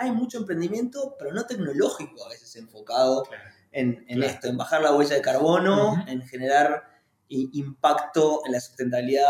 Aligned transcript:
hay 0.00 0.12
mucho 0.12 0.38
emprendimiento, 0.38 1.14
pero 1.18 1.32
no 1.32 1.44
tecnológico 1.44 2.24
a 2.24 2.30
veces 2.30 2.56
enfocado 2.56 3.24
en, 3.70 4.04
esto, 4.22 4.48
en 4.48 4.56
bajar 4.56 4.80
la 4.80 4.96
huella 4.96 5.14
de 5.16 5.20
carbono, 5.20 6.04
en 6.08 6.22
generar 6.22 6.84
impacto 7.28 8.40
en 8.46 8.52
la 8.52 8.60
sustentabilidad 8.60 9.28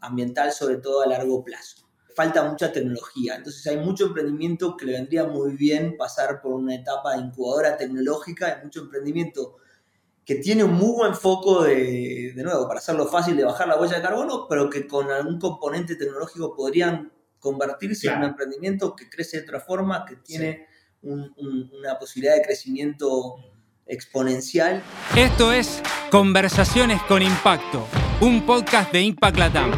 ambiental, 0.00 0.52
sobre 0.52 0.76
todo 0.76 1.02
a 1.02 1.06
largo 1.06 1.42
plazo. 1.42 1.88
Falta 2.14 2.48
mucha 2.48 2.72
tecnología, 2.72 3.34
entonces 3.34 3.66
hay 3.66 3.76
mucho 3.76 4.06
emprendimiento 4.06 4.76
que 4.76 4.86
le 4.86 4.92
vendría 4.92 5.24
muy 5.24 5.56
bien 5.56 5.96
pasar 5.96 6.40
por 6.40 6.52
una 6.52 6.76
etapa 6.76 7.14
de 7.14 7.22
incubadora 7.22 7.76
tecnológica, 7.76 8.46
hay 8.46 8.64
mucho 8.64 8.82
emprendimiento 8.82 9.56
que 10.24 10.36
tiene 10.36 10.62
un 10.62 10.74
muy 10.74 10.92
buen 10.92 11.14
foco 11.14 11.64
de, 11.64 12.32
de 12.34 12.42
nuevo, 12.44 12.68
para 12.68 12.78
hacerlo 12.78 13.06
fácil 13.08 13.36
de 13.36 13.44
bajar 13.44 13.66
la 13.66 13.80
huella 13.80 13.96
de 13.96 14.02
carbono, 14.02 14.46
pero 14.48 14.70
que 14.70 14.86
con 14.86 15.10
algún 15.10 15.40
componente 15.40 15.96
tecnológico 15.96 16.54
podrían 16.54 17.12
convertirse 17.44 18.08
en 18.08 18.16
un 18.16 18.24
emprendimiento 18.24 18.96
que 18.96 19.10
crece 19.10 19.36
de 19.36 19.42
otra 19.42 19.60
forma, 19.60 20.06
que 20.06 20.16
tiene 20.16 20.66
una 21.02 21.98
posibilidad 21.98 22.36
de 22.36 22.42
crecimiento 22.42 23.36
exponencial. 23.86 24.82
Esto 25.14 25.52
es 25.52 25.82
Conversaciones 26.10 27.02
con 27.02 27.20
Impacto, 27.20 27.86
un 28.22 28.46
podcast 28.46 28.90
de 28.92 29.02
Impact 29.02 29.36
Latam. 29.36 29.72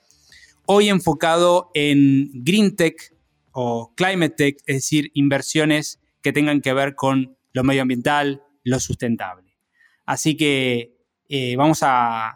hoy 0.67 0.89
enfocado 0.89 1.71
en 1.73 2.29
Green 2.31 2.75
Tech, 2.75 3.11
o 3.51 3.93
climate 3.95 4.35
tech, 4.35 4.57
es 4.65 4.75
decir, 4.77 5.11
inversiones 5.13 5.99
que 6.21 6.33
tengan 6.33 6.61
que 6.61 6.73
ver 6.73 6.95
con 6.95 7.37
lo 7.53 7.63
medioambiental, 7.63 8.43
lo 8.63 8.79
sustentable. 8.79 9.57
Así 10.05 10.35
que 10.35 10.97
eh, 11.27 11.55
vamos 11.55 11.79
a, 11.83 12.35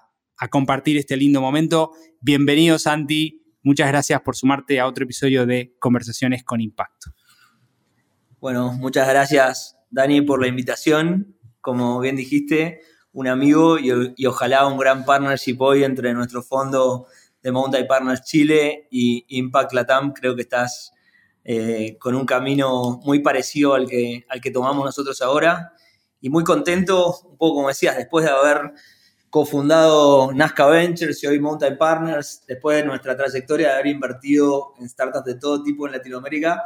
compartir 0.51 0.97
este 0.97 1.15
lindo 1.15 1.39
momento. 1.39 1.93
Bienvenido, 2.19 2.77
Santi. 2.77 3.45
Muchas 3.61 3.87
gracias 3.87 4.19
por 4.21 4.35
sumarte 4.35 4.77
a 4.77 4.87
otro 4.87 5.05
episodio 5.05 5.45
de 5.45 5.73
Conversaciones 5.79 6.43
con 6.43 6.59
Impacto. 6.59 7.11
Bueno, 8.41 8.73
muchas 8.73 9.07
gracias, 9.07 9.77
Dani, 9.89 10.21
por 10.21 10.41
la 10.41 10.47
invitación. 10.47 11.37
Como 11.61 12.01
bien 12.01 12.17
dijiste, 12.17 12.81
un 13.13 13.29
amigo 13.29 13.79
y, 13.79 14.13
y 14.17 14.25
ojalá 14.25 14.67
un 14.67 14.77
gran 14.77 15.05
partnership 15.05 15.55
hoy 15.59 15.85
entre 15.85 16.13
nuestro 16.13 16.43
fondo 16.43 17.07
de 17.41 17.51
Mountain 17.51 17.87
Partners 17.87 18.23
Chile 18.23 18.87
y 18.91 19.25
Impact 19.29 19.71
Latam. 19.73 20.11
Creo 20.11 20.35
que 20.35 20.41
estás 20.41 20.92
eh, 21.45 21.97
con 21.99 22.15
un 22.15 22.25
camino 22.25 23.01
muy 23.03 23.19
parecido 23.19 23.73
al 23.73 23.87
que, 23.87 24.25
al 24.29 24.39
que 24.39 24.51
tomamos 24.51 24.85
nosotros 24.85 25.21
ahora. 25.21 25.73
Y 26.21 26.29
muy 26.29 26.43
contento, 26.43 27.17
un 27.25 27.37
poco 27.37 27.55
como 27.55 27.67
decías, 27.67 27.97
después 27.97 28.25
de 28.25 28.31
haber 28.31 28.71
cofundado 29.29 30.31
Nazca 30.31 30.67
Ventures 30.67 31.21
y 31.23 31.27
hoy 31.27 31.39
Mountain 31.39 31.77
Partners, 31.77 32.43
después 32.47 32.77
de 32.77 32.85
nuestra 32.85 33.17
trayectoria 33.17 33.69
de 33.69 33.73
haber 33.73 33.87
invertido 33.87 34.73
en 34.79 34.87
startups 34.87 35.25
de 35.25 35.35
todo 35.35 35.63
tipo 35.63 35.87
en 35.87 35.93
Latinoamérica, 35.93 36.63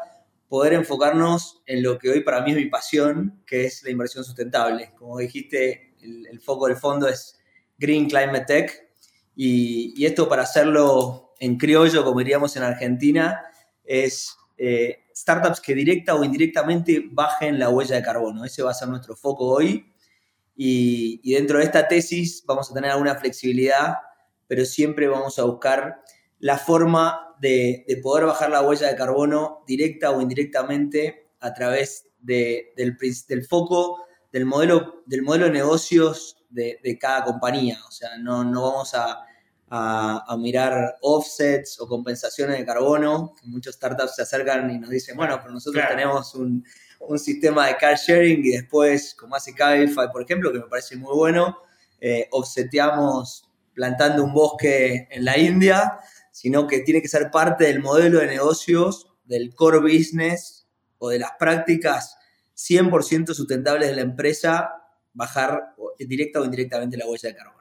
poder 0.48 0.74
enfocarnos 0.74 1.62
en 1.66 1.82
lo 1.82 1.98
que 1.98 2.10
hoy 2.10 2.22
para 2.22 2.42
mí 2.42 2.52
es 2.52 2.58
mi 2.58 2.66
pasión, 2.66 3.42
que 3.48 3.66
es 3.66 3.84
la 3.84 3.90
inversión 3.90 4.24
sustentable. 4.24 4.92
Como 4.98 5.18
dijiste, 5.18 5.96
el, 6.02 6.40
foco 6.40 6.68
del 6.68 6.78
fondo 6.78 7.08
es 7.08 7.40
Green 7.78 8.08
Climate 8.08 8.46
Tech 8.46 8.90
y, 9.36 9.94
y, 9.96 10.06
esto 10.06 10.30
para 10.30 10.44
hacerlo 10.44 11.34
en 11.40 11.58
criollo, 11.58 12.04
como 12.04 12.20
diríamos 12.20 12.56
en 12.58 12.64
Argentina, 12.64 13.46
es 13.84 14.36
eh, 14.58 15.06
startups 15.16 15.62
que 15.62 15.76
directa 15.76 16.16
o 16.16 16.24
indirectamente 16.24 17.04
bajen 17.12 17.60
la 17.60 17.70
huella 17.70 17.96
de 17.96 18.02
carbono. 18.02 18.44
Ese 18.44 18.64
va 18.64 18.72
a 18.72 18.74
ser 18.74 18.88
nuestro 18.88 19.16
foco 19.16 19.46
hoy. 19.46 19.94
Y, 20.56 21.34
dentro 21.34 21.60
de 21.60 21.66
esta 21.66 21.88
tesis 21.88 22.44
vamos 22.46 22.72
a 22.72 22.74
tener 22.74 22.90
alguna 22.90 23.16
flexibilidad, 23.16 23.96
pero 24.48 24.66
siempre 24.66 25.08
vamos 25.08 25.38
a 25.38 25.44
buscar 25.44 26.02
la 26.40 26.58
forma 26.58 27.36
de, 27.40 27.86
poder 28.02 28.26
bajar 28.26 28.50
la 28.50 28.62
huella 28.62 28.88
de 28.88 28.96
carbono 28.96 29.64
directa 29.68 30.10
o 30.10 30.22
indirectamente 30.22 31.30
a 31.40 31.54
través 31.54 32.10
del, 32.20 32.98
foco 33.48 34.04
del 34.32 34.46
modelo, 34.46 35.04
del 35.06 35.22
modelo 35.22 35.46
de 35.46 35.52
negocios 35.52 36.44
de, 36.50 36.80
de 36.84 36.98
cada 36.98 37.24
compañía. 37.24 37.78
O 37.88 37.92
sea, 37.92 38.18
no, 38.18 38.44
no 38.44 38.64
vamos 38.64 38.96
a, 38.96 39.27
a, 39.70 40.36
mirar 40.40 40.98
offsets 41.02 41.80
o 41.80 41.88
compensaciones 41.88 42.58
de 42.58 42.66
carbono. 42.66 43.34
Muchos 43.44 43.76
startups 43.76 44.16
se 44.16 44.22
acercan 44.22 44.70
y 44.72 44.80
nos 44.80 44.90
dicen, 44.90 45.18
bueno, 45.18 45.38
pero 45.42 45.54
nosotros 45.54 45.84
tenemos 45.88 46.36
un, 46.36 46.64
sistema 47.18 47.68
de 47.68 47.78
car 47.78 47.96
sharing 47.96 48.44
y 48.44 48.50
después, 48.50 49.14
como 49.14 49.36
hace 49.36 49.54
Cabify, 49.54 50.12
por 50.12 50.24
ejemplo, 50.24 50.52
que 50.52 50.60
me 50.60 50.66
parece 50.66 50.96
muy 50.96 51.16
bueno, 51.16 51.60
eh, 52.02 52.28
offseteamos 52.32 53.50
plantando 53.74 54.24
un 54.24 54.34
bosque 54.34 55.08
en 55.12 55.24
la 55.24 55.38
India, 55.38 56.00
sino 56.32 56.66
que 56.66 56.80
tiene 56.80 57.02
que 57.02 57.08
ser 57.08 57.30
parte 57.30 57.66
del 57.66 57.82
modelo 57.82 58.20
de 58.20 58.28
negocios, 58.28 59.08
del 59.26 59.54
core 59.54 59.80
business 59.80 60.68
o 60.98 61.10
de 61.10 61.20
las 61.20 61.32
prácticas 61.38 62.18
100% 62.56 63.34
sustentables 63.34 63.90
de 63.90 63.96
la 63.96 64.02
empresa, 64.02 64.72
bajar 65.14 65.76
directa 66.00 66.42
o 66.42 66.46
indirectamente 66.46 66.98
la 66.98 67.06
huella 67.06 67.30
de 67.30 67.36
carbono. 67.36 67.57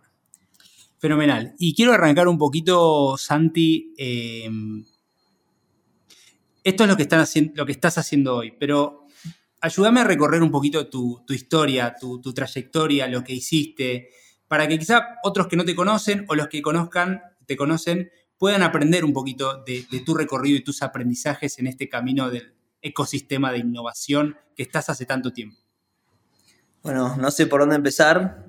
Fenomenal. 1.07 1.55
Y 1.61 1.73
quiero 1.73 1.93
arrancar 1.93 2.27
un 2.27 2.37
poquito, 2.37 3.17
Santi. 3.17 3.95
Eh, 3.97 4.51
esto 6.65 6.83
es 6.83 6.91
lo 6.91 6.97
que, 6.97 7.05
están 7.05 7.25
lo 7.55 7.65
que 7.65 7.71
estás 7.71 7.97
haciendo 7.97 8.35
hoy, 8.35 8.57
pero 8.59 9.07
ayúdame 9.61 10.01
a 10.01 10.05
recorrer 10.05 10.43
un 10.43 10.51
poquito 10.51 10.89
tu, 10.89 11.25
historia, 11.29 11.95
tu, 11.95 12.21
trayectoria, 12.35 13.07
lo 13.07 13.23
que 13.23 13.35
hiciste, 13.35 14.09
para 14.49 14.67
que 14.67 14.81
quizá 14.81 15.19
otros 15.23 15.47
que 15.47 15.55
no 15.55 15.65
te 15.65 15.77
conocen 15.77 16.25
o 16.29 16.35
los 16.35 16.49
que 16.49 16.61
conozcan, 16.61 17.23
te 17.47 17.57
conocen, 17.57 18.11
puedan 18.37 18.65
aprender 18.65 19.05
un 19.05 19.13
poquito 19.13 19.63
de, 19.63 19.87
de 19.89 20.01
tu 20.01 20.13
recorrido 20.13 20.57
y 20.57 20.65
tus 20.65 20.83
aprendizajes 20.83 21.61
en 21.61 21.69
este 21.69 21.89
camino 21.89 22.31
del 22.31 22.53
ecosistema 22.83 23.53
de 23.53 23.59
innovación 23.59 24.37
que 24.57 24.65
estás 24.65 24.89
hace 24.89 25.07
tanto 25.07 25.33
tiempo. 25.33 25.61
Bueno, 26.83 27.15
no 27.17 27.31
sé 27.31 27.47
por 27.47 27.61
dónde 27.61 27.77
empezar. 27.77 28.46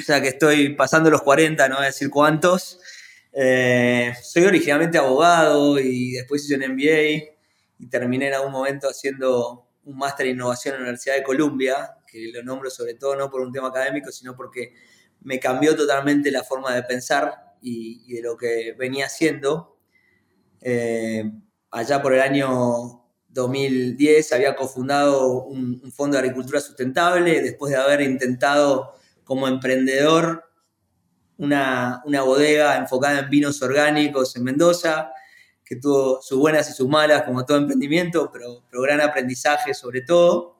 O 0.00 0.02
sea 0.04 0.20
que 0.20 0.28
estoy 0.28 0.74
pasando 0.74 1.10
los 1.10 1.22
40, 1.22 1.68
no 1.68 1.76
voy 1.76 1.84
a 1.84 1.86
decir 1.86 2.10
cuántos. 2.10 2.80
Eh, 3.32 4.12
soy 4.22 4.44
originalmente 4.44 4.98
abogado 4.98 5.78
y 5.78 6.12
después 6.12 6.44
hice 6.44 6.56
un 6.56 6.74
MBA 6.74 7.34
y 7.78 7.86
terminé 7.88 8.28
en 8.28 8.34
algún 8.34 8.52
momento 8.52 8.88
haciendo 8.88 9.68
un 9.84 9.96
máster 9.96 10.26
en 10.26 10.34
innovación 10.34 10.74
en 10.74 10.80
la 10.80 10.84
Universidad 10.84 11.16
de 11.16 11.22
Columbia, 11.22 11.96
que 12.06 12.30
lo 12.32 12.42
nombro 12.42 12.70
sobre 12.70 12.94
todo 12.94 13.16
no 13.16 13.30
por 13.30 13.40
un 13.40 13.52
tema 13.52 13.68
académico, 13.68 14.10
sino 14.12 14.36
porque 14.36 14.74
me 15.22 15.40
cambió 15.40 15.74
totalmente 15.76 16.30
la 16.30 16.42
forma 16.44 16.74
de 16.74 16.82
pensar 16.82 17.54
y, 17.62 18.14
de 18.14 18.22
lo 18.22 18.36
que 18.36 18.74
venía 18.78 19.06
haciendo. 19.06 19.78
Eh, 20.60 21.30
allá 21.70 22.02
por 22.02 22.14
el 22.14 22.20
año 22.20 23.04
2010 23.28 24.32
había 24.32 24.56
cofundado 24.56 25.44
un, 25.44 25.92
fondo 25.92 26.16
de 26.16 26.22
agricultura 26.22 26.60
sustentable 26.60 27.40
después 27.40 27.72
de 27.72 27.78
haber 27.78 28.00
intentado 28.00 28.94
como 29.28 29.46
emprendedor 29.46 30.42
una, 31.36 32.02
bodega 32.24 32.78
enfocada 32.78 33.18
en 33.18 33.28
vinos 33.28 33.60
orgánicos 33.60 34.34
en 34.34 34.42
Mendoza, 34.42 35.12
que 35.62 35.76
tuvo 35.76 36.22
sus 36.22 36.38
buenas 36.38 36.70
y 36.70 36.72
sus 36.72 36.88
malas 36.88 37.24
como 37.24 37.44
todo 37.44 37.58
emprendimiento, 37.58 38.30
pero, 38.32 38.64
pero 38.70 38.82
gran 38.82 39.02
aprendizaje 39.02 39.74
sobre 39.74 40.00
todo. 40.00 40.56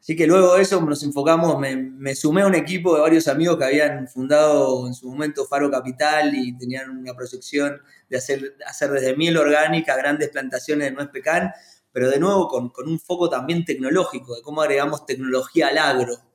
Así 0.00 0.16
que 0.16 0.26
luego 0.26 0.56
de 0.56 0.62
eso 0.62 0.80
nos 0.80 1.04
enfocamos, 1.04 1.56
me, 1.58 2.14
sumé 2.16 2.42
a 2.42 2.46
un 2.48 2.56
equipo 2.56 2.96
de 2.96 3.00
varios 3.00 3.28
amigos 3.28 3.56
que 3.56 3.64
habían 3.64 4.08
fundado 4.08 4.88
en 4.88 4.92
su 4.92 5.08
momento 5.08 5.46
Faro 5.46 5.70
Capital 5.70 6.34
y 6.34 6.58
tenían 6.58 6.90
una 6.90 7.14
proyección 7.14 7.80
de 8.10 8.16
hacer, 8.16 8.56
hacer 8.66 8.90
desde 8.90 9.16
miel 9.16 9.36
orgánica 9.36 9.96
grandes 9.96 10.30
plantaciones 10.30 10.88
de 10.88 10.94
nuez 10.94 11.08
pecan, 11.10 11.52
pero 11.92 12.10
de 12.10 12.18
nuevo 12.18 12.48
con, 12.48 12.72
un 12.88 12.98
foco 12.98 13.30
también 13.30 13.64
tecnológico, 13.64 14.34
de 14.34 14.42
cómo 14.42 14.62
agregamos 14.62 15.06
tecnología 15.06 15.68
al 15.68 15.78
agro. 15.78 16.33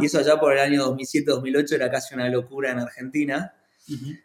Y 0.00 0.06
eso 0.06 0.18
allá 0.18 0.38
por 0.38 0.52
el 0.52 0.60
año 0.60 0.96
2007-2008 0.96 1.72
era 1.72 1.90
casi 1.90 2.14
una 2.14 2.28
locura 2.28 2.70
en 2.70 2.78
Argentina. 2.80 3.54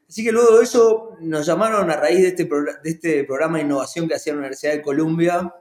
Así 0.08 0.24
que 0.24 0.32
luego 0.32 0.58
de 0.58 0.64
eso 0.64 1.18
nos 1.22 1.46
llamaron 1.46 1.90
a 1.92 1.96
raíz 1.98 2.22
de 2.22 2.28
este, 2.30 2.46
de 2.46 2.90
este 2.90 3.24
programa 3.26 3.58
de 3.58 3.66
innovación 3.66 4.08
que 4.08 4.16
hacía 4.16 4.34
la 4.34 4.40
Universidad 4.40 4.74
de 4.74 4.82
Columbia. 4.82 5.54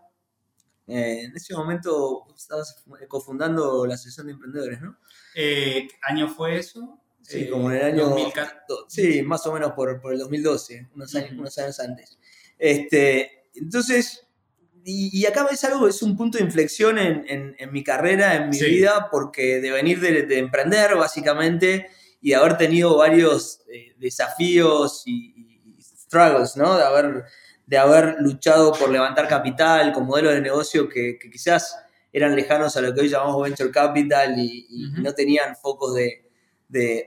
Eh, 0.87 1.25
en 1.25 1.37
ese 1.37 1.55
momento 1.55 2.27
estabas 2.35 2.85
cofundando 3.09 3.85
la 3.87 3.95
Asociación 3.95 4.29
de 4.29 4.33
Emprendedores, 4.35 4.81
¿no? 4.81 4.99
Eh, 5.35 5.87
¿Qué 5.89 5.97
año 6.03 6.29
fue 6.29 6.59
eso? 6.59 7.01
Sí, 7.23 7.49
como 7.51 7.71
en 7.71 7.77
el 7.77 7.85
año... 7.85 8.09
2014. 8.09 8.85
Sí, 8.89 9.23
más 9.23 9.47
o 9.47 9.53
menos 9.53 9.73
por, 9.73 10.01
por 10.01 10.15
el 10.15 10.21
2012, 10.21 10.89
unos 10.95 11.15
años, 11.15 11.33
unos 11.33 11.59
años 11.59 11.79
antes. 11.81 12.19
Este, 12.57 13.51
entonces, 13.55 14.28
y, 14.91 15.27
acá 15.27 15.47
es 15.51 15.63
algo, 15.65 15.87
es 15.87 16.03
un 16.03 16.17
punto 16.17 16.39
de 16.39 16.45
inflexión 16.45 16.99
en, 16.99 17.55
en, 17.59 17.73
mi 17.73 17.85
carrera, 17.85 18.37
en 18.37 18.49
mi 18.49 18.59
vida, 18.59 19.09
porque 19.11 19.61
de 19.61 19.71
venir 19.71 20.01
de, 20.01 20.23
de 20.23 20.39
emprender, 20.39 20.97
básicamente, 20.97 21.89
y 22.21 22.31
de 22.31 22.37
haber 22.37 22.57
tenido 22.57 22.97
varios 22.97 23.61
eh, 23.71 23.95
desafíos 23.99 25.03
y, 25.07 25.35
struggles, 25.81 26.57
¿no? 26.57 26.77
De 26.79 26.85
haber, 26.85 27.25
de 27.67 27.77
haber 27.77 28.17
luchado 28.21 28.73
por 28.73 28.89
levantar 28.91 29.29
capital 29.29 29.93
con 29.93 30.07
modelos 30.07 30.33
de 30.33 30.41
negocio 30.41 30.89
que, 30.89 31.19
quizás 31.31 31.79
eran 32.11 32.35
lejanos 32.35 32.75
a 32.77 32.81
lo 32.81 32.95
que 32.95 33.03
hoy 33.03 33.09
llamamos 33.11 33.43
venture 33.43 33.71
capital 33.71 34.39
y, 34.39 34.67
no 35.03 35.13
tenían 35.13 35.55
focos 35.55 35.95
de, 35.95 36.25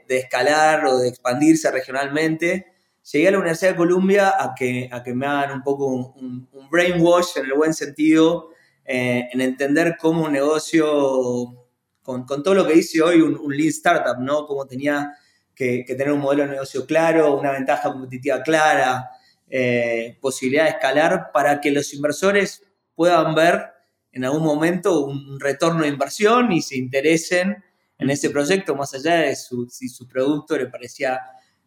escalar 0.07 0.85
o 0.85 0.99
de 0.99 1.09
expandirse 1.09 1.71
regionalmente. 1.71 2.70
Llegué 3.03 3.27
a 3.27 3.31
la 3.31 3.39
Universidad 3.39 3.71
de 3.71 3.77
Columbia 3.77 4.35
a 4.37 4.53
que, 4.53 4.87
a 4.91 5.01
que 5.01 5.13
me 5.13 5.25
hagan 5.25 5.53
un 5.53 5.63
poco 5.63 5.87
un, 5.87 6.47
brainwash 6.69 7.37
en 7.37 7.45
el 7.45 7.53
buen 7.53 7.73
sentido, 7.73 8.49
eh, 8.85 9.27
en 9.31 9.41
entender 9.41 9.97
cómo 9.99 10.25
un 10.25 10.31
negocio 10.31 11.67
con, 12.01 12.25
todo 12.25 12.53
lo 12.53 12.67
que 12.67 12.73
dice 12.73 13.01
hoy 13.01 13.21
un, 13.21 13.55
lean 13.55 13.69
startup, 13.69 14.19
¿no? 14.19 14.45
Cómo 14.45 14.65
tenía 14.67 15.13
que, 15.55 15.83
tener 15.87 16.11
un 16.11 16.19
modelo 16.19 16.43
de 16.43 16.49
negocio 16.51 16.85
claro, 16.85 17.37
una 17.37 17.51
ventaja 17.51 17.91
competitiva 17.91 18.41
clara, 18.43 19.09
eh, 19.49 20.17
posibilidad 20.21 20.65
de 20.65 20.71
escalar 20.71 21.31
para 21.33 21.59
que 21.59 21.71
los 21.71 21.93
inversores 21.93 22.63
puedan 22.95 23.33
ver 23.35 23.71
en 24.11 24.25
algún 24.25 24.43
momento 24.43 25.05
un 25.05 25.39
retorno 25.39 25.81
de 25.81 25.89
inversión 25.89 26.51
y 26.51 26.61
se 26.61 26.77
interesen 26.77 27.63
en 27.97 28.09
ese 28.09 28.29
proyecto, 28.29 28.75
más 28.75 28.93
allá 28.93 29.15
de 29.15 29.35
si 29.35 29.89
su 29.89 30.07
producto 30.07 30.57
le 30.57 30.67
parecía 30.67 31.19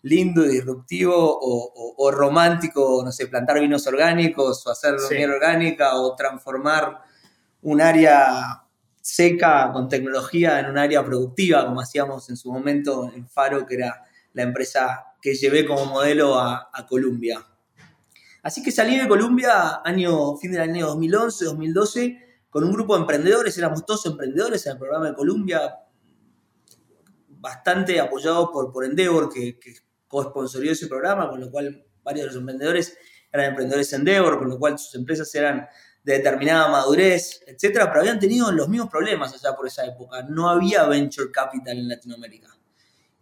lindo, 0.04 0.42
disruptivo 0.42 1.14
o, 1.16 2.10
romántico, 2.10 3.02
no 3.02 3.10
sé, 3.10 3.26
plantar 3.26 3.58
vinos 3.58 3.86
orgánicos 3.86 4.66
o 4.66 4.70
hacer 4.70 4.96
miel 5.10 5.30
orgánica 5.30 5.96
o 5.96 6.14
transformar 6.14 7.00
un 7.62 7.80
área 7.80 8.62
seca 9.00 9.70
con 9.72 9.88
tecnología 9.88 10.60
en 10.60 10.66
un 10.66 10.76
área 10.76 11.02
productiva, 11.02 11.64
como 11.66 11.80
hacíamos 11.80 12.28
en 12.28 12.36
su 12.36 12.52
momento 12.52 13.10
en 13.14 13.26
Faro, 13.28 13.64
que 13.66 13.76
era 13.76 14.04
la 14.34 14.42
empresa 14.42 15.04
que 15.22 15.34
llevé 15.34 15.64
como 15.66 15.86
modelo 15.86 16.38
a, 16.38 16.70
Colombia. 16.86 17.42
Así 18.42 18.62
que 18.62 18.70
salí 18.70 18.98
de 18.98 19.08
Colombia 19.08 19.80
año, 19.84 20.36
fin 20.36 20.52
del 20.52 20.60
año 20.60 20.88
2011, 20.88 21.46
2012, 21.46 22.18
con 22.50 22.62
un 22.62 22.72
grupo 22.72 22.94
de 22.94 23.00
emprendedores, 23.00 23.56
éramos 23.56 23.86
todos 23.86 24.04
emprendedores 24.04 24.66
en 24.66 24.72
el 24.72 24.78
programa 24.78 25.08
de 25.08 25.14
Colombia, 25.14 25.76
bastante 27.28 27.98
apoyado 28.00 28.52
por, 28.52 28.70
por 28.70 28.84
Endeavor, 28.84 29.32
que, 29.32 29.58
que 29.58 29.84
co-sponsorió 30.14 30.70
ese 30.70 30.86
programa, 30.86 31.28
con 31.28 31.40
lo 31.40 31.50
cual 31.50 31.84
varios 32.02 32.22
de 32.22 32.26
los 32.28 32.36
emprendedores 32.36 32.96
eran 33.32 33.46
emprendedores 33.46 33.92
Endeavor, 33.92 34.38
con 34.38 34.48
lo 34.48 34.58
cual 34.58 34.78
sus 34.78 34.94
empresas 34.94 35.34
eran 35.34 35.66
de 36.04 36.18
determinada 36.18 36.68
madurez, 36.68 37.42
etcétera, 37.46 37.88
pero 37.88 38.02
habían 38.02 38.20
tenido 38.20 38.52
los 38.52 38.68
mismos 38.68 38.90
problemas 38.90 39.34
allá 39.34 39.56
por 39.56 39.66
esa 39.66 39.84
época. 39.84 40.22
No 40.22 40.48
había 40.48 40.84
venture 40.84 41.32
capital 41.32 41.78
en 41.78 41.88
Latinoamérica. 41.88 42.48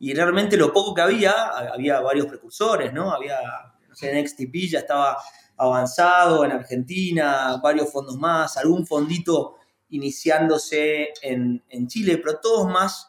Y 0.01 0.13
realmente 0.13 0.57
lo 0.57 0.73
poco 0.73 0.93
que 0.95 1.01
había, 1.01 1.33
había 1.33 2.01
varios 2.01 2.27
precursores, 2.27 2.93
¿no? 2.93 3.13
Había, 3.13 3.39
no 3.89 3.95
sé, 3.95 4.21
NXTP 4.21 4.69
ya 4.69 4.81
estaba 4.81 5.17
avanzado 5.57 6.45
en 6.45 6.53
Argentina, 6.53 7.59
varios 7.63 7.91
fondos 7.91 8.19
más, 8.19 8.57
algún 8.57 8.87
fondito 8.87 9.57
iniciándose 9.91 11.13
en, 11.23 11.87
Chile, 11.87 12.19
pero 12.19 12.39
todos 12.41 12.69
más 12.69 13.07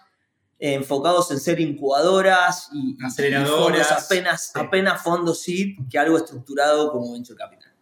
enfocados 0.72 1.30
en 1.32 1.40
ser 1.40 1.60
incubadoras 1.60 2.70
y, 2.74 2.98
aceleradoras, 3.04 3.92
apenas, 3.92 4.52
apenas 4.56 5.04
fondos 5.04 5.42
SID 5.42 5.78
que 5.90 6.00
algo 6.00 6.18
estructurado 6.18 6.92
como 6.92 7.12
venture 7.12 7.38
capital. 7.38 7.74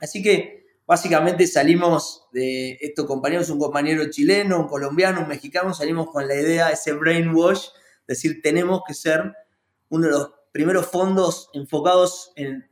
Así 0.00 0.22
que 0.22 0.64
Básicamente 0.86 1.46
salimos 1.46 2.26
de 2.32 2.76
estos 2.80 3.06
compañeros, 3.06 3.48
un 3.48 3.58
compañero 3.58 4.10
chileno, 4.10 4.60
un 4.60 4.68
colombiano, 4.68 5.22
un 5.22 5.28
mexicano, 5.28 5.72
salimos 5.72 6.10
con 6.10 6.28
la 6.28 6.34
idea, 6.34 6.68
ese 6.68 6.92
brainwash, 6.92 7.68
decir, 8.06 8.42
tenemos 8.42 8.82
que 8.86 8.92
ser 8.92 9.34
uno 9.88 10.06
de 10.06 10.12
los 10.12 10.30
primeros 10.52 10.86
fondos 10.86 11.48
enfocados 11.54 12.32
en, 12.36 12.68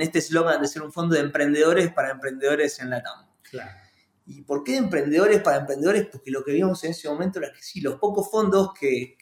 este 0.00 0.20
eslogan 0.20 0.62
de 0.62 0.68
ser 0.68 0.82
un 0.82 0.92
fondo 0.92 1.16
de 1.16 1.22
emprendedores 1.22 1.92
para 1.92 2.10
emprendedores 2.10 2.78
en 2.78 2.90
la 2.90 3.02
TAM. 3.02 3.26
¿Y 4.26 4.42
por 4.42 4.64
qué 4.64 4.72
de 4.72 4.78
emprendedores 4.78 5.40
para 5.40 5.58
emprendedores? 5.58 6.06
Porque 6.10 6.30
lo 6.30 6.44
que 6.44 6.52
vimos 6.52 6.82
en 6.84 6.90
ese 6.90 7.08
momento 7.08 7.38
era 7.38 7.52
que 7.52 7.62
sí, 7.62 7.80
los 7.80 7.96
pocos 7.96 8.28
fondos 8.30 8.70
que, 8.78 9.16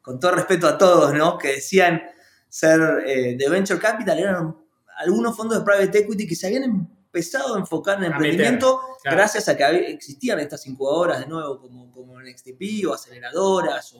con 0.00 0.18
todo 0.18 0.32
respeto 0.32 0.66
a 0.66 0.78
todos, 0.78 1.12
¿no? 1.14 1.36
que 1.36 1.48
decían 1.48 2.02
ser 2.48 2.80
eh, 3.06 3.36
de 3.36 3.48
venture 3.48 3.80
capital 3.80 4.18
eran 4.18 4.56
algunos 4.98 5.36
fondos 5.36 5.58
de 5.58 5.64
private 5.64 5.98
equity 5.98 6.26
que 6.26 6.34
se 6.34 6.46
habían 6.46 6.64
empezado 6.64 7.54
a 7.54 7.58
enfocar 7.58 7.98
en 7.98 8.12
emprendimiento 8.12 8.80
gracias 9.04 9.48
a 9.48 9.56
que 9.56 9.64
existían 9.90 10.38
estas 10.40 10.66
incubadoras 10.66 11.20
de 11.20 11.26
nuevo 11.26 11.60
como, 11.60 11.90
como 11.92 12.20
en 12.20 12.36
XTP 12.36 12.86
o 12.88 12.94
aceleradoras 12.94 13.94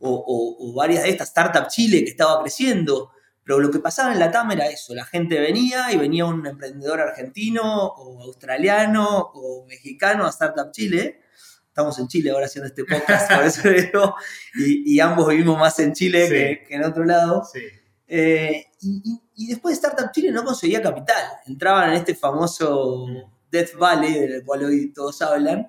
o, 0.00 0.72
varias 0.74 1.02
de 1.02 1.10
estas, 1.10 1.28
Startup 1.28 1.66
Chile 1.68 2.04
que 2.04 2.10
estaba 2.10 2.40
creciendo. 2.40 3.10
Pero 3.48 3.60
lo 3.60 3.70
que 3.70 3.78
pasaba 3.78 4.12
en 4.12 4.18
la 4.18 4.30
TAM 4.30 4.50
era 4.50 4.66
eso, 4.66 4.94
la 4.94 5.06
gente 5.06 5.40
venía 5.40 5.90
y 5.90 5.96
venía 5.96 6.26
un 6.26 6.46
emprendedor 6.46 7.00
argentino 7.00 7.62
o 7.86 8.22
australiano 8.24 9.30
o 9.32 9.64
mexicano 9.66 10.26
a 10.26 10.28
Startup 10.28 10.70
Chile. 10.70 11.22
Estamos 11.66 11.98
en 11.98 12.08
Chile 12.08 12.30
ahora 12.30 12.44
haciendo 12.44 12.68
este 12.68 12.84
podcast, 12.84 13.32
por 13.32 13.44
eso 13.44 13.66
digo, 13.70 14.14
y, 14.54 15.00
ambos 15.00 15.28
vivimos 15.28 15.58
más 15.58 15.78
en 15.78 15.94
Chile 15.94 16.28
que, 16.68 16.74
en 16.74 16.84
otro 16.84 17.06
lado. 17.06 17.42
Sí. 17.50 17.60
Eh, 18.06 18.66
y, 18.82 19.46
después 19.46 19.80
de 19.80 19.88
Startup 19.88 20.12
Chile 20.12 20.30
no 20.30 20.44
conseguía 20.44 20.82
capital. 20.82 21.24
Entraban 21.46 21.88
en 21.88 21.96
este 21.96 22.14
famoso 22.14 23.06
Death 23.50 23.76
Valley, 23.78 24.12
del 24.12 24.44
cual 24.44 24.64
hoy 24.64 24.92
todos 24.92 25.22
hablan, 25.22 25.66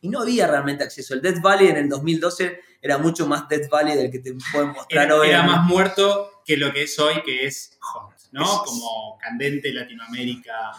y 0.00 0.08
no 0.08 0.20
había 0.20 0.46
realmente 0.46 0.84
acceso. 0.84 1.14
El 1.14 1.20
Death 1.20 1.40
Valley 1.42 1.66
en 1.66 1.78
el 1.78 1.88
2012 1.88 2.60
era 2.80 2.96
mucho 2.98 3.26
más 3.26 3.48
Death 3.48 3.68
Valley 3.68 3.96
del 3.96 4.08
que 4.08 4.20
te 4.20 4.32
pueden 4.52 4.68
mostrar 4.68 5.10
hoy. 5.10 5.30
Era 5.30 5.42
más 5.42 5.64
muerto 5.64 6.31
que 6.44 6.56
lo 6.56 6.72
que 6.72 6.82
es 6.82 6.98
hoy, 6.98 7.22
que 7.22 7.46
es 7.46 7.76
hot, 7.80 8.12
¿no? 8.32 8.62
Como 8.64 9.18
candente 9.18 9.72
Latinoamérica. 9.72 10.72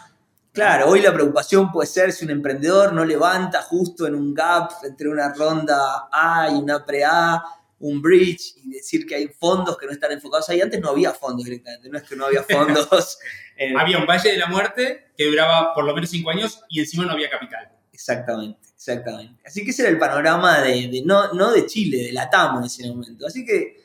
Claro, 0.52 0.88
hoy 0.88 1.00
la 1.00 1.12
preocupación 1.12 1.72
puede 1.72 1.88
ser 1.88 2.12
si 2.12 2.24
un 2.24 2.30
emprendedor 2.30 2.92
no 2.92 3.04
levanta 3.04 3.62
justo 3.62 4.06
en 4.06 4.14
un 4.14 4.32
gap 4.32 4.70
entre 4.84 5.08
una 5.08 5.32
ronda 5.34 6.08
A 6.12 6.48
y 6.50 6.54
una 6.54 6.84
pre-A 6.84 7.42
un 7.80 8.00
bridge 8.00 8.54
y 8.64 8.70
decir 8.70 9.06
que 9.06 9.14
hay 9.14 9.28
fondos 9.28 9.76
que 9.76 9.86
no 9.86 9.92
están 9.92 10.12
enfocados 10.12 10.48
ahí. 10.48 10.60
Antes 10.60 10.80
no 10.80 10.88
había 10.88 11.12
fondos 11.12 11.44
directamente, 11.44 11.88
no 11.88 11.98
es 11.98 12.04
que 12.04 12.16
no 12.16 12.26
había 12.26 12.42
fondos. 12.42 13.18
Había 13.78 13.98
un 13.98 14.06
Valle 14.06 14.32
de 14.32 14.38
la 14.38 14.48
Muerte 14.48 15.12
que 15.16 15.26
duraba 15.26 15.72
por 15.74 15.84
lo 15.84 15.94
menos 15.94 16.10
cinco 16.10 16.30
años 16.30 16.60
y 16.68 16.80
encima 16.80 17.04
no 17.04 17.12
había 17.12 17.30
capital. 17.30 17.70
Exactamente, 17.92 18.58
exactamente. 18.74 19.40
Así 19.46 19.64
que 19.64 19.70
ese 19.70 19.82
era 19.82 19.90
el 19.92 19.98
panorama 19.98 20.60
de, 20.60 21.02
no, 21.04 21.32
no 21.34 21.52
de 21.52 21.64
Chile, 21.66 22.06
de 22.06 22.12
la 22.12 22.28
TAM 22.28 22.58
en 22.58 22.64
ese 22.64 22.88
momento. 22.88 23.26
Así 23.26 23.44
que 23.44 23.83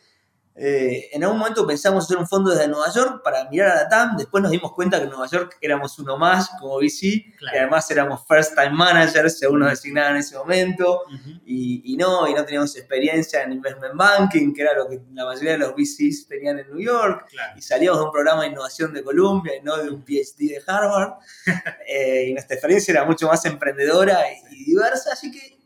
eh, 0.61 1.09
en 1.13 1.23
algún 1.23 1.39
momento 1.39 1.65
pensamos 1.65 2.03
hacer 2.03 2.17
un 2.17 2.27
fondo 2.27 2.51
desde 2.51 2.67
Nueva 2.67 2.91
York 2.91 3.21
para 3.23 3.49
mirar 3.49 3.69
a 3.69 3.75
la 3.83 3.89
TAM, 3.89 4.17
después 4.17 4.41
nos 4.43 4.51
dimos 4.51 4.73
cuenta 4.73 4.97
que 4.97 5.05
en 5.05 5.09
Nueva 5.09 5.27
York 5.27 5.57
éramos 5.61 5.97
uno 5.99 6.17
más 6.17 6.49
como 6.59 6.77
VC, 6.77 7.03
y 7.05 7.33
además 7.57 7.89
éramos 7.91 8.27
first 8.27 8.55
time 8.55 8.71
managers, 8.71 9.39
según 9.39 9.59
nos 9.59 9.69
designaban 9.69 10.15
en 10.15 10.17
ese 10.17 10.35
momento, 10.35 11.03
y, 11.45 11.95
no, 11.97 12.27
y 12.27 12.33
no 12.33 12.43
teníamos 12.43 12.75
experiencia 12.75 13.43
en 13.43 13.53
investment 13.53 13.95
banking, 13.95 14.53
que 14.53 14.61
era 14.61 14.73
lo 14.73 14.89
que 14.89 14.99
la 15.13 15.25
mayoría 15.25 15.53
de 15.53 15.59
los 15.59 15.73
VCs 15.75 16.27
tenían 16.27 16.59
en 16.59 16.67
New 16.67 16.81
York, 16.81 17.27
y 17.55 17.61
salíamos 17.61 17.99
de 17.99 18.05
un 18.07 18.11
programa 18.11 18.41
de 18.41 18.49
innovación 18.49 18.93
de 18.93 19.01
Columbia 19.01 19.55
y 19.55 19.61
no 19.61 19.77
de 19.77 19.89
un 19.89 20.03
PhD 20.03 20.39
de 20.39 20.61
Harvard, 20.67 21.13
eh, 21.87 22.25
y 22.29 22.33
nuestra 22.33 22.55
experiencia 22.55 22.91
era 22.91 23.05
mucho 23.05 23.27
más 23.27 23.45
emprendedora 23.45 24.19
y, 24.51 24.65
diversa, 24.65 25.13
así 25.13 25.31
que 25.31 25.57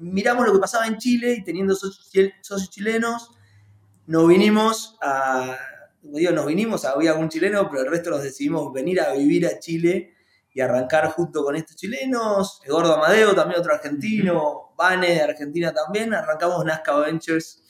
miramos 0.00 0.44
lo 0.44 0.52
que 0.52 0.58
pasaba 0.58 0.88
en 0.88 0.98
Chile 0.98 1.36
y 1.38 1.44
teniendo 1.44 1.76
socios 1.76 2.70
chilenos, 2.70 3.30
nos 4.06 4.28
vinimos 4.28 4.98
a, 5.00 5.56
digo, 6.02 6.32
nos 6.32 6.46
vinimos, 6.46 6.84
había 6.84 7.12
algún 7.12 7.28
chileno, 7.28 7.68
pero 7.70 7.82
el 7.82 7.90
resto 7.90 8.10
nos 8.10 8.22
decidimos 8.22 8.72
venir 8.72 9.00
a 9.00 9.12
vivir 9.12 9.46
a 9.46 9.58
Chile 9.58 10.14
y 10.54 10.60
arrancar 10.60 11.08
junto 11.10 11.42
con 11.42 11.56
estos 11.56 11.76
chilenos, 11.76 12.60
Eduardo 12.64 12.94
Amadeo, 12.94 13.34
también 13.34 13.60
otro 13.60 13.72
argentino, 13.72 14.74
Vane 14.76 15.14
de 15.14 15.22
Argentina 15.22 15.72
también, 15.72 16.12
arrancamos 16.12 16.64
Nazca 16.64 16.96
Ventures 16.96 17.62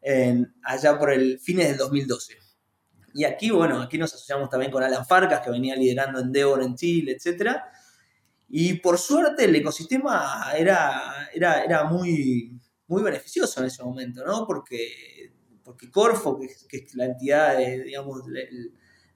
en, 0.00 0.54
allá 0.62 0.98
por 0.98 1.12
el 1.12 1.40
fines 1.40 1.68
del 1.68 1.78
2012. 1.78 2.36
Y 3.14 3.24
aquí, 3.24 3.50
bueno, 3.50 3.80
aquí 3.82 3.98
nos 3.98 4.14
asociamos 4.14 4.48
también 4.48 4.70
con 4.70 4.82
Alan 4.82 5.04
Farcas, 5.04 5.40
que 5.40 5.50
venía 5.50 5.74
liderando 5.74 6.20
Endeavor 6.20 6.62
en 6.62 6.76
Chile, 6.76 7.16
etc. 7.18 7.56
Y 8.48 8.74
por 8.74 8.98
suerte 8.98 9.44
el 9.44 9.56
ecosistema 9.56 10.52
era, 10.56 11.28
era, 11.34 11.64
era 11.64 11.84
muy, 11.84 12.60
muy 12.86 13.02
beneficioso 13.02 13.60
en 13.60 13.66
ese 13.66 13.82
momento, 13.82 14.24
¿no? 14.24 14.46
Porque, 14.46 15.32
porque 15.68 15.90
Corfo, 15.90 16.40
que, 16.40 16.46
es 16.78 16.94
la 16.94 17.04
entidad, 17.04 17.58
de, 17.58 17.84
digamos, 17.84 18.22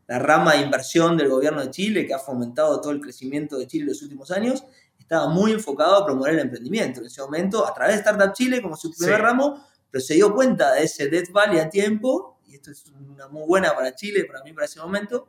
la 0.07 0.19
rama 0.19 0.53
de 0.53 0.61
inversión 0.61 1.17
del 1.17 1.31
gobierno 1.31 1.63
de 1.63 1.71
Chile, 1.71 2.07
que 2.07 2.13
ha 2.13 2.19
fomentado 2.19 2.79
todo 2.79 2.93
el 2.93 3.01
crecimiento 3.01 3.57
de 3.57 3.67
Chile 3.67 3.85
en 3.85 3.89
los 3.89 4.03
últimos 4.03 4.31
años, 4.31 4.63
estaba 4.99 5.29
muy 5.29 5.53
enfocado 5.53 5.97
a 5.97 6.05
promover 6.05 6.35
el 6.35 6.41
emprendimiento 6.41 7.01
en 7.01 7.07
ese 7.07 7.23
momento, 7.23 7.67
a 7.67 7.73
través 7.73 7.95
de 7.95 8.01
Startup 8.01 8.35
Chile 8.35 8.61
como 8.61 8.77
su 8.77 8.93
primer 8.93 9.23
ramo, 9.23 9.67
pero 9.91 10.05
se 10.05 10.13
dio 10.13 10.35
cuenta 10.35 10.75
de 10.75 10.83
ese 10.83 11.09
Death 11.09 11.33
Valley 11.33 11.59
a 11.59 11.71
tiempo, 11.71 12.39
y 12.47 12.57
esto 12.57 12.71
es 12.71 12.85
una 12.89 13.29
muy 13.29 13.47
buena 13.47 13.75
para 13.75 13.95
Chile, 13.95 14.27
para 14.27 14.45
mí, 14.45 14.53
para 14.53 14.67
ese 14.67 14.79
momento. 14.79 15.29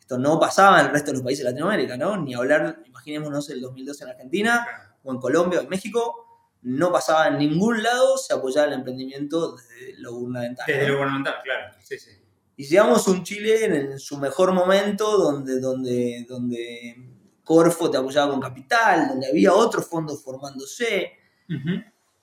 Esto 0.00 0.18
no 0.18 0.40
pasaba 0.40 0.80
en 0.80 0.86
el 0.86 0.92
resto 0.92 1.12
de 1.12 1.18
los 1.18 1.22
países 1.22 1.44
de 1.44 1.52
Latinoamérica, 1.52 1.96
¿no? 1.96 2.16
Ni 2.16 2.34
hablar, 2.34 2.82
imaginémonos 2.84 3.48
el 3.50 3.60
2012 3.60 4.02
en 4.02 4.10
Argentina, 4.10 4.66
o 5.04 5.12
en 5.12 5.20
Colombia, 5.20 5.60
o 5.60 5.62
en 5.62 5.68
México, 5.68 6.23
no 6.64 6.90
pasaba 6.90 7.28
en 7.28 7.38
ningún 7.38 7.82
lado, 7.82 8.16
se 8.16 8.32
apoyaba 8.32 8.68
el 8.68 8.74
emprendimiento 8.74 9.54
desde 9.54 9.98
lo 9.98 10.14
gubernamental. 10.14 10.66
Desde 10.66 10.88
lo 10.88 10.94
gubernamental, 10.94 11.34
claro, 11.44 11.74
sí, 11.82 11.98
sí. 11.98 12.10
Y 12.56 12.64
llegamos 12.64 13.06
a 13.06 13.10
un 13.10 13.22
Chile 13.22 13.64
en, 13.64 13.98
su 13.98 14.16
mejor 14.16 14.52
momento, 14.52 15.18
donde, 15.18 15.60
donde, 15.60 16.24
donde 16.26 16.96
Corfo 17.42 17.90
te 17.90 17.98
apoyaba 17.98 18.30
con 18.30 18.40
capital, 18.40 19.08
donde 19.08 19.28
había 19.28 19.52
otros 19.52 19.86
fondos 19.86 20.22
formándose. 20.22 21.12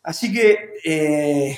Así 0.02 0.34
que 0.34 0.58
eh, 0.84 1.58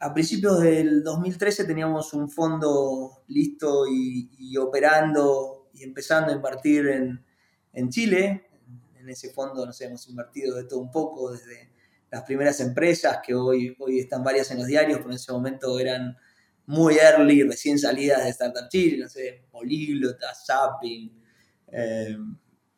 a 0.00 0.12
principios 0.12 0.60
del 0.60 1.02
2013 1.02 1.64
teníamos 1.64 2.12
un 2.12 2.28
fondo 2.28 3.22
listo 3.28 3.84
y, 3.88 4.56
operando 4.58 5.70
y 5.72 5.84
empezando 5.84 6.32
a 6.32 6.34
invertir 6.34 6.88
en, 6.88 7.24
en, 7.72 7.88
Chile. 7.88 8.48
En 8.98 9.08
ese 9.08 9.30
fondo 9.30 9.64
nos 9.64 9.80
hemos 9.80 10.06
invertido 10.08 10.56
de 10.56 10.64
todo 10.64 10.80
un 10.80 10.90
poco, 10.90 11.32
desde 11.32 11.79
las 12.10 12.22
primeras 12.22 12.60
empresas 12.60 13.20
que 13.24 13.34
hoy, 13.34 13.76
hoy 13.78 14.00
están 14.00 14.24
varias 14.24 14.50
en 14.50 14.58
los 14.58 14.66
diarios, 14.66 14.98
pero 14.98 15.10
en 15.10 15.16
ese 15.16 15.32
momento 15.32 15.78
eran 15.78 16.16
muy 16.66 16.96
early, 16.98 17.42
recién 17.42 17.78
salidas 17.78 18.24
de 18.24 18.30
Startup 18.30 18.68
Chile, 18.68 18.98
no 18.98 19.08
sé, 19.08 19.44
Políglota, 19.50 20.32
Zapping, 20.34 21.12
eh, 21.72 22.16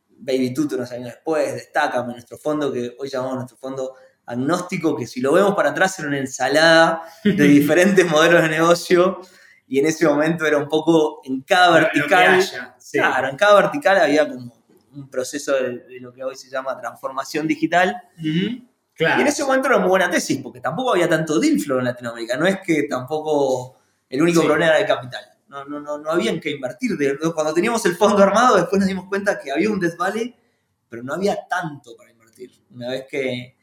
Baby 0.08 0.54
Tuto 0.54 0.76
unos 0.76 0.90
años 0.92 1.06
después, 1.06 1.54
Destacame, 1.54 2.12
nuestro 2.12 2.38
fondo 2.38 2.72
que 2.72 2.94
hoy 2.98 3.08
llamamos 3.08 3.36
nuestro 3.36 3.56
fondo 3.56 3.94
agnóstico, 4.26 4.96
que 4.96 5.06
si 5.06 5.20
lo 5.20 5.32
vemos 5.32 5.54
para 5.54 5.70
atrás 5.70 5.98
era 5.98 6.08
una 6.08 6.18
ensalada 6.18 7.02
de 7.24 7.32
diferentes 7.44 8.08
modelos 8.08 8.42
de 8.42 8.48
negocio 8.48 9.20
y 9.66 9.78
en 9.78 9.86
ese 9.86 10.06
momento 10.06 10.46
era 10.46 10.58
un 10.58 10.68
poco 10.68 11.20
en 11.24 11.42
cada 11.42 11.80
vertical. 11.80 12.40
Claro, 12.92 13.28
en 13.28 13.36
cada 13.36 13.54
vertical 13.54 13.98
había 13.98 14.28
como 14.28 14.62
un 14.94 15.08
proceso 15.08 15.54
de, 15.54 15.98
lo 16.00 16.12
que 16.12 16.22
hoy 16.22 16.36
se 16.36 16.50
llama 16.50 16.78
transformación 16.78 17.48
digital. 17.48 17.96
Y 18.98 19.04
en 19.04 19.26
ese 19.26 19.42
momento 19.42 19.68
era 19.68 19.76
una 19.76 19.86
muy 19.86 19.90
buena 19.90 20.10
tesis, 20.10 20.40
porque 20.42 20.60
tampoco 20.60 20.92
había 20.92 21.08
tanto 21.08 21.40
deal 21.40 21.58
flow 21.58 21.78
en 21.78 21.86
Latinoamérica. 21.86 22.36
No 22.36 22.46
es 22.46 22.58
que 22.60 22.84
tampoco 22.84 23.78
el 24.08 24.22
único 24.22 24.42
problema 24.42 24.66
era 24.66 24.78
el 24.78 24.86
capital. 24.86 25.24
No, 25.48 25.64
no, 25.64 25.80
no, 25.80 25.98
no 25.98 26.10
había 26.10 26.30
en 26.30 26.40
qué 26.40 26.50
invertir. 26.50 26.92
Cuando 27.34 27.54
teníamos 27.54 27.84
el 27.86 27.96
fondo 27.96 28.22
armado, 28.22 28.56
después 28.56 28.78
nos 28.78 28.88
dimos 28.88 29.06
cuenta 29.06 29.38
que 29.38 29.50
había 29.50 29.70
un 29.70 29.80
desvale, 29.80 30.34
pero 30.88 31.02
no 31.02 31.14
había 31.14 31.36
tanto 31.48 31.96
para 31.96 32.10
invertir. 32.10 32.50
Una 32.70 32.90
vez 32.90 33.06
que, 33.08 33.56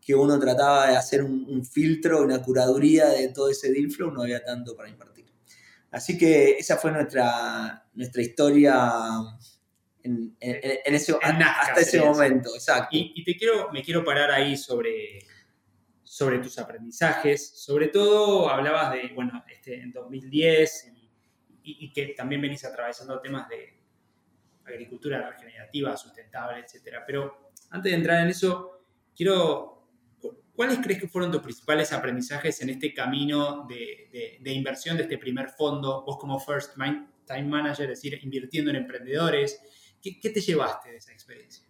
que 0.00 0.14
uno 0.14 0.38
trataba 0.38 0.88
de 0.88 0.96
hacer 0.96 1.22
un, 1.22 1.64
filtro, 1.64 2.22
una 2.22 2.40
curaduría 2.40 3.08
de 3.08 3.28
todo 3.28 3.50
ese 3.50 3.70
deal 3.70 3.90
flow, 3.90 4.10
no 4.10 4.22
había 4.22 4.44
tanto 4.44 4.74
para 4.74 4.88
invertir. 4.88 5.26
Así 5.90 6.16
que 6.16 6.52
esa 6.52 6.76
fue 6.76 6.92
nuestra, 6.92 7.86
nuestra 7.94 8.22
historia 8.22 8.82
en, 10.40 10.94
ese, 10.94 11.16
hasta 11.22 11.80
ese 11.80 12.00
momento. 12.00 12.50
Exacto. 12.54 12.88
Y, 12.90 13.12
y, 13.14 13.24
te 13.24 13.36
quiero, 13.36 13.70
me 13.72 13.82
quiero 13.82 14.04
parar 14.04 14.30
ahí 14.30 14.56
sobre 14.56 15.20
sobre 16.08 16.38
tus 16.38 16.58
aprendizajes. 16.58 17.50
Sobre 17.60 17.88
todo 17.88 18.48
hablabas 18.48 18.92
de, 18.92 19.12
bueno, 19.14 19.44
este, 19.48 19.80
en 19.80 19.92
2010 19.92 20.92
y, 21.62 21.92
que 21.92 22.14
también 22.16 22.40
venís 22.40 22.64
atravesando 22.64 23.20
temas 23.20 23.46
de 23.48 23.78
agricultura 24.64 25.30
regenerativa, 25.30 25.96
sustentable, 25.96 26.60
etc. 26.60 26.96
Pero 27.06 27.52
antes 27.70 27.92
de 27.92 27.98
entrar 27.98 28.22
en 28.22 28.30
eso, 28.30 28.86
quiero, 29.14 29.86
¿cuáles 30.54 30.78
crees 30.78 30.98
que 30.98 31.08
fueron 31.08 31.30
tus 31.30 31.42
principales 31.42 31.92
aprendizajes 31.92 32.62
en 32.62 32.70
este 32.70 32.94
camino 32.94 33.66
de, 33.68 34.40
inversión 34.46 34.96
de 34.96 35.02
este 35.02 35.18
primer 35.18 35.50
fondo, 35.50 36.04
vos 36.06 36.16
como 36.18 36.40
First 36.40 36.74
Time 36.74 37.48
Manager, 37.48 37.90
es 37.90 38.02
decir, 38.02 38.18
invirtiendo 38.22 38.70
en 38.70 38.76
emprendedores? 38.76 39.60
¿Qué, 40.02 40.18
qué 40.20 40.30
te 40.30 40.40
llevaste 40.40 40.90
de 40.90 40.96
esa 40.98 41.12
experiencia? 41.12 41.64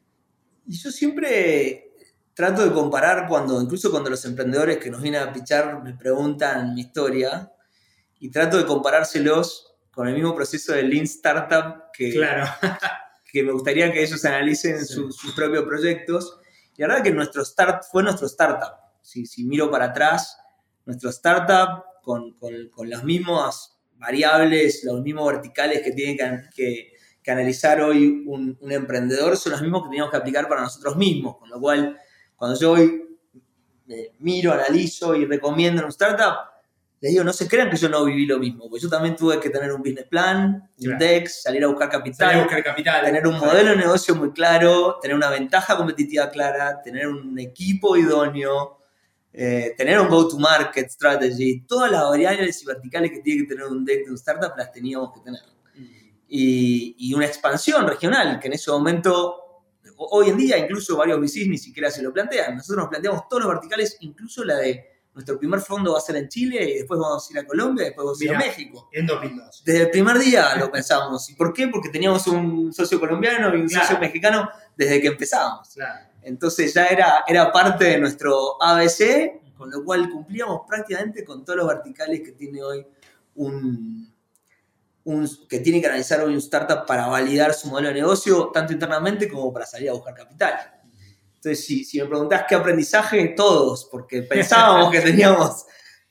Y 0.67 0.77
yo 0.77 0.91
siempre 0.91 1.93
trato 2.35 2.65
de 2.65 2.73
comparar 2.73 3.27
cuando, 3.29 3.61
incluso 3.61 3.91
cuando 3.91 4.11
los 4.11 4.25
emprendedores 4.25 4.79
que 4.79 4.91
nos 4.91 5.03
vienen 5.03 5.23
a 5.23 5.33
pichar 5.33 5.83
me 5.83 5.95
preguntan 5.95 6.75
mi 6.75 6.83
historia, 6.83 7.53
y 8.21 8.31
trato 8.31 8.59
de 8.59 8.67
comparárselos 8.67 9.75
con 9.91 10.09
el 10.09 10.15
mismo 10.15 10.35
proceso 10.35 10.73
de 10.73 10.83
Lean 10.83 11.05
Startup 11.05 11.85
que, 11.93 12.13
claro. 12.13 12.47
que 13.33 13.43
me 13.43 13.53
gustaría 13.53 13.93
que 13.93 14.03
ellos 14.03 14.25
analicen 14.25 14.85
sus 14.85 15.35
propios 15.35 15.65
proyectos. 15.65 16.39
Y 16.77 16.83
la 16.83 16.89
verdad 16.89 17.05
que 17.05 17.11
nuestro 17.13 17.45
start 17.45 17.85
fue 17.91 18.03
nuestro 18.03 18.27
startup. 18.27 18.75
Si, 19.03 19.27
si 19.27 19.45
miro 19.45 19.71
para 19.71 19.87
atrás, 19.87 20.39
nuestro 20.87 21.11
startup 21.11 21.85
con, 22.03 22.35
con, 22.35 22.89
las 22.89 23.05
mismas 23.05 23.79
variables, 23.97 24.85
los 24.85 25.03
mismos 25.03 25.33
verticales 25.33 25.83
que 25.83 25.93
tiene 25.93 26.17
que, 26.17 26.43
que, 26.55 26.93
analizar 27.31 27.81
hoy 27.81 28.25
un, 28.27 28.57
un, 28.61 28.73
emprendedor 28.73 29.37
son 29.37 29.53
los 29.53 29.63
mismos 29.63 29.83
que 29.83 29.89
teníamos 29.91 30.11
que 30.11 30.17
aplicar 30.17 30.49
para 30.49 30.63
nosotros 30.63 30.97
mismos, 30.97 31.37
con 31.39 31.49
lo 31.49 31.61
cual 31.61 31.99
cuando 32.37 32.59
yo 32.59 32.73
hoy 32.73 33.09
miro, 34.19 34.53
analizo 34.53 35.15
y 35.15 35.25
recomiendo 35.25 35.83
un 35.83 35.89
startup, 35.89 36.37
les 37.01 37.13
digo, 37.13 37.23
no 37.23 37.33
se 37.33 37.47
crean 37.47 37.71
que 37.71 37.77
yo 37.77 37.89
no 37.89 38.05
viví 38.05 38.27
lo 38.27 38.39
mismo, 38.39 38.69
porque 38.69 38.83
yo 38.83 38.89
también 38.89 39.15
tuve 39.15 39.39
que 39.39 39.51
tener 39.51 39.73
un 39.73 39.81
business 39.81 40.07
plan, 40.07 40.69
un 40.79 40.99
DEX, 40.99 41.43
salir 41.43 41.63
a 41.65 41.69
buscar 41.69 41.89
capital, 41.89 42.49
tener 43.05 43.27
un 43.27 43.39
modelo 43.39 43.71
de 43.71 43.77
negocio 43.77 44.17
muy 44.17 44.33
claro, 44.33 44.99
tener 45.01 45.17
una 45.17 45.31
ventaja 45.31 45.77
competitiva 45.77 46.29
clara, 46.29 46.83
tener 46.83 47.07
un 47.07 47.39
equipo 47.39 47.97
idóneo, 47.97 48.79
eh, 49.33 49.75
tener 49.77 50.01
un 50.01 50.09
go-to-market 50.09 50.91
strategy, 50.91 51.61
todas 51.61 51.91
las 51.93 52.03
variables 52.03 52.63
y 52.63 52.67
verticales 52.67 53.13
que 53.13 53.21
tiene 53.21 53.43
que 53.43 53.55
tener 53.55 53.67
un 53.67 53.85
DEX 53.85 54.07
de 54.07 54.11
un 54.11 54.17
startup 54.17 54.53
las 54.57 54.73
teníamos 54.73 55.13
que 55.15 55.21
tener. 55.21 55.41
Y, 56.29 56.95
y 56.99 57.15
una 57.15 57.27
expansión 57.27 57.87
regional, 57.87 58.39
que 58.39 58.49
en 58.49 58.53
ese 58.53 58.71
momento 58.71 59.49
hoy 59.99 60.31
en 60.31 60.37
día 60.37 60.59
incluso 60.59 60.97
varios 60.97 61.19
VCs 61.21 61.49
ni 61.49 61.59
siquiera 61.59 61.91
se 61.91 62.03
lo 62.03 62.13
plantean. 62.13 62.57
Nosotros 62.57 62.85
nos 62.85 62.89
planteamos 62.89 63.29
todos 63.29 63.43
los 63.43 63.53
verticales, 63.53 63.97
incluso 64.01 64.45
la 64.45 64.57
de 64.57 64.99
nuestro 65.15 65.39
primer 65.39 65.61
fondo 65.61 65.93
va 65.93 65.99
a 65.99 66.01
ser 66.01 66.17
en 66.17 66.29
Chile 66.29 66.63
y 66.63 66.75
después 66.79 67.01
vamos 67.01 67.29
a 67.29 67.33
ir 67.33 67.39
a 67.41 67.47
Colombia 67.47 67.83
y 67.83 67.87
después 67.87 68.05
vamos 68.05 68.21
a 68.21 68.25
ir 68.25 68.35
a 68.35 68.39
México. 68.39 68.89
En 68.93 69.07
2002. 69.07 69.63
Desde 69.65 69.83
el 69.83 69.91
primer 69.91 70.19
día 70.19 70.55
lo 70.57 70.71
pensamos. 70.71 71.29
¿Y 71.31 71.35
por 71.35 71.53
qué? 71.53 71.67
Porque 71.67 71.89
teníamos 71.89 72.27
un 72.29 72.73
socio 72.73 73.01
colombiano 73.01 73.55
y 73.57 73.61
un 73.61 73.69
socio 73.69 73.99
mexicano 73.99 74.49
desde 74.77 75.01
que 75.01 75.09
empezamos. 75.09 75.77
Entonces 76.23 76.73
ya 76.73 76.87
era, 76.87 77.25
era 77.27 77.51
parte 77.51 77.87
de 77.87 77.99
nuestro 77.99 78.63
ABC, 78.63 79.57
con 79.57 79.71
lo 79.71 79.83
cual 79.85 80.09
cumplíamos 80.09 80.61
prácticamente 80.69 81.25
con 81.25 81.45
todos 81.45 81.59
los 81.59 81.67
verticales 81.67 82.21
que 82.21 82.33
tiene 82.33 82.63
hoy 82.63 82.87
un, 83.35 84.13
que 85.49 85.61
tiene 85.61 85.81
que 85.81 85.87
analizar 85.87 86.21
hoy 86.21 86.33
un 86.33 86.39
startup 86.39 86.87
para 86.87 87.07
validar 87.07 87.55
su 87.55 87.69
modelo 87.69 87.89
de 87.89 87.95
negocio, 87.95 88.51
tanto 88.53 88.73
internamente 88.73 89.29
como 89.29 89.53
para 89.53 89.65
salir 89.65 89.89
a 89.91 89.95
buscar 89.95 90.15
capital. 90.15 90.55
Entonces, 91.35 91.65
si, 91.65 91.85
si 91.85 92.01
me 92.01 92.07
preguntás 92.07 92.45
qué 92.49 92.55
aprendizaje, 92.55 93.29
todos, 93.37 93.89
porque 93.91 94.23
pensábamos 94.23 94.93
que 94.93 95.01
teníamos 95.03 95.65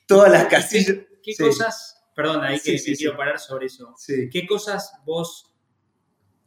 todas 0.06 0.32
las 0.32 0.46
casillas. 0.46 0.98
¿Qué, 1.22 1.36
cosas, 1.36 2.02
perdón, 2.16 2.44
ahí 2.44 2.60
que 2.60 2.82
quiero 2.82 3.18
parar 3.18 3.38
sobre 3.40 3.68
eso, 3.68 3.94
qué 4.06 4.48
cosas 4.48 4.94
vos 5.06 5.54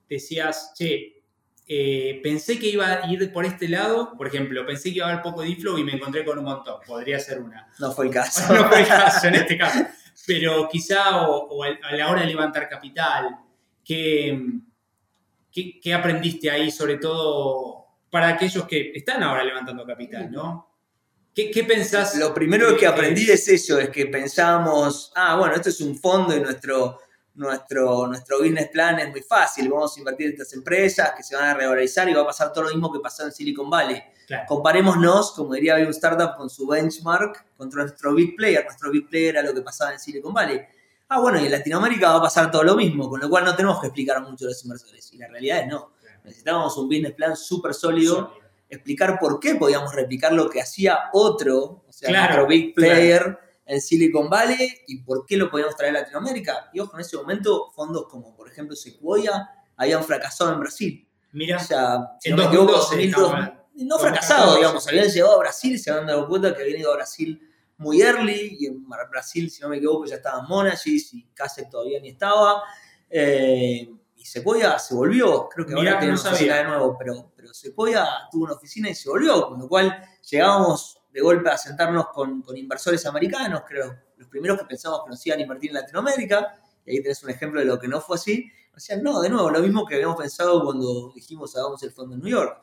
decías, 0.09 0.73
che, 0.75 1.23
eh, 1.69 2.19
pensé 2.23 2.59
que 2.59 2.67
iba 2.67 3.05
a 3.05 3.13
ir 3.13 3.33
por 3.33 3.45
este 3.45 3.69
lado, 3.69 4.17
por 4.17 4.27
ejemplo, 4.27 4.67
pensé 4.67 4.91
que 4.91 4.97
iba 4.97 5.07
a 5.07 5.11
haber 5.11 5.23
poco 5.23 5.43
de 5.43 5.55
flow 5.55 5.79
y 5.79 5.85
me 5.85 5.93
encontré 5.93 6.25
con 6.25 6.39
un 6.39 6.47
montón, 6.47 6.81
podría 6.85 7.21
ser 7.21 7.41
una. 7.41 7.71
No 7.79 7.93
fue 7.93 8.07
el 8.07 8.13
caso. 8.13 8.53
no 8.55 8.69
fue 8.69 8.81
el 8.81 8.89
caso 8.89 9.29
en 9.29 9.35
este 9.37 9.59
caso 9.59 9.87
pero 10.27 10.69
quizá 10.69 11.27
o, 11.27 11.63
a 11.63 11.93
la 11.93 12.11
hora 12.11 12.23
de 12.23 12.29
levantar 12.29 12.69
capital, 12.69 13.39
¿qué, 13.85 14.39
¿qué, 15.53 15.95
aprendiste 15.95 16.51
ahí, 16.51 16.71
sobre 16.71 16.97
todo 16.97 17.87
para 18.11 18.29
aquellos 18.29 18.65
que 18.67 18.93
están 18.95 19.23
ahora 19.23 19.45
levantando 19.45 19.87
capital, 19.87 20.31
¿no? 20.31 20.69
¿Qué, 21.35 21.51
qué 21.51 21.65
pensás? 21.65 22.17
Lo 22.17 22.35
primero 22.35 22.77
que 22.77 22.87
aprendí 22.87 23.31
es 23.31 23.47
eso, 23.49 23.79
es 23.79 23.89
que 23.91 24.07
pensamos, 24.07 25.13
ah, 25.15 25.37
bueno, 25.37 25.55
esto 25.55 25.69
es 25.69 25.81
un 25.81 25.97
fondo 25.97 26.37
y 26.37 26.41
nuestro, 26.41 26.99
nuestro, 27.41 28.07
nuestro 28.07 28.39
business 28.39 28.69
plan 28.69 28.99
es 28.99 29.11
muy 29.11 29.23
fácil, 29.23 29.69
vamos 29.69 29.97
a 29.97 29.99
invertir 29.99 30.27
en 30.27 30.33
estas 30.33 30.53
empresas 30.53 31.13
que 31.17 31.23
se 31.23 31.35
van 31.35 31.49
a 31.49 31.55
revalorizar 31.55 32.09
y 32.09 32.13
va 32.13 32.23
a 32.23 32.27
pasar 32.27 32.53
todo 32.53 32.65
lo 32.65 32.71
mismo 32.71 32.93
que 32.93 33.01
pasó 33.01 33.25
en 33.25 33.33
Silicon 33.33 33.71
Valley. 33.71 34.01
Claro. 34.27 34.45
Comparémonos, 34.47 35.33
como 35.33 35.55
diría 35.55 35.77
un 35.77 35.87
startup, 35.87 36.37
con 36.37 36.51
su 36.51 36.67
benchmark 36.67 37.57
contra 37.57 37.83
nuestro 37.83 38.15
big 38.15 38.37
player. 38.37 38.63
Nuestro 38.65 38.91
big 38.91 39.09
player 39.09 39.37
era 39.37 39.43
lo 39.43 39.55
que 39.55 39.63
pasaba 39.63 39.93
en 39.93 39.99
Silicon 39.99 40.33
Valley. 40.33 40.61
Ah, 41.09 41.19
bueno, 41.19 41.41
y 41.41 41.47
en 41.47 41.51
Latinoamérica 41.51 42.11
va 42.11 42.19
a 42.19 42.23
pasar 42.23 42.51
todo 42.51 42.63
lo 42.63 42.77
mismo, 42.77 43.09
con 43.09 43.21
lo 43.21 43.29
cual 43.29 43.45
no 43.45 43.57
tenemos 43.57 43.81
que 43.81 43.89
explicar 43.89 44.23
mucho 44.23 44.45
a 44.45 44.49
los 44.49 44.63
inversores. 44.63 45.13
Y 45.13 45.17
la 45.17 45.27
realidad 45.27 45.61
es 45.61 45.67
no. 45.67 45.93
Necesitábamos 46.23 46.77
un 46.77 46.89
business 46.89 47.15
plan 47.15 47.37
súper 47.37 47.75
sólido, 47.75 48.35
explicar 48.69 49.19
por 49.19 49.41
qué 49.41 49.55
podíamos 49.55 49.93
replicar 49.95 50.33
lo 50.33 50.49
que 50.49 50.61
hacía 50.61 51.11
otro, 51.15 51.85
o 51.89 51.93
sea, 51.93 52.11
Claro, 52.11 52.35
nuestro 52.35 52.47
big 52.47 52.75
player 52.75 53.39
en 53.73 53.81
Silicon 53.81 54.29
Valley 54.29 54.81
y 54.89 54.99
por 55.03 55.25
qué 55.27 55.37
lo 55.37 55.51
podíamos 55.51 55.77
traer 55.77 55.97
a 55.97 56.01
Latinoamérica. 56.01 56.71
Y 56.73 56.81
ojo, 56.81 56.95
en 56.97 57.01
ese 57.03 57.17
momento 57.17 57.71
fondos 57.75 58.07
como 58.09 58.35
por 58.35 58.49
ejemplo 58.51 58.75
Sequoia 58.75 59.49
habían 59.77 60.03
fracasado 60.05 60.53
en 60.53 60.61
Brasil. 60.61 61.09
Mira, 61.33 61.59
O 61.59 61.61
sea, 61.61 61.99
si 62.19 62.31
En 62.31 62.37
no 62.37 62.43
me 62.43 62.49
equivoco, 62.49 62.73
2012 62.73 62.97
2002, 62.97 63.25
estaban- 63.31 63.61
no 63.75 63.97
2014. 63.97 64.03
fracasado, 64.09 64.57
digamos, 64.57 64.89
habían 64.89 65.09
llegado 65.09 65.35
a 65.35 65.39
Brasil 65.39 65.79
se 65.79 65.91
habían 65.91 66.07
dado 66.09 66.29
cuenta 66.29 66.55
que 66.57 66.63
habían 66.63 66.81
ido 66.81 66.93
a 66.93 66.97
Brasil 66.97 67.41
muy 67.79 68.03
early 68.03 68.57
y 68.61 68.67
en 68.67 68.85
Brasil, 69.11 69.51
si 69.51 69.63
no 69.63 69.69
me 69.69 69.77
equivoco, 69.77 70.05
ya 70.05 70.17
estaban 70.17 70.47
Monagis 70.49 71.15
y 71.15 71.25
Kasek 71.33 71.71
todavía 71.71 72.01
ni 72.01 72.09
estaba. 72.11 72.63
Eh, 73.09 73.89
y 74.17 74.25
Sequoia 74.25 74.79
se 74.79 74.95
volvió, 74.95 75.49
creo 75.49 75.65
que 75.67 75.75
Mirá, 75.75 75.93
ahora 75.93 76.01
tiene 76.01 76.13
no 76.15 76.19
sabía. 76.19 76.57
de 76.57 76.65
nuevo, 76.65 76.97
pero, 76.99 77.33
pero 77.35 77.55
Sequoia 77.55 78.07
tuvo 78.31 78.45
una 78.45 78.53
oficina 78.55 78.91
y 78.91 78.95
se 78.95 79.09
volvió, 79.09 79.49
con 79.49 79.61
lo 79.61 79.69
cual 79.69 79.97
llegábamos 80.29 81.00
de 81.13 81.21
golpe 81.21 81.51
a 81.51 81.59
sentarnos 81.59 82.09
con, 82.09 82.43
con 82.43 82.57
inversores 82.57 83.05
americanos, 83.07 83.63
creo, 83.67 83.97
los 84.17 84.29
primeros 84.29 84.59
que 84.59 84.65
pensamos 84.65 85.03
que 85.05 85.11
nos 85.11 85.27
iban 85.27 85.39
a 85.39 85.43
invertir 85.43 85.71
en 85.71 85.75
Latinoamérica, 85.75 86.59
y 86.87 86.93
ahí 86.97 87.03
tenés 87.03 87.23
un 87.23 87.31
ejemplo 87.31 87.61
de 87.61 87.67
lo 87.67 87.79
que 87.79 87.89
no 87.89 88.01
fue 88.01 88.17
así. 88.17 88.51
Nos 88.73 88.83
decían, 88.85 89.03
no, 89.03 89.21
de 89.21 89.29
nuevo, 89.29 89.51
lo 89.51 89.61
mismo 89.61 89.85
que 89.87 89.95
habíamos 89.97 90.17
pensado 90.17 90.63
cuando 90.65 91.13
dijimos 91.15 91.57
hagamos 91.57 91.83
el 91.83 91.91
fondo 91.93 92.15
en 92.15 92.21
New 92.23 92.31
York. 92.31 92.63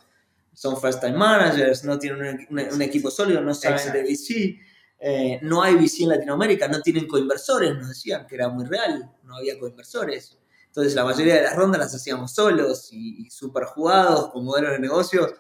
Son 0.54 0.80
first 0.80 1.00
time 1.02 1.18
managers, 1.18 1.84
no 1.84 2.00
tienen 2.00 2.48
un, 2.50 2.60
un- 2.60 2.74
un 2.74 2.82
equipo 2.82 3.12
sólido, 3.12 3.42
no 3.42 3.54
saben 3.54 3.78
Exacto. 3.78 3.98
de 4.00 4.04
VC, 4.06 4.60
eh, 5.00 5.40
no 5.44 5.62
hay 5.62 5.76
VC 5.76 6.04
en 6.04 6.10
Latinoamérica, 6.10 6.68
no 6.68 6.82
tienen 6.82 7.08
coinversores, 7.08 7.76
nos 7.76 7.90
decían 7.90 8.26
que 8.26 8.36
era 8.36 8.50
muy 8.50 8.66
real, 8.66 9.12
no 9.24 9.36
había 9.38 9.60
coinversores. 9.60 10.38
Entonces 10.68 10.96
la 10.96 11.04
mayoría 11.04 11.36
de 11.36 11.44
las 11.44 11.56
rondas 11.56 11.80
las 11.82 11.94
hacíamos 11.96 12.34
solos 12.34 12.90
y, 12.92 13.28
y 13.28 13.30
súper 13.30 13.66
jugados 13.66 14.32
con 14.32 14.46
modelos 14.46 14.72
de 14.72 14.80
negocios 14.80 15.34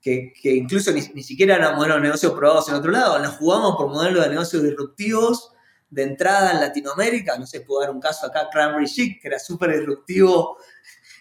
que, 0.00 0.32
que 0.40 0.54
incluso 0.54 0.92
ni, 0.92 1.00
ni 1.14 1.22
siquiera 1.22 1.56
eran 1.56 1.76
modelos 1.76 1.98
de 1.98 2.02
negocios 2.02 2.32
probados 2.32 2.68
en 2.68 2.74
otro 2.74 2.90
lado, 2.90 3.18
nos 3.18 3.36
jugamos 3.36 3.76
por 3.76 3.88
modelos 3.88 4.24
de 4.24 4.30
negocios 4.30 4.62
disruptivos 4.62 5.52
de 5.90 6.02
entrada 6.02 6.52
en 6.52 6.60
Latinoamérica, 6.60 7.38
no 7.38 7.46
sé, 7.46 7.62
puedo 7.62 7.80
dar 7.80 7.90
un 7.90 8.00
caso 8.00 8.26
acá, 8.26 8.48
Cranberry 8.50 8.86
Chic, 8.86 9.20
que 9.20 9.28
era 9.28 9.38
súper 9.38 9.76
disruptivo 9.76 10.58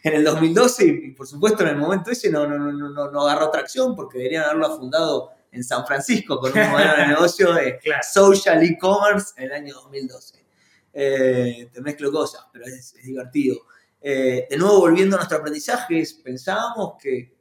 en 0.03 0.13
el 0.13 0.23
2012 0.23 0.85
y, 0.85 0.89
y, 1.07 1.11
por 1.11 1.27
supuesto 1.27 1.63
en 1.63 1.69
el 1.69 1.77
momento 1.77 2.11
ese 2.11 2.29
no, 2.29 2.45
no, 2.45 2.57
no, 2.57 2.89
no, 2.89 3.11
no 3.11 3.21
agarró 3.21 3.49
tracción 3.49 3.95
porque 3.95 4.17
deberían 4.17 4.43
haberlo 4.43 4.77
fundado 4.77 5.31
en 5.51 5.63
San 5.63 5.85
Francisco 5.85 6.39
con 6.39 6.51
un 6.57 6.69
modelo 6.69 6.97
de 6.97 7.07
negocio 7.07 7.53
de 7.53 7.77
claro. 7.79 8.03
social 8.03 8.61
e-commerce 8.63 9.33
en 9.37 9.45
el 9.45 9.51
año 9.53 9.73
2012. 9.75 10.45
Eh, 10.93 11.69
te 11.71 11.81
mezclo 11.81 12.11
cosas, 12.11 12.45
pero 12.51 12.65
es, 12.65 12.93
es 12.95 13.03
divertido. 13.03 13.57
Eh, 14.01 14.47
de 14.49 14.57
nuevo, 14.57 14.79
volviendo 14.79 15.15
a 15.15 15.19
nuestro 15.19 15.37
aprendizaje, 15.37 16.03
pensábamos 16.23 16.93
que 17.01 17.36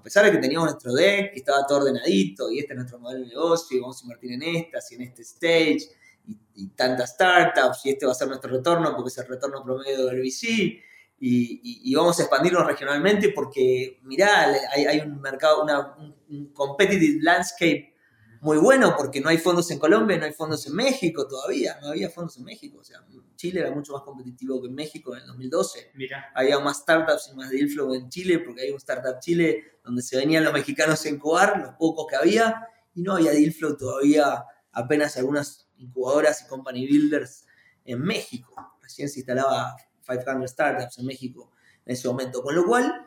a 0.00 0.02
pesar 0.02 0.24
de 0.24 0.32
que 0.32 0.38
teníamos 0.38 0.70
nuestro 0.70 0.94
deck, 0.94 1.32
que 1.34 1.40
estaba 1.40 1.66
todo 1.66 1.80
ordenadito, 1.80 2.50
y 2.50 2.58
este 2.58 2.72
es 2.72 2.76
nuestro 2.78 2.98
modelo 2.98 3.20
de 3.20 3.28
negocio, 3.28 3.76
y 3.76 3.80
vamos 3.80 4.00
a 4.00 4.04
invertir 4.04 4.32
en 4.32 4.42
estas 4.42 4.90
y 4.90 4.94
en 4.94 5.02
este 5.02 5.22
stage, 5.22 5.80
y, 6.26 6.38
y 6.54 6.68
tantas 6.68 7.10
startups, 7.10 7.84
y 7.84 7.90
este 7.90 8.06
va 8.06 8.12
a 8.12 8.14
ser 8.14 8.28
nuestro 8.28 8.50
retorno 8.50 8.96
porque 8.96 9.08
es 9.08 9.18
el 9.18 9.28
retorno 9.28 9.62
promedio 9.62 10.06
del 10.06 10.20
VC, 10.22 10.46
y, 10.48 10.80
y, 11.20 11.60
y 11.84 11.94
vamos 11.94 12.18
a 12.18 12.22
expandirnos 12.22 12.66
regionalmente 12.66 13.28
porque, 13.34 14.00
mirá, 14.04 14.46
hay, 14.72 14.86
hay 14.86 15.00
un 15.00 15.20
mercado, 15.20 15.62
una, 15.62 15.94
un, 15.98 16.46
competitive 16.54 17.18
landscape 17.20 17.94
muy 18.40 18.56
bueno 18.56 18.94
porque 18.96 19.20
no 19.20 19.28
hay 19.28 19.36
fondos 19.36 19.70
en 19.70 19.78
Colombia, 19.78 20.16
no 20.16 20.24
hay 20.24 20.32
fondos 20.32 20.66
en 20.66 20.74
México 20.74 21.28
todavía, 21.28 21.78
no 21.82 21.88
había 21.88 22.08
fondos 22.08 22.38
en 22.38 22.44
México, 22.44 22.78
o 22.80 22.84
sea, 22.84 23.04
Chile 23.36 23.60
era 23.60 23.70
mucho 23.70 23.92
más 23.92 24.02
competitivo 24.02 24.60
que 24.60 24.68
en 24.68 24.74
México 24.74 25.14
en 25.14 25.22
el 25.22 25.26
2012 25.28 25.92
Mira, 25.94 26.30
había 26.34 26.58
más 26.58 26.78
startups 26.78 27.30
y 27.32 27.36
más 27.36 27.50
deal 27.50 27.68
flow 27.68 27.94
en 27.94 28.08
Chile, 28.08 28.38
porque 28.38 28.62
hay 28.62 28.70
un 28.70 28.76
Startup 28.78 29.18
Chile 29.20 29.79
donde 29.90 30.02
se 30.02 30.16
venían 30.16 30.44
los 30.44 30.52
mexicanos 30.52 31.04
a 31.04 31.08
incubar, 31.08 31.58
los 31.58 31.74
pocos 31.74 32.06
que 32.08 32.14
había, 32.14 32.68
y 32.94 33.02
no 33.02 33.14
había 33.14 33.32
deal 33.32 33.52
todavía, 33.76 34.44
apenas 34.70 35.16
algunas 35.16 35.68
incubadoras 35.78 36.42
y 36.42 36.46
company 36.46 36.86
builders 36.86 37.44
en 37.84 38.00
México. 38.00 38.54
Recién 38.80 39.08
se 39.08 39.18
instalaba 39.18 39.74
500 40.06 40.48
startups 40.48 40.98
en 40.98 41.06
México 41.06 41.50
en 41.84 41.94
ese 41.94 42.06
momento, 42.06 42.40
con 42.40 42.54
lo 42.54 42.64
cual 42.64 43.04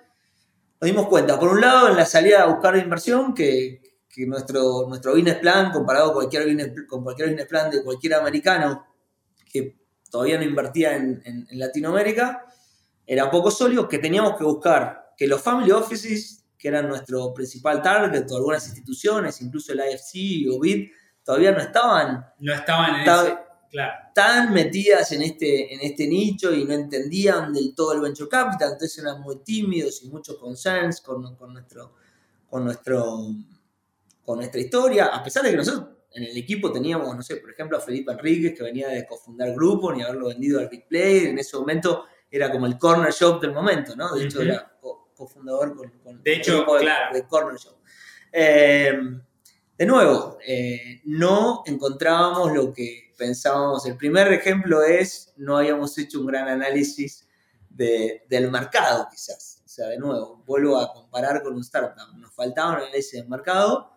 nos 0.81 0.85
dimos 0.85 1.07
cuenta, 1.07 1.39
por 1.39 1.53
un 1.53 1.61
lado, 1.61 1.87
en 1.87 1.95
la 1.95 2.05
salida 2.05 2.43
a 2.43 2.47
buscar 2.47 2.75
inversión, 2.75 3.33
que, 3.33 4.01
que 4.09 4.27
nuestro, 4.27 4.85
nuestro 4.89 5.13
business 5.13 5.35
plan, 5.35 5.71
comparado 5.71 6.07
con 6.07 6.15
cualquier, 6.15 6.43
business, 6.43 6.71
con 6.89 7.01
cualquier 7.01 7.29
business 7.29 7.47
plan 7.47 7.71
de 7.71 7.81
cualquier 7.81 8.15
americano 8.15 8.87
que 9.49 9.79
todavía 10.11 10.37
no 10.37 10.43
invertía 10.43 10.97
en, 10.97 11.21
en 11.23 11.47
Latinoamérica, 11.51 12.45
era 13.07 13.31
poco 13.31 13.51
sólido, 13.51 13.87
que 13.87 13.99
teníamos 13.99 14.37
que 14.37 14.43
buscar 14.43 15.13
que 15.17 15.27
los 15.27 15.41
family 15.41 15.71
offices, 15.71 16.42
que 16.63 16.69
eran 16.69 16.87
nuestro 16.87 17.33
principal 17.33 17.81
target, 17.81 18.25
o 18.31 18.37
algunas 18.37 18.65
instituciones, 18.67 19.41
incluso 19.41 19.73
el 19.73 19.79
IFC 19.79 20.47
o 20.49 20.61
BID, 20.61 20.91
todavía 21.21 21.51
no 21.51 21.59
estaban 21.59 22.25
no 22.39 22.53
estaban 22.53 22.99
en 23.01 23.05
ta- 23.05 23.27
ese. 23.27 23.37
Claro, 23.69 23.93
tan 24.15 24.53
metidas 24.53 25.11
en 25.11 25.23
este, 25.23 25.73
en 25.73 25.81
este 25.81 26.07
nicho 26.07 26.53
y 26.53 26.63
no 26.63 26.73
entendían 26.73 27.51
del 27.51 27.73
todo 27.75 27.91
el 27.93 27.99
venture 28.01 28.29
capital, 28.29 28.73
entonces 28.73 28.97
eran 28.99 29.19
muy 29.19 29.39
tímidos 29.43 30.01
y 30.03 30.07
muchos 30.09 30.37
concerns 30.37 31.01
con, 31.01 31.35
con 31.35 31.51
nuestro, 31.51 31.95
con, 32.49 32.63
nuestro, 32.63 33.25
con 34.23 34.37
nuestra 34.37 34.61
historia, 34.61 35.07
a 35.07 35.21
pesar 35.23 35.43
de 35.43 35.49
que 35.51 35.57
nosotros 35.57 35.87
en 36.11 36.23
el 36.23 36.37
equipo 36.37 36.71
teníamos, 36.71 37.13
no 37.15 37.21
sé, 37.23 37.37
por 37.37 37.51
ejemplo, 37.51 37.77
a 37.77 37.81
Felipe 37.81 38.11
Enríquez, 38.13 38.55
que 38.55 38.63
venía 38.63 38.87
de 38.87 39.05
cofundar 39.05 39.51
Grupo 39.53 39.93
y 39.93 40.01
haberlo 40.03 40.27
vendido 40.29 40.59
al 40.61 40.69
Big 40.69 40.87
Player, 40.87 41.29
en 41.29 41.39
ese 41.39 41.57
momento 41.57 42.05
era 42.31 42.51
como 42.51 42.67
el 42.67 42.77
corner 42.77 43.11
shop 43.11 43.41
del 43.41 43.51
momento, 43.51 43.95
¿no? 43.95 44.13
De 44.15 44.25
hecho, 44.25 44.37
Ujú. 44.39 44.47
era 44.49 44.77
co- 44.79 45.02
cofundador 45.25 45.75
con, 45.75 45.89
con 46.03 46.23
De 46.23 46.35
hecho, 46.35 46.59
el 46.75 46.79
de, 46.79 46.85
claro. 46.85 47.15
de 47.15 47.27
corner 47.27 47.57
shop. 47.57 47.75
Eh, 48.31 48.93
de 49.77 49.85
nuevo, 49.85 50.37
eh, 50.45 51.01
no 51.05 51.63
encontrábamos 51.65 52.53
lo 52.53 52.71
que 52.73 53.13
pensábamos. 53.17 53.85
El 53.85 53.97
primer 53.97 54.31
ejemplo 54.31 54.83
es, 54.83 55.33
no 55.37 55.57
habíamos 55.57 55.97
hecho 55.97 56.19
un 56.19 56.27
gran 56.27 56.47
análisis 56.47 57.27
de- 57.69 58.23
del 58.29 58.51
mercado, 58.51 59.07
quizás. 59.11 59.61
O 59.65 59.69
sea, 59.69 59.87
de 59.87 59.97
nuevo, 59.97 60.43
vuelvo 60.45 60.77
a 60.77 60.93
comparar 60.93 61.41
con 61.41 61.53
un 61.55 61.61
startup. 61.61 62.15
Nos 62.17 62.33
faltaba 62.33 62.71
un 62.71 62.75
análisis 62.83 63.13
del 63.13 63.27
mercado. 63.27 63.91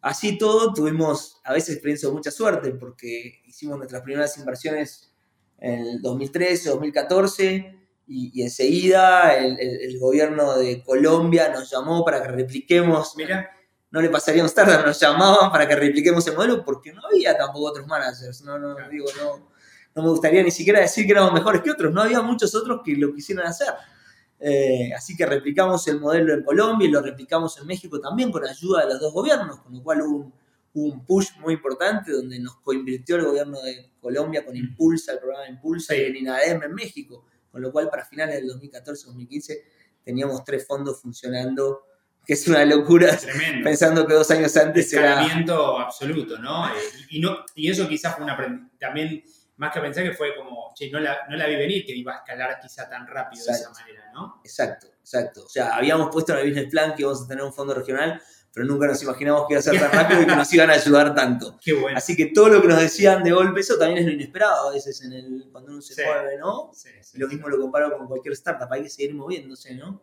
Así 0.00 0.36
todo, 0.36 0.72
tuvimos 0.74 1.40
a 1.44 1.52
veces 1.52 1.74
experiencia 1.74 2.08
de 2.08 2.14
mucha 2.14 2.32
suerte, 2.32 2.72
porque 2.72 3.40
hicimos 3.46 3.78
nuestras 3.78 4.02
primeras 4.02 4.36
inversiones 4.38 5.12
en 5.58 5.74
el 5.86 6.02
2013, 6.02 6.70
2014, 6.70 7.81
y, 8.06 8.30
y 8.40 8.42
enseguida 8.42 9.36
el, 9.36 9.58
el- 9.60 9.80
el 9.82 9.98
gobierno 9.98 10.56
de 10.56 10.82
Colombia 10.82 11.50
nos 11.52 11.70
llamó 11.70 12.04
para 12.04 12.22
que 12.22 12.28
repliquemos. 12.28 13.14
Mira, 13.16 13.50
no 13.90 14.00
le 14.00 14.08
pasaría 14.08 14.42
a 14.42 14.46
startup, 14.46 14.86
nos 14.86 14.98
llamaban 15.00 15.50
para 15.52 15.68
que 15.68 15.76
repliquemos 15.76 16.26
el 16.26 16.34
modelo 16.36 16.64
porque 16.64 16.92
no 16.92 17.02
había 17.06 17.36
tampoco 17.36 17.66
otros 17.66 17.86
managers. 17.86 18.42
No, 18.42 18.58
no, 18.58 18.74
digo, 18.90 19.06
no, 19.20 19.50
no 19.94 20.02
me 20.02 20.08
gustaría 20.08 20.42
ni 20.42 20.50
siquiera 20.50 20.80
decir 20.80 21.04
que 21.06 21.12
éramos 21.12 21.32
mejores 21.32 21.60
que 21.62 21.70
otros, 21.70 21.92
no 21.92 22.02
había 22.02 22.22
muchos 22.22 22.54
otros 22.54 22.80
que 22.84 22.96
lo 22.96 23.14
quisieran 23.14 23.46
hacer. 23.46 23.68
Eh, 24.40 24.90
así 24.96 25.14
que 25.16 25.24
replicamos 25.24 25.86
el 25.86 26.00
modelo 26.00 26.34
en 26.34 26.42
Colombia 26.42 26.88
y 26.88 26.90
lo 26.90 27.00
replicamos 27.00 27.56
en 27.58 27.66
México 27.66 28.00
también 28.00 28.32
con 28.32 28.44
ayuda 28.44 28.80
de 28.80 28.92
los 28.94 29.00
dos 29.00 29.12
gobiernos, 29.12 29.60
con 29.60 29.72
lo 29.72 29.82
cual 29.82 30.02
hubo 30.02 30.16
un, 30.16 30.34
hubo 30.74 30.86
un 30.94 31.04
push 31.04 31.28
muy 31.38 31.54
importante 31.54 32.10
donde 32.10 32.40
nos 32.40 32.56
coinvirtió 32.56 33.16
el 33.16 33.26
gobierno 33.26 33.60
de 33.62 33.90
Colombia 34.00 34.44
con 34.44 34.56
Impulsa, 34.56 35.12
el 35.12 35.18
programa 35.20 35.46
Impulsa, 35.48 35.94
y 35.94 36.00
en 36.06 36.16
INADEM 36.16 36.62
en 36.64 36.74
México, 36.74 37.24
con 37.52 37.60
lo 37.62 37.70
cual 37.70 37.90
para 37.90 38.04
finales 38.04 38.36
del 38.36 38.50
2014-2015 38.58 39.62
teníamos 40.02 40.42
tres 40.42 40.66
fondos 40.66 41.00
funcionando, 41.00 41.82
que 42.26 42.32
es 42.32 42.48
una 42.48 42.64
locura 42.64 43.16
tremendo. 43.16 43.62
pensando 43.62 44.06
que 44.06 44.14
dos 44.14 44.30
años 44.30 44.56
antes 44.56 44.92
era. 44.92 45.20
Absoluto, 45.78 46.38
¿no? 46.38 46.66
Y, 47.08 47.18
y 47.18 47.20
no 47.20 47.44
y 47.54 47.70
eso 47.70 47.86
quizás 47.86 48.16
fue 48.16 48.24
un 48.24 48.30
aprendizaje. 48.30 48.76
También, 48.78 49.22
más 49.56 49.72
que 49.72 49.80
pensar 49.80 50.02
que 50.02 50.12
fue 50.14 50.34
como, 50.34 50.72
che, 50.74 50.90
no 50.90 50.98
la, 50.98 51.26
no 51.28 51.36
la 51.36 51.46
vi 51.46 51.56
venir 51.56 51.84
que 51.84 51.94
iba 51.94 52.14
a 52.14 52.16
escalar 52.16 52.58
quizá 52.60 52.88
tan 52.88 53.06
rápido 53.06 53.44
de 53.44 53.52
esa 53.52 53.70
manera, 53.70 54.10
¿no? 54.12 54.40
Exacto, 54.42 54.88
exacto. 54.98 55.44
O 55.44 55.48
sea, 55.48 55.76
habíamos 55.76 56.10
puesto 56.10 56.32
en 56.32 56.38
el 56.38 56.48
business 56.48 56.70
plan 56.70 56.94
que 56.94 57.02
íbamos 57.02 57.22
a 57.22 57.28
tener 57.28 57.44
un 57.44 57.52
fondo 57.52 57.74
regional, 57.74 58.20
pero 58.52 58.66
nunca 58.66 58.86
nos 58.86 59.02
imaginamos 59.02 59.46
que 59.48 59.54
iba 59.54 59.60
a 59.60 59.62
ser 59.62 59.78
tan 59.80 59.90
rápido 59.92 60.22
y 60.22 60.26
que 60.26 60.36
nos 60.36 60.52
iban 60.52 60.70
a 60.70 60.74
ayudar 60.74 61.14
tanto. 61.14 61.58
Qué 61.64 61.72
bueno. 61.72 61.96
Así 61.96 62.14
que 62.16 62.26
todo 62.26 62.48
lo 62.48 62.60
que 62.62 62.68
nos 62.68 62.80
decían 62.80 63.22
de 63.22 63.32
golpe, 63.32 63.60
eso 63.60 63.76
también 63.78 63.98
es 64.00 64.06
lo 64.06 64.12
inesperado 64.12 64.68
a 64.68 64.72
veces 64.72 65.02
en 65.02 65.12
el, 65.12 65.48
cuando 65.50 65.72
uno 65.72 65.80
se 65.80 65.94
Sí. 65.94 66.02
mueve, 66.04 66.36
¿no? 66.38 66.70
Sí, 66.74 66.90
sí, 67.00 67.18
lo 67.18 67.28
mismo 67.28 67.48
lo 67.48 67.58
comparo 67.60 67.96
con 67.96 68.06
cualquier 68.06 68.34
startup, 68.34 68.68
hay 68.72 68.82
que 68.82 68.90
seguir 68.90 69.14
moviéndose, 69.14 69.74
¿no? 69.74 70.02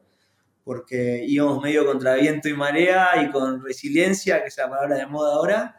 Porque 0.63 1.23
íbamos 1.27 1.62
medio 1.63 1.85
contra 1.85 2.15
viento 2.15 2.47
y 2.49 2.53
marea 2.53 3.23
y 3.23 3.31
con 3.31 3.63
resiliencia, 3.63 4.41
que 4.41 4.49
es 4.49 4.57
la 4.57 4.69
palabra 4.69 4.97
de 4.97 5.05
moda 5.07 5.33
ahora, 5.35 5.75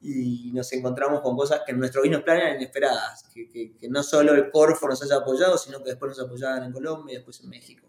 y 0.00 0.50
nos 0.54 0.72
encontramos 0.72 1.20
con 1.20 1.36
cosas 1.36 1.60
que 1.66 1.72
en 1.72 1.78
nuestro 1.78 2.00
business 2.00 2.22
plan 2.22 2.38
eran 2.38 2.56
inesperadas, 2.56 3.24
que, 3.34 3.48
que, 3.50 3.76
que 3.76 3.88
no 3.88 4.02
solo 4.02 4.32
el 4.34 4.50
Corfo 4.50 4.88
nos 4.88 5.02
haya 5.02 5.16
apoyado, 5.16 5.58
sino 5.58 5.82
que 5.82 5.90
después 5.90 6.16
nos 6.16 6.26
apoyaban 6.26 6.64
en 6.64 6.72
Colombia 6.72 7.12
y 7.12 7.16
después 7.16 7.40
en 7.40 7.50
México. 7.50 7.86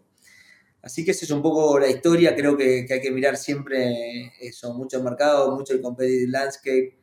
Así 0.82 1.04
que 1.04 1.12
esa 1.12 1.24
es 1.24 1.30
un 1.30 1.42
poco 1.42 1.78
la 1.78 1.88
historia, 1.88 2.34
creo 2.34 2.56
que, 2.56 2.84
que 2.86 2.94
hay 2.94 3.00
que 3.00 3.12
mirar 3.12 3.36
siempre 3.36 4.32
eso, 4.40 4.74
mucho 4.74 4.98
el 4.98 5.04
mercado, 5.04 5.54
mucho 5.54 5.74
el 5.74 5.80
competitive 5.80 6.30
landscape, 6.30 6.98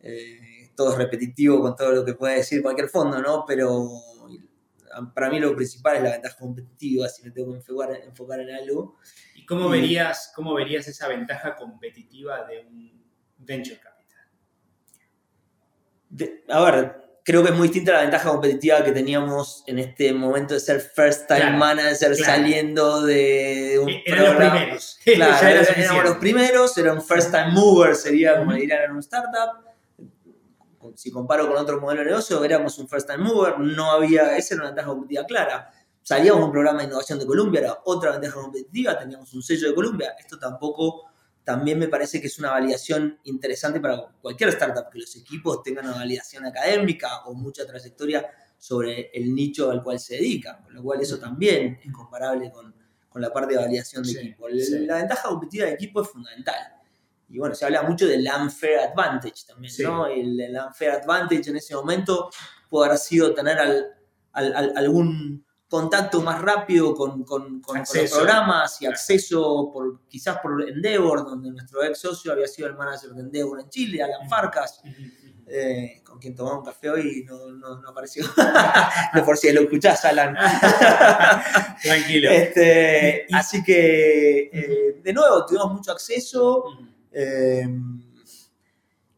eh, 0.00 0.70
todo 0.74 0.92
es 0.92 0.98
repetitivo 0.98 1.60
con 1.60 1.76
todo 1.76 1.92
lo 1.92 2.04
que 2.04 2.14
puede 2.14 2.36
decir 2.36 2.62
cualquier 2.62 2.88
fondo, 2.88 3.20
¿no? 3.20 3.44
Pero 3.46 3.86
para 5.14 5.30
mí 5.30 5.40
lo 5.40 5.54
principal 5.54 5.96
es 5.96 6.02
la 6.02 6.10
ventaja 6.12 6.36
competitiva, 6.38 7.08
si 7.08 7.22
me 7.22 7.30
tengo 7.30 7.50
que 7.50 7.58
enfocar, 7.58 7.94
enfocar 8.02 8.40
en 8.40 8.54
algo. 8.54 8.98
¿Y 9.34 9.46
cómo 9.46 9.68
verías, 9.68 10.32
cómo 10.34 10.54
verías 10.54 10.86
esa 10.88 11.08
ventaja 11.08 11.54
competitiva 11.54 12.44
de 12.46 12.60
un 12.60 13.04
venture 13.38 13.78
capital? 13.78 14.26
De, 16.08 16.44
a 16.48 16.64
ver, 16.64 17.02
creo 17.24 17.42
que 17.42 17.50
es 17.50 17.54
muy 17.56 17.68
distinta 17.68 17.92
la 17.92 18.00
ventaja 18.02 18.28
competitiva 18.30 18.82
que 18.84 18.92
teníamos 18.92 19.62
en 19.66 19.78
este 19.78 20.12
momento 20.12 20.54
de 20.54 20.60
ser 20.60 20.80
first 20.80 21.26
time 21.28 21.40
Claro, 21.40 21.58
manager 21.58 22.16
claro. 22.16 22.24
saliendo 22.24 23.02
de 23.02 23.78
un 23.82 23.88
Eh, 23.88 24.02
Eran 24.06 24.18
los 24.24 24.28
programa. 24.30 24.56
primeros. 24.58 24.98
Claro, 25.04 25.46
era 25.48 25.60
éramos 25.62 26.04
los 26.04 26.16
primeros, 26.18 26.78
era 26.78 26.92
un 26.92 27.02
first 27.02 27.30
time 27.30 27.50
mover, 27.52 27.94
sería 27.96 28.38
como 28.38 28.52
le 28.52 28.60
dirían 28.60 28.82
en 28.84 28.90
un 28.92 28.98
startup. 29.00 29.62
Si 30.96 31.10
comparo 31.12 31.46
con 31.48 31.56
otro 31.56 31.80
modelo 31.80 32.00
de 32.00 32.06
negocio, 32.08 32.42
éramos 32.44 32.76
un 32.78 32.88
first 32.88 33.08
time 33.08 33.22
mover, 33.22 33.58
no 33.60 33.92
había, 33.92 34.36
esa 34.36 34.54
era 34.54 34.62
una 34.64 34.70
ventaja 34.70 34.88
competitiva 34.88 35.24
clara. 35.24 35.70
Salíamos 36.02 36.40
de 36.40 36.44
un 36.46 36.52
programa 36.52 36.80
de 36.80 36.86
innovación 36.86 37.18
de 37.20 37.26
Colombia, 37.26 37.60
era 37.60 37.78
otra 37.84 38.10
ventaja 38.10 38.34
competitiva, 38.34 38.98
teníamos 38.98 39.32
un 39.32 39.42
sello 39.42 39.68
de 39.68 39.74
Colombia. 39.74 40.14
Esto 40.18 40.36
tampoco, 40.38 41.04
también 41.44 41.78
me 41.78 41.88
parece 41.88 42.20
que 42.20 42.28
es 42.28 42.38
una 42.38 42.50
validación 42.50 43.18
interesante 43.24 43.80
para 43.80 44.06
cualquier 44.20 44.50
startup, 44.50 44.88
que 44.90 45.00
los 45.00 45.16
equipos 45.16 45.62
tengan 45.62 45.86
una 45.86 45.96
validación 45.96 46.44
académica 46.46 47.24
o 47.26 47.34
mucha 47.34 47.66
trayectoria 47.66 48.24
sobre 48.58 49.10
el 49.12 49.34
nicho 49.34 49.70
al 49.70 49.82
cual 49.82 49.98
se 49.98 50.14
dedican, 50.14 50.62
con 50.62 50.74
lo 50.74 50.82
cual 50.82 51.00
eso 51.00 51.18
también 51.18 51.80
es 51.84 51.92
comparable 51.92 52.50
con, 52.52 52.72
con 53.08 53.20
la 53.20 53.32
parte 53.32 53.54
de 53.54 53.60
validación 53.60 54.04
de 54.04 54.08
Sí, 54.10 54.18
equipo. 54.18 54.48
La, 54.48 54.64
sí. 54.64 54.78
la 54.86 54.96
ventaja 54.98 55.28
competitiva 55.28 55.66
de 55.66 55.72
equipo 55.72 56.02
es 56.02 56.08
fundamental. 56.08 56.56
Y 57.28 57.38
bueno, 57.38 57.54
se 57.54 57.64
habla 57.64 57.82
mucho 57.82 58.06
del 58.06 58.24
unfair 58.40 58.78
advantage 58.78 59.46
también, 59.48 59.72
Sí. 59.72 59.82
¿no? 59.82 60.06
El, 60.06 60.38
el 60.40 60.56
unfair 60.56 60.92
advantage 60.92 61.50
en 61.50 61.56
ese 61.56 61.74
momento 61.74 62.30
puede 62.70 62.86
haber 62.86 62.98
sido 62.98 63.34
tener 63.34 63.58
al- 63.58 63.86
al- 64.32 64.54
al- 64.54 64.76
algún 64.76 65.44
contacto 65.72 66.20
más 66.20 66.42
rápido 66.42 66.94
con, 66.94 67.24
con- 67.24 67.42
con- 67.44 67.60
con 67.62 67.78
los 67.78 67.88
Acceso. 67.88 68.16
programas 68.16 68.76
y 68.76 68.78
Claro. 68.84 68.92
acceso 68.94 69.70
por, 69.72 70.00
quizás 70.06 70.36
por 70.40 70.68
Endeavor, 70.68 71.24
donde 71.24 71.50
nuestro 71.50 71.82
ex 71.82 71.98
socio 71.98 72.30
había 72.30 72.46
sido 72.46 72.68
el 72.68 72.74
manager 72.76 73.10
de 73.12 73.20
Endeavor 73.22 73.58
en 73.60 73.70
Chile, 73.70 74.02
Alan 74.02 74.28
Farcas, 74.28 74.82
eh, 75.46 76.02
con 76.04 76.18
quien 76.18 76.34
tomaba 76.34 76.58
un 76.58 76.64
café 76.64 76.90
hoy 76.90 77.20
y 77.20 77.24
no, 77.24 77.50
no- 77.52 77.80
no 77.80 77.88
apareció. 77.88 78.22
de 79.14 79.22
por 79.22 79.38
si 79.38 79.50
lo 79.50 79.62
escuchás, 79.62 80.04
Alan. 80.04 80.36
Tranquilo. 81.82 82.30
Este, 82.30 83.24
Y- 83.28 83.34
así 83.34 83.62
que, 83.64 84.50
eh, 84.52 85.00
de 85.02 85.12
nuevo, 85.14 85.46
tuvimos 85.46 85.72
mucho 85.72 85.90
acceso 85.92 86.64
eh, 87.10 87.66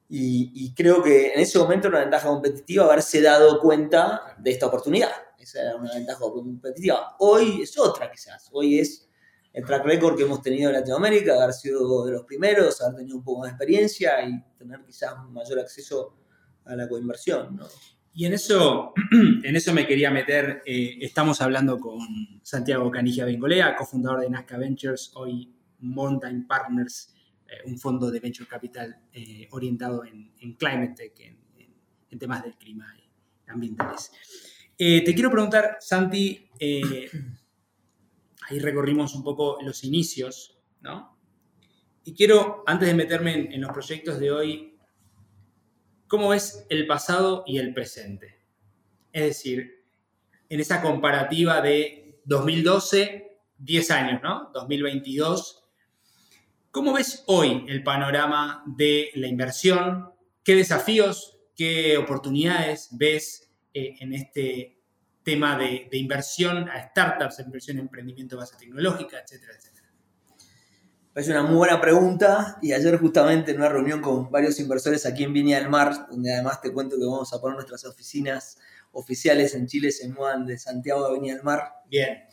y, 0.08 0.52
y 0.54 0.72
creo 0.74 1.02
que 1.02 1.32
en 1.34 1.40
ese 1.40 1.58
momento 1.58 1.88
era 1.88 1.96
una 1.96 2.04
ventaja 2.04 2.28
competitiva 2.28 2.84
haberse 2.84 3.20
dado 3.20 3.60
cuenta 3.60 4.36
de 4.38 4.50
esta 4.52 4.66
oportunidad. 4.66 5.10
Esa 5.44 5.60
era 5.60 5.76
una 5.76 5.92
ventaja 5.92 6.20
competitiva. 6.20 7.16
Hoy 7.18 7.60
es 7.62 7.78
otra 7.78 8.10
quizás. 8.10 8.48
Hoy 8.52 8.78
es 8.78 9.08
el 9.52 9.62
track 9.64 9.84
record 9.84 10.16
que 10.16 10.22
hemos 10.24 10.40
tenido 10.42 10.70
en 10.70 10.76
Latinoamérica, 10.76 11.34
haber 11.42 11.52
sido 11.54 12.04
de 12.06 12.12
los 12.12 12.24
primeros, 12.24 12.80
haber 12.80 12.96
tenido 12.96 13.18
un 13.18 13.22
poco 13.24 13.40
más 13.40 13.48
de 13.50 13.52
experiencia 13.52 14.26
y 14.26 14.42
tener 14.58 14.82
quizás 14.84 15.14
mayor 15.30 15.58
acceso 15.60 16.16
a 16.64 16.74
la 16.74 16.88
coinversión. 16.88 17.56
¿no? 17.56 17.66
Y 18.14 18.24
en 18.24 18.32
eso, 18.32 18.94
en 19.44 19.54
eso 19.54 19.72
me 19.74 19.86
quería 19.86 20.10
meter. 20.10 20.62
eh, 20.64 20.96
estamos 21.02 21.40
hablando 21.42 21.78
con 21.78 21.98
Santiago 22.42 22.90
Canigia 22.90 23.26
Bengolea, 23.26 23.76
cofundador 23.76 24.20
de 24.22 24.30
Nazca 24.30 24.56
Ventures, 24.56 25.12
hoy 25.14 25.54
Mountain 25.80 26.46
Partners, 26.46 27.14
eh, 27.46 27.58
un 27.66 27.78
fondo 27.78 28.10
de 28.10 28.18
venture 28.20 28.48
capital 28.48 28.98
eh, 29.12 29.46
orientado 29.52 30.04
en, 30.06 30.32
en 30.40 30.54
climate 30.54 30.94
tech, 30.96 31.20
en, 31.20 31.38
en- 31.58 31.74
en 32.10 32.18
temas 32.18 32.42
del 32.42 32.56
clima 32.56 32.86
y 32.98 33.50
ambientales. 33.50 34.10
Eh, 34.76 35.04
te 35.04 35.14
quiero 35.14 35.30
preguntar, 35.30 35.76
Santi, 35.80 36.50
eh, 36.58 37.08
ahí 38.48 38.58
recorrimos 38.58 39.14
un 39.14 39.22
poco 39.22 39.58
los 39.62 39.84
inicios, 39.84 40.58
¿no? 40.80 41.18
Y 42.04 42.14
quiero, 42.14 42.64
antes 42.66 42.88
de 42.88 42.94
meterme 42.94 43.34
en, 43.34 43.52
en 43.52 43.60
los 43.60 43.72
proyectos 43.72 44.18
de 44.18 44.30
hoy, 44.30 44.78
¿cómo 46.06 46.30
ves 46.30 46.66
el 46.68 46.86
pasado 46.86 47.44
y 47.46 47.58
el 47.58 47.72
presente? 47.72 48.42
Es 49.12 49.22
decir, 49.24 49.84
en 50.48 50.60
esa 50.60 50.82
comparativa 50.82 51.60
de 51.60 52.20
2012, 52.24 53.38
10 53.58 53.90
años, 53.92 54.22
¿no? 54.22 54.50
2022, 54.52 55.64
¿cómo 56.70 56.92
ves 56.92 57.22
hoy 57.26 57.64
el 57.68 57.82
panorama 57.82 58.64
de 58.66 59.10
la 59.14 59.28
inversión? 59.28 60.10
¿Qué 60.42 60.56
desafíos, 60.56 61.38
qué 61.56 61.96
oportunidades 61.96 62.88
ves 62.92 63.43
eh, 63.74 63.96
en 64.00 64.14
este 64.14 64.78
tema 65.22 65.58
de, 65.58 65.88
de 65.90 65.98
inversión 65.98 66.68
a 66.68 66.88
startups, 66.88 67.40
inversión 67.40 67.78
en 67.78 67.84
emprendimiento 67.84 68.36
de 68.36 68.40
base 68.40 68.56
tecnológica, 68.56 69.18
etcétera, 69.18 69.52
etcétera? 69.58 69.74
Es 71.14 71.28
una 71.28 71.42
muy 71.44 71.54
buena 71.54 71.80
pregunta 71.80 72.58
y 72.60 72.72
ayer 72.72 72.98
justamente 72.98 73.52
en 73.52 73.58
una 73.58 73.68
reunión 73.68 74.00
con 74.00 74.32
varios 74.32 74.58
inversores 74.58 75.06
aquí 75.06 75.22
en 75.22 75.32
Viña 75.32 75.60
del 75.60 75.70
Mar, 75.70 76.08
donde 76.10 76.32
además 76.32 76.60
te 76.60 76.72
cuento 76.72 76.96
que 76.96 77.04
vamos 77.04 77.32
a 77.32 77.40
poner 77.40 77.54
nuestras 77.54 77.84
oficinas 77.84 78.58
oficiales 78.90 79.54
en 79.54 79.68
Chile, 79.68 79.92
se 79.92 80.08
mudan 80.08 80.44
de 80.44 80.58
Santiago 80.58 81.04
a 81.06 81.12
Viña 81.12 81.34
del 81.34 81.44
Mar. 81.44 81.62
Bien. 81.88 82.24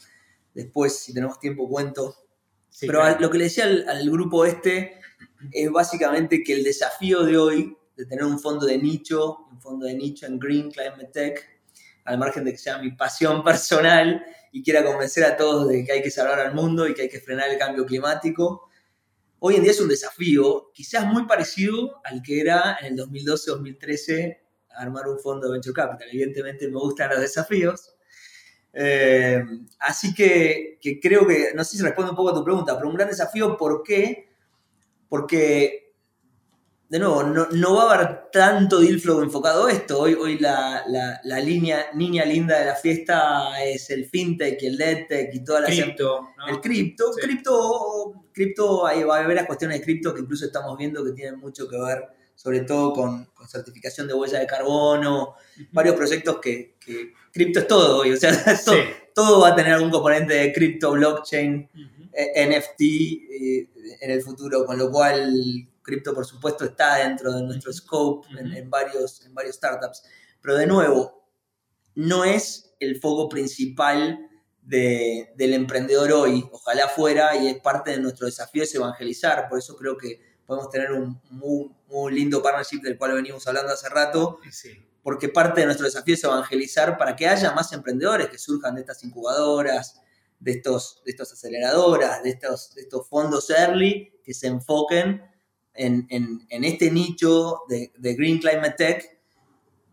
Después, 0.55 0.97
si 0.97 1.13
tenemos 1.13 1.39
tiempo, 1.39 1.69
cuento. 1.69 2.15
Sí, 2.69 2.87
Pero 2.87 3.01
claro. 3.01 3.19
lo 3.19 3.29
que 3.29 3.37
le 3.37 3.43
decía 3.45 3.65
al, 3.65 3.87
al 3.87 4.09
grupo 4.09 4.45
este 4.45 4.99
es 5.51 5.69
básicamente 5.71 6.43
que 6.43 6.53
el 6.53 6.63
desafío 6.63 7.23
de 7.23 7.37
hoy, 7.37 7.77
de 8.01 8.07
tener 8.07 8.25
un 8.25 8.39
fondo 8.39 8.65
de 8.65 8.77
nicho, 8.77 9.45
un 9.51 9.61
fondo 9.61 9.85
de 9.85 9.93
nicho 9.93 10.25
en 10.25 10.39
Green 10.39 10.71
Climate 10.71 11.09
Tech, 11.13 11.61
al 12.05 12.17
margen 12.17 12.43
de 12.43 12.51
que 12.51 12.57
sea 12.57 12.79
mi 12.79 12.91
pasión 12.91 13.43
personal 13.43 14.25
y 14.51 14.63
quiera 14.63 14.83
convencer 14.83 15.23
a 15.23 15.37
todos 15.37 15.69
de 15.69 15.85
que 15.85 15.91
hay 15.91 16.01
que 16.01 16.09
salvar 16.09 16.39
al 16.39 16.55
mundo 16.55 16.87
y 16.87 16.93
que 16.93 17.03
hay 17.03 17.09
que 17.09 17.19
frenar 17.19 17.49
el 17.49 17.57
cambio 17.57 17.85
climático, 17.85 18.67
hoy 19.39 19.55
en 19.55 19.63
día 19.63 19.71
es 19.71 19.79
un 19.79 19.87
desafío 19.87 20.71
quizás 20.73 21.05
muy 21.05 21.25
parecido 21.25 22.01
al 22.03 22.21
que 22.21 22.41
era 22.41 22.77
en 22.81 22.93
el 22.93 23.07
2012-2013 23.07 24.37
armar 24.69 25.07
un 25.07 25.19
fondo 25.19 25.47
de 25.47 25.53
venture 25.53 25.73
capital. 25.73 26.07
Evidentemente 26.11 26.67
me 26.67 26.79
gustan 26.79 27.09
los 27.09 27.19
desafíos. 27.19 27.93
Eh, 28.73 29.43
así 29.79 30.13
que, 30.13 30.79
que 30.81 30.99
creo 30.99 31.27
que, 31.27 31.51
no 31.53 31.63
sé 31.63 31.77
si 31.77 31.83
responde 31.83 32.11
un 32.11 32.15
poco 32.15 32.29
a 32.29 32.33
tu 32.33 32.43
pregunta, 32.43 32.75
pero 32.75 32.89
un 32.89 32.95
gran 32.95 33.09
desafío, 33.09 33.57
¿por 33.57 33.83
qué? 33.83 34.29
Porque, 35.09 35.80
de 36.91 36.99
nuevo, 36.99 37.23
no, 37.23 37.47
no 37.51 37.75
va 37.75 37.83
a 37.89 37.95
haber 37.95 38.29
tanto 38.33 38.81
deal 38.81 38.99
flow 38.99 39.21
enfocado 39.21 39.67
a 39.67 39.71
esto. 39.71 39.97
Hoy, 39.97 40.13
hoy 40.13 40.37
la, 40.39 40.83
la- 40.87 41.21
la 41.23 41.39
línea, 41.39 41.85
niña 41.93 42.25
linda 42.25 42.59
de 42.59 42.65
la 42.65 42.75
fiesta 42.75 43.63
es 43.63 43.89
el 43.91 44.05
fintech 44.05 44.61
y 44.61 44.65
el 44.67 44.81
edtech 44.81 45.33
y 45.33 45.41
todas 45.41 45.61
las 45.61 45.71
Cripto, 45.71 46.27
¿no? 46.37 46.47
el 46.49 46.59
cripto, 46.59 47.13
Sí. 47.13 47.21
cripto, 47.21 48.25
cripto, 48.33 48.85
ahí 48.85 49.03
va 49.03 49.19
a 49.19 49.23
haber 49.23 49.37
las 49.37 49.45
cuestiones 49.45 49.79
de 49.79 49.85
cripto 49.85 50.13
que 50.13 50.19
incluso 50.19 50.45
estamos 50.45 50.77
viendo 50.77 51.01
que 51.05 51.13
tienen 51.13 51.39
mucho 51.39 51.69
que 51.69 51.77
ver, 51.79 52.07
sobre 52.35 52.59
todo 52.61 52.91
con, 52.91 53.23
con 53.33 53.47
certificación 53.47 54.05
de 54.09 54.13
huella 54.13 54.39
de 54.39 54.47
carbono, 54.47 55.35
varios 55.71 55.95
proyectos 55.95 56.39
que, 56.41 56.75
que 56.77 57.13
cripto 57.31 57.59
es 57.61 57.67
todo 57.67 57.99
hoy, 58.01 58.11
o 58.11 58.17
sea, 58.17 58.31
todo, 58.65 58.75
Sí. 58.75 58.81
todo 59.15 59.39
va 59.39 59.49
a 59.49 59.55
tener 59.55 59.71
algún 59.73 59.91
componente 59.91 60.33
de 60.33 60.51
cripto, 60.51 60.91
blockchain, 60.91 61.69
eh, 62.13 62.45
NFT 62.47 62.81
eh, 62.81 63.69
en 64.01 64.11
el 64.11 64.21
futuro, 64.21 64.65
con 64.65 64.77
lo 64.77 64.91
cual 64.91 65.69
cripto 65.81 66.13
por 66.13 66.25
supuesto 66.25 66.65
está 66.65 66.95
dentro 66.97 67.31
de 67.33 67.41
nuestro 67.43 67.71
scope 67.73 68.27
en, 68.39 68.53
en 68.53 68.69
varios, 68.69 69.25
en 69.25 69.33
varios 69.33 69.55
startups. 69.55 70.03
Pero 70.41 70.55
de 70.57 70.67
nuevo, 70.67 71.27
no 71.95 72.23
es 72.23 72.73
el 72.79 72.99
foco 72.99 73.29
principal 73.29 74.19
de- 74.61 75.31
del 75.35 75.53
emprendedor 75.53 76.11
hoy. 76.11 76.47
Ojalá 76.51 76.87
fuera 76.87 77.35
y 77.35 77.47
es 77.47 77.59
parte 77.61 77.91
de 77.91 77.97
nuestro 77.99 78.25
desafío 78.27 78.63
es 78.63 78.73
evangelizar. 78.75 79.47
Por 79.49 79.59
eso 79.59 79.75
creo 79.75 79.97
que 79.97 80.19
podemos 80.45 80.69
tener 80.69 80.91
un 80.91 81.21
muy, 81.29 81.71
muy 81.87 82.13
lindo 82.13 82.41
partnership 82.43 82.81
del 82.81 82.97
cual 82.97 83.13
venimos 83.13 83.47
hablando 83.47 83.71
hace 83.73 83.89
rato, 83.89 84.39
Sí. 84.51 84.69
porque 85.03 85.29
parte 85.29 85.61
de 85.61 85.65
nuestro 85.65 85.85
desafío 85.85 86.13
es 86.13 86.23
evangelizar 86.23 86.97
para 86.97 87.15
que 87.15 87.27
haya 87.27 87.51
más 87.53 87.71
emprendedores 87.73 88.27
que 88.29 88.37
surjan 88.37 88.75
de 88.75 88.81
estas 88.81 89.03
incubadoras, 89.03 90.01
de 90.39 90.51
estos, 90.53 91.01
de 91.05 91.11
estas 91.11 91.31
aceleradoras, 91.33 92.21
de 92.23 92.31
estos, 92.31 92.73
de 92.75 92.81
estos 92.81 93.07
fondos 93.07 93.49
early, 93.49 94.19
que 94.23 94.33
se 94.33 94.47
enfoquen 94.47 95.21
en, 95.73 96.05
en- 96.09 96.45
en 96.49 96.63
este 96.63 96.91
nicho 96.91 97.61
de, 97.69 97.91
de 97.97 98.13
Green 98.15 98.39
Climate 98.39 98.75
Tech 98.77 99.19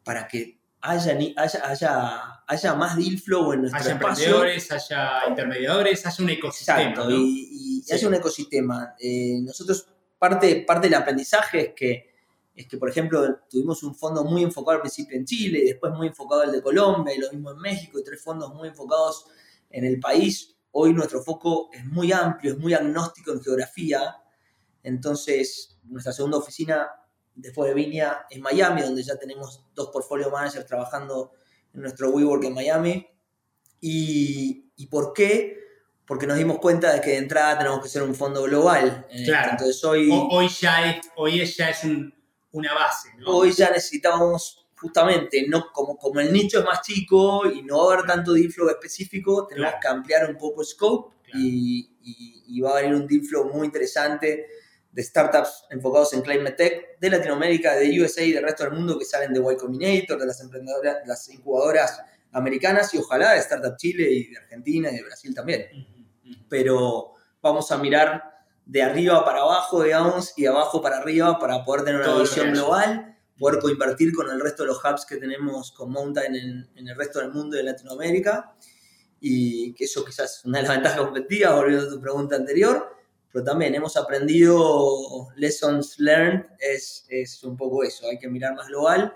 para 0.04 0.26
que 0.26 0.58
haya, 0.80 1.18
haya, 1.36 1.68
haya, 1.68 2.20
haya 2.46 2.74
más 2.74 2.96
deal 2.96 3.18
flow 3.18 3.52
en 3.52 3.60
nuestro 3.62 3.80
Haya 3.80 3.92
espacio. 3.94 4.24
emprendedores, 4.24 4.72
haya 4.72 5.20
intermediadores, 5.28 6.06
haya 6.06 6.24
un 6.24 6.30
ecosistema. 6.30 6.80
Exacto, 6.82 7.10
¿no? 7.10 7.16
y, 7.16 7.48
y 7.50 7.82
Sí. 7.82 7.92
haya 7.94 8.08
un 8.08 8.14
ecosistema. 8.14 8.94
Eh, 9.00 9.38
nosotros, 9.42 9.86
parte, 10.18 10.64
parte 10.66 10.86
del 10.88 10.94
aprendizaje 10.94 11.68
es 11.68 11.74
que 11.74 12.08
es 12.54 12.66
que, 12.66 12.76
por 12.76 12.90
ejemplo, 12.90 13.38
tuvimos 13.48 13.84
un 13.84 13.94
fondo 13.94 14.24
muy 14.24 14.42
enfocado 14.42 14.72
al 14.72 14.80
principio 14.80 15.16
en 15.16 15.24
Chile, 15.24 15.60
y 15.60 15.66
después 15.66 15.92
muy 15.94 16.08
enfocado 16.08 16.42
el 16.42 16.50
de 16.50 16.60
Colombia, 16.60 17.14
y 17.14 17.18
lo 17.20 17.30
mismo 17.30 17.52
en 17.52 17.58
México, 17.58 18.00
y 18.00 18.02
tres 18.02 18.20
fondos 18.20 18.52
muy 18.52 18.66
enfocados 18.66 19.26
en 19.70 19.84
el 19.84 20.00
país. 20.00 20.56
Hoy 20.72 20.92
nuestro 20.92 21.22
foco 21.22 21.70
es 21.72 21.84
muy 21.84 22.10
amplio, 22.10 22.54
es 22.54 22.58
muy 22.58 22.74
agnóstico 22.74 23.30
en 23.30 23.40
geografía. 23.42 24.16
Entonces, 24.88 25.78
nuestra 25.84 26.12
segunda 26.12 26.38
oficina 26.38 26.88
después 27.34 27.68
de 27.68 27.74
Viña 27.74 28.26
es 28.30 28.40
Miami, 28.40 28.82
donde 28.82 29.02
ya 29.02 29.16
tenemos 29.16 29.62
dos 29.74 29.90
portfolio 29.90 30.30
managers 30.30 30.66
trabajando 30.66 31.32
en 31.74 31.82
nuestro 31.82 32.10
WeWork 32.10 32.44
en 32.44 32.54
Miami. 32.54 33.06
¿Y, 33.80 34.72
¿Y 34.76 34.86
por 34.86 35.12
qué? 35.12 35.58
Porque 36.06 36.26
nos 36.26 36.38
dimos 36.38 36.58
cuenta 36.58 36.92
de 36.92 37.00
que 37.02 37.10
de 37.10 37.18
entrada 37.18 37.58
tenemos 37.58 37.82
que 37.82 37.88
ser 37.88 38.02
un 38.02 38.14
fondo 38.14 38.42
global. 38.44 39.06
Claro. 39.26 39.50
Entonces 39.52 39.84
hoy, 39.84 40.08
hoy, 40.10 40.48
ya 40.48 40.90
es, 40.90 41.06
hoy 41.16 41.44
ya 41.44 41.68
es 41.68 41.80
una 42.50 42.74
base. 42.74 43.10
Hoy 43.26 43.52
ya 43.52 43.70
necesitamos 43.70 44.66
justamente, 44.74 45.46
no, 45.48 45.70
como, 45.70 45.98
como 45.98 46.20
el 46.20 46.32
nicho 46.32 46.60
es 46.60 46.64
más 46.64 46.80
chico 46.80 47.46
y 47.46 47.62
no 47.62 47.84
va 47.84 47.92
a 47.92 47.94
haber 47.94 48.06
tanto 48.06 48.32
deal 48.32 48.50
flow 48.50 48.70
específico, 48.70 49.46
tenemos 49.46 49.74
que 49.82 49.88
ampliar 49.88 50.30
un 50.30 50.38
poco 50.38 50.62
el 50.62 50.66
scope 50.66 51.16
y, 51.34 51.90
y, 52.46 52.60
va 52.60 52.70
a 52.70 52.82
venir 52.82 52.94
un 52.94 53.06
deal 53.06 53.22
flow 53.22 53.52
muy 53.52 53.66
interesante 53.66 54.46
de 54.90 55.02
startups 55.02 55.64
enfocados 55.70 56.12
en 56.14 56.22
climate 56.22 56.52
tech 56.52 56.98
de 56.98 57.10
Latinoamérica, 57.10 57.74
de 57.74 58.00
USA 58.00 58.22
y 58.22 58.32
del 58.32 58.42
resto 58.42 58.64
del 58.64 58.72
mundo 58.72 58.98
que 58.98 59.04
salen 59.04 59.32
de 59.32 59.40
Y 59.40 59.56
Combinator, 59.56 60.18
de 60.18 60.26
las 60.26 60.40
emprendedoras, 60.40 60.98
las 61.06 61.28
incubadoras 61.28 62.00
americanas 62.32 62.92
y 62.94 62.98
ojalá 62.98 63.32
de 63.32 63.38
Startup 63.38 63.76
Chile 63.76 64.10
y 64.10 64.30
de 64.30 64.38
Argentina 64.38 64.90
y 64.90 64.96
de 64.96 65.04
Brasil 65.04 65.34
también. 65.34 65.66
Pero 66.48 67.12
vamos 67.42 67.70
a 67.70 67.78
mirar 67.78 68.22
de 68.64 68.82
arriba 68.82 69.24
para 69.24 69.40
abajo, 69.40 69.82
digamos, 69.82 70.32
y 70.36 70.42
de 70.42 70.48
abajo 70.48 70.82
para 70.82 70.98
arriba 70.98 71.38
para 71.38 71.64
poder 71.64 71.84
tener 71.84 72.00
una 72.02 72.18
visión 72.18 72.52
global, 72.52 73.16
poder 73.38 73.60
coinvertir 73.60 74.12
con 74.14 74.30
el 74.30 74.40
resto 74.40 74.62
de 74.62 74.68
los 74.68 74.84
hubs 74.84 75.06
que 75.06 75.16
tenemos 75.16 75.72
con 75.72 75.90
Mountain 75.90 76.34
en, 76.34 76.70
en 76.74 76.88
el 76.88 76.96
resto 76.96 77.20
del 77.20 77.30
mundo 77.30 77.56
y 77.56 77.60
en 77.60 77.66
Latinoamérica. 77.66 78.54
Y 79.20 79.74
que 79.74 79.84
eso 79.84 80.04
quizás 80.04 80.38
es 80.38 80.44
una 80.44 80.58
de 80.58 80.64
las 80.64 80.76
ventajas 80.76 81.00
competitivas, 81.00 81.56
volviendo 81.56 81.86
a 81.86 81.90
tu 81.90 82.00
pregunta 82.00 82.36
anterior 82.36 82.97
pero 83.32 83.44
también 83.44 83.74
hemos 83.74 83.96
aprendido 83.96 85.28
lessons 85.36 85.98
learned, 85.98 86.46
es, 86.58 87.06
es 87.08 87.42
un 87.44 87.56
poco 87.56 87.82
eso, 87.82 88.08
hay 88.08 88.18
que 88.18 88.28
mirar 88.28 88.54
más 88.54 88.68
global. 88.68 89.12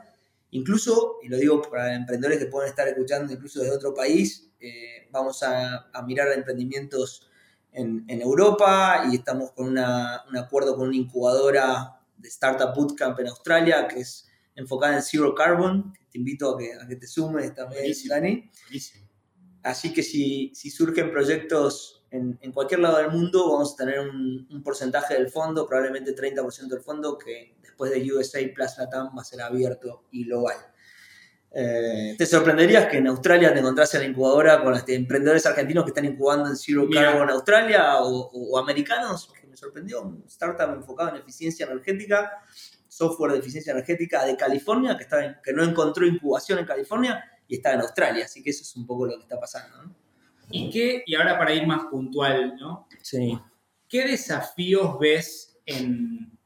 Incluso, 0.50 1.18
y 1.22 1.28
lo 1.28 1.38
digo 1.38 1.62
para 1.62 1.94
emprendedores 1.94 2.38
que 2.38 2.46
pueden 2.46 2.68
estar 2.68 2.86
escuchando 2.86 3.32
incluso 3.32 3.60
desde 3.60 3.74
otro 3.74 3.94
país, 3.94 4.50
eh, 4.60 5.08
vamos 5.10 5.42
a, 5.42 5.90
a, 5.92 6.02
mirar 6.02 6.30
emprendimientos 6.32 7.26
en, 7.72 8.04
en, 8.06 8.20
Europa 8.20 9.04
y 9.10 9.16
estamos 9.16 9.52
con 9.52 9.68
una, 9.68 10.22
un 10.28 10.36
acuerdo 10.36 10.76
con 10.76 10.88
una 10.88 10.96
incubadora 10.96 12.00
de 12.18 12.28
Startup 12.28 12.72
Bootcamp 12.74 13.18
en 13.20 13.28
Australia 13.28 13.88
que 13.88 14.00
es 14.00 14.28
enfocada 14.54 14.96
en 14.96 15.02
Zero 15.02 15.34
Carbon, 15.34 15.92
te 16.10 16.18
invito 16.18 16.54
a 16.54 16.58
que, 16.58 16.74
a 16.74 16.86
que 16.86 16.96
te 16.96 17.06
sumes 17.06 17.54
también, 17.54 17.92
Dani. 18.08 18.50
Así 19.62 19.92
que 19.92 20.02
si, 20.02 20.52
si 20.54 20.70
surgen 20.70 21.10
proyectos 21.10 22.01
en, 22.12 22.52
cualquier 22.52 22.80
lado 22.80 22.98
del 22.98 23.10
mundo 23.10 23.52
vamos 23.52 23.72
a 23.72 23.76
tener 23.76 24.00
un, 24.00 24.62
porcentaje 24.62 25.14
del 25.14 25.30
fondo, 25.30 25.66
probablemente 25.66 26.14
30% 26.14 26.68
del 26.68 26.80
fondo, 26.80 27.16
que 27.16 27.56
después 27.62 27.90
de 27.90 28.12
USA 28.12 28.38
Plus 28.54 28.76
Latam 28.78 29.16
va 29.16 29.22
a 29.22 29.24
ser 29.24 29.40
abierto 29.40 30.04
y 30.10 30.26
global. 30.26 30.56
Eh, 31.54 32.14
te 32.16 32.26
sorprenderías 32.26 32.86
que 32.86 32.98
en 32.98 33.06
Australia 33.06 33.52
te 33.52 33.60
encontrase 33.60 33.98
la 33.98 34.04
incubadora 34.04 34.62
con 34.62 34.72
los 34.72 34.86
emprendedores 34.88 35.44
argentinos 35.46 35.84
que 35.84 35.90
están 35.90 36.04
incubando 36.04 36.48
en 36.48 36.56
Zero 36.56 36.86
Carbon 36.90 37.22
en 37.22 37.30
Australia 37.30 37.96
o, 38.02 38.58
americanos, 38.58 39.32
que 39.40 39.46
me 39.46 39.56
sorprendió, 39.56 40.02
un 40.02 40.24
startup 40.26 40.74
enfocado 40.74 41.10
en 41.10 41.16
eficiencia 41.16 41.64
energética, 41.64 42.30
software 42.88 43.32
de 43.32 43.38
eficiencia 43.38 43.72
energética 43.72 44.24
de 44.26 44.36
California, 44.36 44.96
que, 44.98 45.04
está 45.04 45.40
que 45.42 45.52
no 45.54 45.64
encontró 45.64 46.06
incubación 46.06 46.58
en 46.58 46.66
California 46.66 47.24
y 47.48 47.56
está 47.56 47.72
en 47.72 47.80
Australia, 47.80 48.26
así 48.26 48.42
que 48.42 48.50
eso 48.50 48.62
es 48.62 48.76
un 48.76 48.86
poco 48.86 49.06
lo 49.06 49.16
que 49.16 49.22
está 49.22 49.40
pasando. 49.40 49.82
¿no? 49.82 50.01
¿Y 50.50 50.70
qué, 50.70 51.02
y 51.06 51.14
ahora 51.14 51.38
para 51.38 51.54
ir 51.54 51.66
más 51.66 51.84
puntual, 51.86 52.56
¿no? 52.56 52.88
Sí. 53.00 53.38
¿Qué 53.88 54.06
desafíos 54.06 54.98
ves 54.98 55.58
en, 55.66 56.38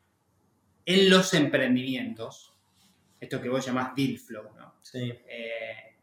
en 0.84 1.10
los 1.10 1.34
emprendimientos? 1.34 2.54
Esto 3.20 3.40
que 3.40 3.48
vos 3.48 3.64
llamás 3.64 3.94
deal 3.94 4.18
flow, 4.18 4.50
¿no? 4.56 4.74
Sí. 4.82 5.12
Eh, 5.28 5.96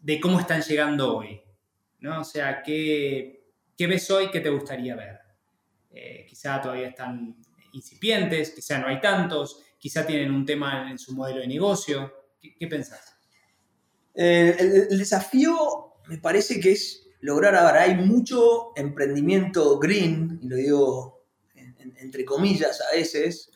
de 0.00 0.20
cómo 0.20 0.40
están 0.40 0.62
llegando 0.62 1.16
hoy, 1.16 1.40
¿no? 2.00 2.20
O 2.20 2.24
sea, 2.24 2.62
¿qué, 2.62 3.44
qué 3.76 3.86
ves 3.86 4.10
hoy 4.10 4.30
que 4.30 4.40
te 4.40 4.50
gustaría 4.50 4.96
ver? 4.96 5.18
Eh, 5.92 6.24
quizá 6.28 6.60
todavía 6.60 6.88
están 6.88 7.36
incipientes, 7.72 8.50
quizá 8.50 8.78
no 8.78 8.86
hay 8.86 9.00
tantos, 9.00 9.62
quizá 9.78 10.06
tienen 10.06 10.30
un 10.30 10.44
tema 10.44 10.90
en 10.90 10.98
su 10.98 11.14
modelo 11.14 11.40
de 11.40 11.48
negocio. 11.48 12.12
¿Qué, 12.40 12.66
pensás? 12.66 13.16
Eh, 14.14 14.56
el, 14.58 14.72
el, 14.90 14.98
desafío 14.98 15.89
me 16.10 16.18
parece 16.18 16.58
que 16.58 16.72
es 16.72 17.06
lograr, 17.20 17.54
ahora 17.54 17.82
hay 17.82 17.94
mucho 17.94 18.72
emprendimiento 18.74 19.78
green, 19.78 20.40
y 20.42 20.48
lo 20.48 20.56
digo 20.56 21.20
entre 22.00 22.24
comillas 22.24 22.80
a 22.80 22.96
veces, 22.96 23.52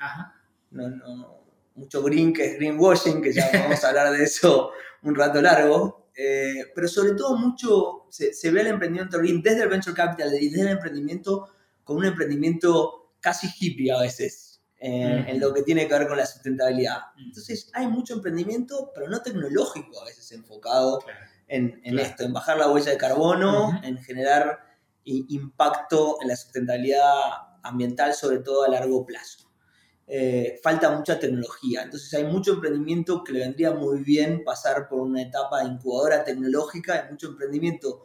mucho 1.75 2.03
green 2.03 2.33
que 2.33 2.47
es 2.47 2.57
greenwashing, 2.57 3.21
que 3.21 3.33
ya 3.33 3.51
vamos 3.64 3.83
a 3.83 3.88
hablar 3.88 4.12
de 4.12 4.23
eso 4.23 4.71
un 5.03 5.17
rato 5.17 5.43
largo, 5.43 6.09
eh, 6.17 6.67
pero 6.75 6.87
sobre 6.87 7.14
todo 7.14 7.37
mucho 7.37 8.07
se, 8.11 8.51
ve 8.53 8.61
el 8.61 8.69
emprendimiento 8.69 9.19
green 9.19 9.43
desde 9.43 9.64
el 9.64 9.69
venture 9.69 9.97
capital 9.97 10.33
y 10.40 10.49
desde 10.49 10.62
el 10.62 10.77
emprendimiento 10.77 11.49
como 11.83 11.99
un 11.99 12.07
emprendimiento 12.07 13.14
casi 13.21 13.49
hippie 13.59 13.90
a 13.90 14.01
veces. 14.01 14.53
Eh, 14.87 15.25
en 15.29 15.40
lo 15.40 15.55
que 15.55 15.62
tiene 15.62 15.88
que 15.88 15.95
ver 15.95 16.07
con 16.07 16.19
la 16.19 16.27
sustentabilidad. 16.27 16.99
Entonces 17.17 17.71
hay 17.73 17.87
mucho 17.87 18.12
emprendimiento, 18.12 18.93
pero 18.95 19.09
no 19.09 19.23
tecnológico 19.23 19.99
a 20.03 20.05
veces 20.05 20.31
enfocado 20.33 20.99
en, 21.48 21.98
esto, 21.98 22.24
en 22.24 22.33
bajar 22.33 22.59
la 22.59 22.70
huella 22.70 22.90
de 22.92 22.98
carbono, 22.98 23.80
en 23.83 23.98
generar 23.98 24.61
impacto 25.04 26.16
en 26.22 26.28
la 26.28 26.37
sustentabilidad 26.37 27.02
ambiental, 27.62 28.14
sobre 28.14 28.38
todo 28.38 28.64
a 28.64 28.68
largo 28.68 29.04
plazo. 29.04 29.50
Eh, 30.07 30.61
falta 30.62 30.90
mucha 30.90 31.18
tecnología, 31.18 31.83
entonces 31.83 32.12
hay 32.12 32.24
mucho 32.24 32.54
emprendimiento 32.54 33.24
que 33.24 33.33
le 33.33 33.40
vendría 33.40 33.72
muy 33.72 34.02
bien 34.02 34.44
pasar 34.44 34.87
por 34.87 35.00
una 35.00 35.22
etapa 35.22 35.61
de 35.61 35.70
incubadora 35.70 36.22
tecnológica, 36.24 37.04
hay 37.04 37.11
mucho 37.11 37.28
emprendimiento 37.28 38.04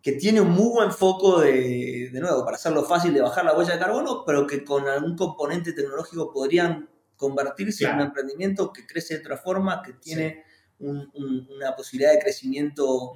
que 0.00 0.12
tiene 0.12 0.40
un 0.40 0.50
muy 0.50 0.68
buen 0.68 0.92
foco 0.92 1.40
de, 1.40 2.10
de 2.12 2.20
nuevo, 2.20 2.44
para 2.44 2.56
hacerlo 2.56 2.84
fácil 2.84 3.12
de 3.12 3.20
bajar 3.20 3.44
la 3.44 3.56
huella 3.56 3.72
de 3.72 3.80
carbono, 3.80 4.22
pero 4.24 4.46
que 4.46 4.62
con 4.62 4.86
algún 4.86 5.16
componente 5.16 5.72
tecnológico 5.72 6.32
podrían 6.32 6.88
convertirse 7.16 7.84
en 7.84 7.94
un 7.96 8.00
emprendimiento 8.02 8.72
que 8.72 8.86
crece 8.86 9.14
de 9.14 9.20
otra 9.20 9.36
forma, 9.36 9.82
que 9.82 9.94
tiene 9.94 10.44
una 10.78 11.76
posibilidad 11.76 12.12
de 12.12 12.18
crecimiento 12.18 13.14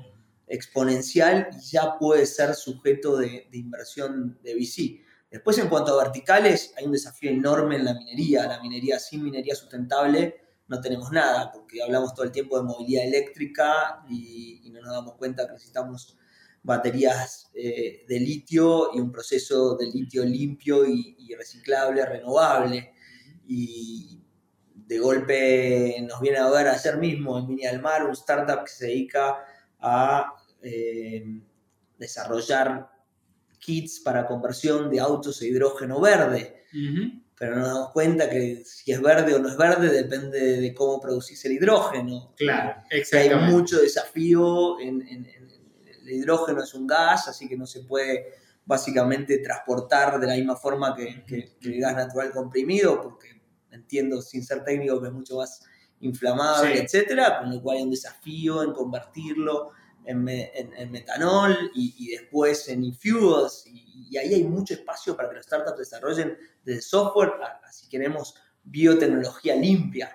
exponencial 0.48 1.48
y 1.52 1.60
ya 1.70 1.98
puede 1.98 2.26
ser 2.26 2.54
sujeto 2.54 3.16
de, 3.16 3.48
inversión 3.52 4.38
de 4.42 4.54
VC. 4.54 5.04
Después, 5.30 5.58
en 5.58 5.68
cuanto 5.68 5.98
a 5.98 6.04
verticales, 6.04 6.72
hay 6.76 6.86
un 6.86 6.92
desafío 6.92 7.30
enorme 7.30 7.76
en 7.76 7.84
la 7.84 7.94
minería. 7.94 8.46
La 8.46 8.62
minería 8.62 8.98
sin 8.98 9.22
minería 9.22 9.54
sustentable 9.54 10.36
no 10.68 10.80
tenemos 10.80 11.10
nada, 11.12 11.50
porque 11.52 11.82
hablamos 11.82 12.14
todo 12.14 12.24
el 12.24 12.32
tiempo 12.32 12.56
de 12.56 12.64
movilidad 12.64 13.04
eléctrica 13.04 14.04
y, 14.08 14.70
no 14.70 14.82
nos 14.82 14.92
damos 14.92 15.14
cuenta 15.14 15.46
que 15.46 15.54
necesitamos 15.54 16.16
baterías 16.62 17.50
eh, 17.54 18.04
de 18.06 18.20
litio 18.20 18.90
y 18.94 19.00
un 19.00 19.10
proceso 19.10 19.76
de 19.76 19.86
litio 19.86 20.24
limpio 20.24 20.86
y, 20.86 21.16
y 21.18 21.34
reciclable, 21.34 22.04
renovable. 22.04 22.92
Y, 23.46 24.22
de 24.88 24.98
golpe 24.98 26.03
nos 26.09 26.18
viene 26.20 26.38
a 26.38 26.48
ver 26.48 26.66
ayer 26.66 26.96
mismo 26.96 27.38
en 27.38 27.46
Mini 27.46 27.62
Mar, 27.79 28.07
un 28.07 28.12
startup 28.12 28.64
que 28.64 28.70
se 28.70 28.87
dedica 28.87 29.44
a 29.79 30.33
eh, 30.62 31.42
desarrollar 31.98 32.88
kits 33.59 34.01
para 34.01 34.27
conversión 34.27 34.90
de 34.90 34.98
autos 34.98 35.42
a 35.42 35.44
hidrógeno 35.44 36.01
verde. 36.01 36.64
Pero 37.38 37.57
nos 37.57 37.68
damos 37.68 37.92
cuenta 37.92 38.31
que 38.31 38.62
si 38.64 38.90
es 38.90 39.01
verde 39.03 39.35
o 39.35 39.38
no 39.38 39.51
es 39.51 39.59
verde 39.59 39.90
depende 39.90 40.59
de 40.59 40.74
cómo 40.74 40.98
producís 41.01 41.44
el 41.44 41.53
hidrógeno. 41.53 42.33
Claro, 42.37 42.83
exactamente. 42.90 43.44
Hay 43.44 43.53
mucho 43.53 43.79
desafío. 43.81 44.81
En, 44.81 45.03
el 45.03 46.11
hidrógeno 46.11 46.62
es 46.62 46.72
un 46.72 46.87
gas, 46.87 47.29
así 47.29 47.46
que 47.46 47.59
no 47.59 47.66
se 47.66 47.83
puede 47.83 48.33
básicamente 48.64 49.38
transportar 49.38 50.18
de 50.18 50.27
la 50.27 50.35
misma 50.35 50.57
forma 50.57 50.96
que, 50.96 51.24
que 51.27 51.59
el 51.61 51.79
gas 51.79 51.94
natural 51.94 52.31
comprimido, 52.31 53.03
porque 53.03 53.27
entiendo 53.78 54.22
sin 54.22 54.44
ser 54.44 54.64
técnico 54.64 55.00
que 55.00 55.08
es 55.08 55.12
mucho 55.12 55.36
más 55.36 55.62
inflamable, 56.00 56.78
etcétera, 56.78 57.40
con 57.40 57.50
lo 57.50 57.62
cual 57.62 57.78
hay 57.78 57.82
un 57.82 57.90
desafío 57.90 58.62
en 58.62 58.72
convertirlo 58.72 59.72
en, 60.04 60.24
metanol 60.90 61.70
y, 61.74 62.10
después 62.12 62.68
en 62.68 62.84
e-fuels, 62.84 63.64
y, 63.66 64.16
ahí 64.16 64.34
hay 64.34 64.44
mucho 64.44 64.74
espacio 64.74 65.14
para 65.14 65.28
que 65.28 65.36
los 65.36 65.44
startups 65.44 65.78
desarrollen 65.78 66.36
desde 66.64 66.80
software 66.80 67.32
si 67.70 67.88
queremos 67.88 68.34
biotecnología 68.62 69.54
limpia. 69.54 70.14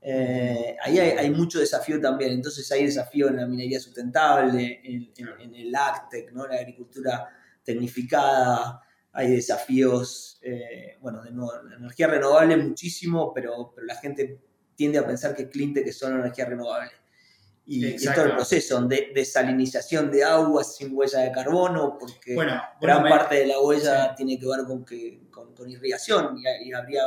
Eh, 0.00 0.76
ahí 0.80 1.00
hay, 1.00 1.30
mucho 1.30 1.58
desafío 1.58 2.00
también, 2.00 2.32
entonces 2.32 2.70
hay 2.70 2.86
desafío 2.86 3.28
en 3.28 3.36
la 3.38 3.46
minería 3.46 3.80
sustentable, 3.80 4.80
en, 4.84 5.54
el 5.54 5.74
AgTech, 5.74 6.30
¿no? 6.30 6.46
la 6.46 6.56
agricultura 6.56 7.28
tecnificada, 7.64 8.80
hay 9.16 9.30
desafíos, 9.30 10.38
eh, 10.42 10.98
bueno, 11.00 11.22
de 11.22 11.30
nuevo, 11.30 11.50
la 11.62 11.76
energía 11.76 12.06
renovable 12.06 12.54
muchísimo, 12.58 13.32
pero, 13.32 13.72
pero 13.74 13.86
la 13.86 13.96
gente 13.96 14.38
tiende 14.74 14.98
a 14.98 15.06
pensar 15.06 15.34
que 15.34 15.48
cleantech 15.48 15.86
es 15.86 15.98
solo 15.98 16.16
energía 16.16 16.44
renovable. 16.44 16.90
Y, 17.64 17.86
y 17.86 18.04
todo 18.14 18.26
el 18.26 18.34
proceso 18.34 18.80
de 18.82 19.10
desalinización 19.14 20.10
de 20.10 20.22
agua 20.22 20.62
sin 20.62 20.94
huella 20.94 21.20
de 21.20 21.32
carbono, 21.32 21.96
porque 21.98 22.36
gran 22.78 23.02
parte 23.08 23.36
de 23.36 23.46
la 23.46 23.58
huella 23.58 24.14
tiene 24.14 24.38
que 24.38 24.46
ver 24.46 24.66
con, 24.66 24.84
que, 24.84 25.22
con, 25.30 25.68
irrigación 25.68 26.38
y, 26.38 26.72
habría 26.74 27.02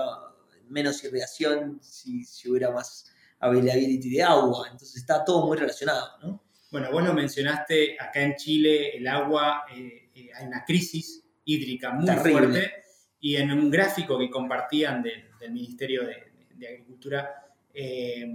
menos 0.67 1.01
irrigación 1.03 1.79
si, 1.79 2.25
si 2.25 2.49
hubiera 2.49 2.71
más 2.71 3.05
availability 3.39 4.09
de 4.09 4.23
agua. 4.23 4.67
Entonces 4.71 4.97
está 4.97 5.23
todo 5.23 5.45
muy 5.45 5.57
relacionado, 5.57 6.17
¿no? 6.23 6.43
Bueno, 6.71 6.91
vos 6.91 7.03
lo 7.03 7.13
mencionaste, 7.13 7.97
acá 7.99 8.21
en 8.21 8.35
Chile 8.35 8.97
el 8.97 9.07
agua, 9.07 9.63
eh, 9.73 10.09
eh, 10.13 10.29
hay 10.35 10.47
una 10.47 10.65
crisis 10.65 11.23
hídrica 11.45 11.91
muy 11.91 12.09
fuerte 12.15 12.73
y 13.19 13.35
en 13.35 13.51
un 13.51 13.69
gráfico 13.69 14.17
que 14.17 14.29
compartían 14.29 15.03
del 15.03 15.51
Ministerio 15.51 16.05
de, 16.05 16.29
Agricultura, 16.67 17.47
eh, 17.73 18.27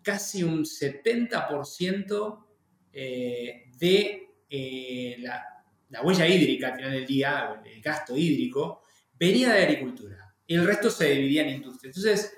casi 0.00 0.42
un 0.42 0.64
70% 0.64 2.46
de 3.78 4.28
la, 5.18 6.02
huella 6.02 6.26
hídrica 6.26 6.68
al 6.68 6.76
final 6.76 6.92
del 6.92 7.06
día, 7.06 7.62
el 7.64 7.82
gasto 7.82 8.16
hídrico, 8.16 8.84
venía 9.18 9.52
de 9.52 9.62
agricultura. 9.64 10.34
Y 10.46 10.54
el 10.54 10.66
resto 10.66 10.90
se 10.90 11.10
dividía 11.10 11.42
en 11.42 11.56
industria. 11.56 11.90
Entonces, 11.90 12.34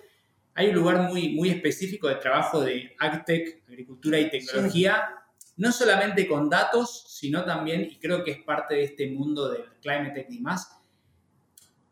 hay 0.55 0.69
un 0.69 0.75
lugar 0.77 1.09
muy, 1.09 1.31
muy 1.31 1.51
específico 1.51 2.09
de 2.09 2.17
trabajo 2.17 2.61
de 2.61 2.95
AgTech, 2.99 3.65
agricultura 3.69 4.19
y 4.21 4.31
tecnología, 4.31 5.24
no 5.57 5.73
solamente 5.73 6.27
con 6.27 6.51
datos, 6.51 7.05
sino 7.09 7.45
también, 7.45 7.83
y 7.83 7.99
creo 7.99 8.25
que 8.25 8.33
es 8.33 8.45
parte 8.45 8.75
de 8.75 8.85
este 8.85 9.11
mundo 9.11 9.49
del 9.49 9.65
climate 9.81 10.11
tech 10.11 10.31
y 10.31 10.41
más, 10.41 10.69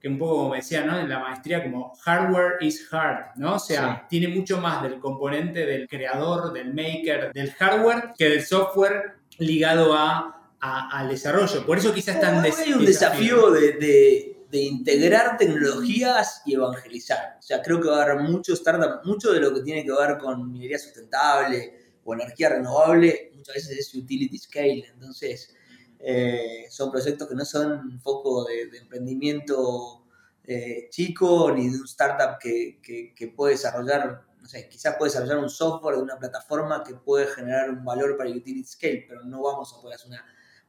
que 0.00 0.08
un 0.08 0.18
poco 0.18 0.36
como 0.36 0.54
decía, 0.54 0.84
¿no? 0.84 0.98
En 0.98 1.08
la 1.08 1.20
maestría 1.20 1.62
como 1.62 1.94
hardware 2.02 2.54
is 2.60 2.92
hard, 2.92 3.36
¿no? 3.36 3.54
O 3.54 3.58
sea, 3.60 4.04
tiene 4.08 4.26
mucho 4.28 4.60
más 4.60 4.82
del 4.82 4.98
componente 4.98 5.64
del 5.64 5.86
creador, 5.86 6.52
del 6.52 6.74
maker, 6.74 7.32
del 7.32 7.52
hardware, 7.52 8.12
que 8.18 8.28
del 8.28 8.44
software 8.44 9.18
ligado 9.38 9.94
a, 9.94 10.50
al 10.58 11.08
desarrollo. 11.08 11.64
Por 11.64 11.78
eso 11.78 11.94
quizás 11.94 12.16
están... 12.16 12.44
Hay 12.44 12.72
un 12.72 12.84
desafío, 12.84 13.52
de 13.52 14.32
de 14.52 14.58
integrar 14.58 15.38
tecnologías 15.38 16.42
y 16.44 16.54
evangelizar. 16.54 17.36
O 17.38 17.42
sea, 17.42 17.62
creo 17.62 17.80
que 17.80 17.88
va 17.88 18.00
a 18.00 18.02
haber 18.02 18.20
mucho 18.20 18.52
startup, 18.52 19.00
mucho 19.02 19.32
de 19.32 19.40
lo 19.40 19.54
que 19.54 19.62
tiene 19.62 19.82
que 19.82 19.90
ver 19.90 20.18
con 20.18 20.52
minería 20.52 20.78
sustentable 20.78 21.81
o 22.04 22.14
energía 22.14 22.50
renovable, 22.50 23.32
muchas 23.34 23.54
veces 23.56 23.78
es 23.78 23.94
utility 23.94 24.38
scale. 24.38 24.86
Entonces, 24.92 25.54
eh, 25.98 26.66
son 26.70 26.90
proyectos 26.90 27.28
que 27.28 27.34
no 27.34 27.44
son 27.44 28.00
foco 28.00 28.44
de, 28.44 28.76
emprendimiento 28.76 30.04
eh, 30.44 30.88
chico 30.90 31.52
ni 31.52 31.68
de 31.68 31.78
un 31.78 31.84
startup 31.84 32.38
que, 32.40 32.80
que, 32.82 33.28
puede 33.28 33.52
desarrollar, 33.52 34.22
no 34.40 34.48
sé, 34.48 34.68
quizás 34.68 34.96
puede 34.96 35.10
desarrollar 35.10 35.38
un 35.38 35.50
software 35.50 35.96
de 35.96 36.02
una 36.02 36.18
plataforma 36.18 36.82
que 36.82 36.94
puede 36.94 37.26
generar 37.28 37.70
un 37.70 37.84
valor 37.84 38.16
para 38.16 38.28
el 38.28 38.38
utility 38.38 38.68
scale, 38.68 39.04
pero 39.08 39.22
no 39.24 39.42
vamos 39.42 39.72
a 39.72 39.80
poder 39.80 39.96
hacer 39.96 40.08
una 40.08 40.24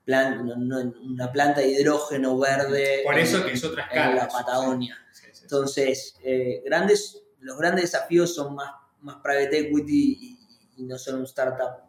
una 0.06 1.32
planta 1.32 1.62
de 1.62 1.70
hidrógeno 1.70 2.38
verde 2.38 3.02
Por 3.06 3.18
eso 3.18 3.44
que 3.46 3.54
es 3.54 3.64
otra 3.64 3.84
escala, 3.84 4.10
en 4.10 4.16
la 4.18 4.28
Patagonia. 4.28 4.98
Entonces, 5.42 6.16
eh, 6.24 6.62
grandes, 6.66 7.22
los 7.40 7.58
grandes 7.58 7.92
desafíos 7.92 8.34
son 8.34 8.56
más, 8.56 8.72
más 9.02 9.18
private 9.24 9.60
equity 9.60 10.18
y, 10.22 10.43
no 10.78 10.98
son 10.98 11.20
un 11.20 11.24
startup 11.24 11.84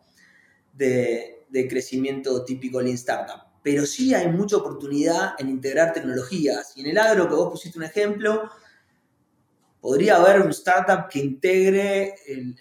de, 0.73 1.47
de, 1.49 1.69
crecimiento 1.69 2.45
típico 2.45 2.81
Lean 2.81 2.97
Startup. 2.97 3.43
Pero 3.63 3.87
sí 3.87 4.15
hay 4.15 4.29
mucha 4.29 4.59
oportunidad 4.59 5.35
en 5.39 5.49
integrar 5.49 5.93
tecnologías. 5.93 6.77
Y 6.77 6.83
en 6.83 6.89
el 6.89 6.99
agro, 6.99 7.29
que 7.29 7.35
vos 7.35 7.51
pusiste 7.51 7.79
un 7.79 7.85
ejemplo, 7.85 8.51
podría 9.85 10.17
haber 10.17 10.41
un 10.41 10.49
startup 10.49 11.11
que 11.11 11.19
integre 11.19 12.15
el, 12.27 12.59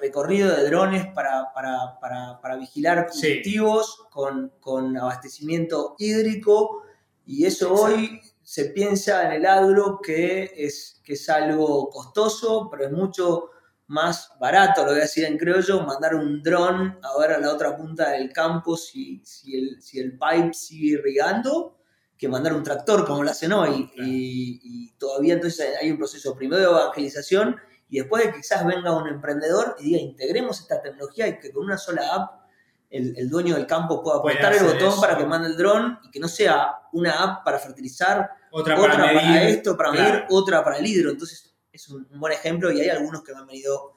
recorrido 0.00 0.56
de 0.56 0.64
drones 0.64 1.06
para, 1.14 2.56
vigilar 2.58 3.06
cultivos 3.06 4.08
con, 4.10 4.96
abastecimiento 4.96 5.94
hídrico 6.00 6.82
y 7.24 7.44
eso 7.44 7.72
hoy 7.72 8.20
se 8.42 8.64
piensa 8.70 9.24
en 9.24 9.34
el 9.34 9.46
agro 9.46 10.00
que 10.02 10.52
es, 10.56 11.00
que 11.04 11.12
es 11.12 11.28
algo 11.28 11.90
costoso, 11.90 12.68
pero 12.68 12.86
es 12.86 12.90
mucho 12.90 13.50
más 13.86 14.30
barato, 14.40 14.82
lo 14.82 14.92
voy 14.92 15.00
a 15.00 15.02
decir 15.02 15.24
en 15.24 15.36
criollo, 15.36 15.82
mandar 15.82 16.14
un 16.14 16.42
dron 16.42 16.98
a 17.02 17.18
ver 17.18 17.32
a 17.32 17.38
la 17.38 17.52
otra 17.52 17.76
punta 17.76 18.10
del 18.10 18.32
campo 18.32 18.76
si, 18.76 19.22
si, 19.24 19.56
el, 19.56 19.82
si 19.82 20.00
el 20.00 20.12
pipe 20.12 20.54
sigue 20.54 20.98
irrigando 20.98 21.76
que 22.16 22.28
mandar 22.28 22.54
un 22.54 22.62
tractor 22.62 23.04
como 23.04 23.22
lo 23.22 23.30
hacen 23.30 23.52
hoy. 23.52 23.90
Y, 23.96 24.92
todavía 24.98 25.34
entonces 25.34 25.76
hay 25.80 25.90
un 25.90 25.98
proceso 25.98 26.34
primero 26.34 26.62
de 26.62 26.68
evangelización 26.68 27.56
y 27.90 27.98
después 27.98 28.24
de 28.24 28.30
que 28.30 28.38
quizás 28.38 28.64
venga 28.64 28.96
un 28.96 29.08
emprendedor 29.08 29.76
y 29.78 29.84
diga, 29.84 29.98
integremos 29.98 30.60
esta 30.60 30.80
tecnología 30.80 31.28
y 31.28 31.38
que 31.38 31.52
con 31.52 31.64
una 31.64 31.76
sola 31.76 32.14
app 32.14 32.44
el, 32.88 33.28
dueño 33.28 33.56
del 33.56 33.66
campo 33.66 34.02
pueda 34.02 34.18
apretar 34.18 34.54
el 34.54 34.64
botón 34.64 35.00
para 35.00 35.18
que 35.18 35.26
mande 35.26 35.48
el 35.48 35.56
dron 35.56 35.98
y 36.04 36.10
que 36.10 36.20
no 36.20 36.28
sea 36.28 36.74
una 36.92 37.22
app 37.22 37.44
para 37.44 37.58
fertilizar, 37.58 38.30
otra, 38.52 38.76
para, 38.76 39.42
esto, 39.48 39.76
para 39.76 39.90
medir, 39.90 40.24
otra 40.30 40.62
para 40.62 40.78
el 40.78 40.86
hidro. 40.86 41.10
Entonces 41.10 41.53
es 41.74 41.88
un, 41.88 42.06
buen 42.14 42.32
ejemplo 42.32 42.70
y 42.70 42.80
hay 42.80 42.88
algunos 42.88 43.22
que 43.22 43.32
me 43.32 43.40
han 43.40 43.46
venido 43.46 43.92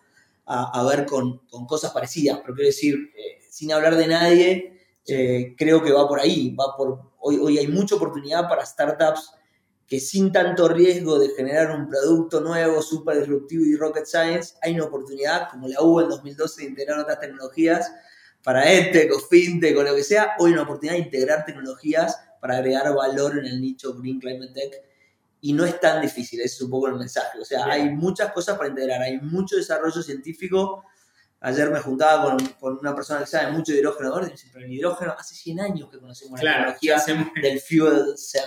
a, 0.46 0.84
ver 0.86 1.06
con, 1.06 1.42
cosas 1.68 1.92
parecidas, 1.92 2.40
pero 2.42 2.56
quiero 2.56 2.68
decir, 2.68 2.96
eh, 3.18 3.42
sin 3.50 3.74
hablar 3.74 3.98
de 3.98 4.08
nadie, 4.08 4.82
eh, 5.06 5.56
creo 5.58 5.84
que 5.84 5.92
va 5.92 6.08
por 6.08 6.22
ahí, 6.22 6.56
va 6.56 6.76
por 6.78 7.08
Hoy, 7.20 7.58
hay 7.58 7.68
mucha 7.68 7.96
oportunidad 7.96 8.48
para 8.48 8.66
startups 8.66 9.34
que 9.86 10.00
sin 10.00 10.32
tanto 10.32 10.70
riesgo 10.70 11.20
de 11.20 11.30
generar 11.30 11.72
un 11.72 11.90
producto 11.90 12.40
nuevo, 12.40 12.82
súper 12.82 13.20
disruptivo 13.20 13.66
y 13.66 13.76
rocket 13.76 14.06
science, 14.06 14.56
hay 14.62 14.76
una 14.76 14.86
oportunidad, 14.86 15.50
como 15.50 15.68
la 15.68 15.82
hubo 15.82 16.02
en 16.02 16.10
2012, 16.10 16.62
de 16.62 16.70
integrar 16.70 17.00
otras 17.00 17.20
tecnologías 17.20 17.92
para 18.44 18.72
EdTech 18.72 19.12
o 19.14 19.20
FinTech 19.20 19.78
o 19.78 19.84
lo 19.84 19.94
que 19.94 20.04
sea. 20.04 20.36
Hoy 20.40 20.52
hay 20.52 20.54
una 20.54 20.64
oportunidad 20.64 20.94
de 20.94 21.04
integrar 21.04 21.44
tecnologías 21.44 22.18
para 22.40 22.58
agregar 22.58 22.94
valor 22.96 23.38
en 23.40 23.46
el 23.46 23.60
nicho 23.60 23.94
Green 23.96 24.20
Climate 24.22 24.54
Tech. 24.54 24.87
Y 25.42 25.54
no 25.54 25.66
es 25.66 25.80
tan 25.80 26.02
difícil, 26.02 26.40
ese 26.42 26.56
es 26.56 26.62
un 26.62 26.72
poco 26.72 26.88
el 26.88 26.96
mensaje. 26.96 27.40
O 27.40 27.46
sea, 27.46 27.66
hay 27.66 27.90
muchas 27.90 28.32
cosas 28.32 28.58
para 28.58 28.70
integrar, 28.70 29.02
hay 29.02 29.20
mucho 29.20 29.56
desarrollo 29.56 30.02
científico 30.02 30.84
Ayer 31.40 31.70
me 31.70 31.80
juntaba 31.80 32.36
con, 32.60 32.80
una 32.80 32.96
persona 32.96 33.20
que 33.20 33.28
sabe 33.28 33.52
mucho 33.52 33.72
de 33.72 33.80
hidrógeno 33.80 34.16
verde 34.16 34.28
y 34.28 34.30
me 34.30 34.36
dice, 34.36 34.50
pero 34.52 34.66
el 34.66 34.74
hidrógeno 34.74 35.16
hace 35.18 35.36
100 35.36 35.60
años 35.60 35.90
que 35.92 36.00
conocemos 36.00 36.42
la 36.42 36.54
tecnología 36.54 37.04
del 37.42 37.60
fuel 37.60 38.18
cell. 38.18 38.42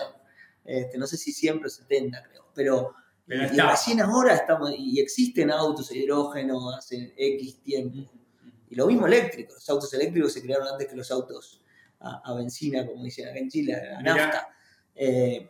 Este, 0.64 0.98
no 0.98 1.06
sé 1.06 1.16
si 1.16 1.32
siempre 1.32 1.70
70 1.70 2.22
creo, 2.22 2.46
pero, 2.52 2.94
pero 3.24 3.44
y 3.44 3.58
recién 3.58 4.00
ahora 4.00 4.34
estamos, 4.34 4.72
y 4.76 5.00
existen 5.00 5.52
autos 5.52 5.88
de 5.88 5.98
hidrógeno 5.98 6.70
hace 6.74 7.14
X 7.16 7.62
tiempo. 7.62 8.10
Y 8.68 8.74
lo 8.74 8.86
mismo 8.86 9.06
eléctrico, 9.06 9.54
los 9.54 9.68
autos 9.70 9.92
eléctricos 9.94 10.32
se 10.32 10.42
crearon 10.42 10.66
antes 10.66 10.88
que 10.88 10.96
los 10.96 11.10
autos 11.12 11.62
a, 12.00 12.34
benzina, 12.34 12.86
como 12.86 13.04
dicen 13.04 13.28
acá 13.28 13.38
en 13.38 13.48
Chile, 13.48 13.74
a 13.74 14.02
nafta. 14.02 14.48
Eh, 14.94 15.48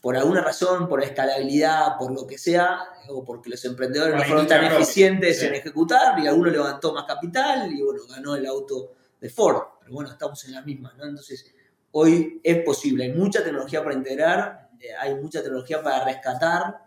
por 0.00 0.16
alguna 0.16 0.42
razón, 0.42 0.88
por 0.88 1.02
escalabilidad, 1.02 1.96
por 1.98 2.12
lo 2.12 2.26
que 2.26 2.38
sea, 2.38 2.78
o 3.08 3.24
porque 3.24 3.50
los 3.50 3.64
emprendedores 3.64 4.14
no 4.14 4.22
fueron 4.22 4.46
tan 4.46 4.64
eficientes 4.64 5.42
en 5.42 5.54
ejecutar 5.54 6.18
y 6.20 6.26
alguno 6.26 6.50
levantó 6.50 6.92
más 6.92 7.04
capital 7.04 7.72
y 7.72 7.82
bueno, 7.82 8.02
ganó 8.08 8.36
el 8.36 8.46
auto 8.46 8.94
de 9.20 9.28
Ford. 9.28 9.60
Pero 9.80 9.92
bueno, 9.92 10.10
estamos 10.10 10.44
en 10.44 10.54
la 10.54 10.62
misma, 10.62 10.94
¿no? 10.96 11.04
Entonces, 11.04 11.52
hoy 11.90 12.40
es 12.44 12.62
posible, 12.62 13.04
hay 13.04 13.12
mucha 13.12 13.42
tecnología 13.42 13.82
para 13.82 13.96
integrar, 13.96 14.70
eh, 14.80 14.94
hay 15.00 15.16
mucha 15.16 15.42
tecnología 15.42 15.82
para 15.82 16.04
rescatar. 16.04 16.86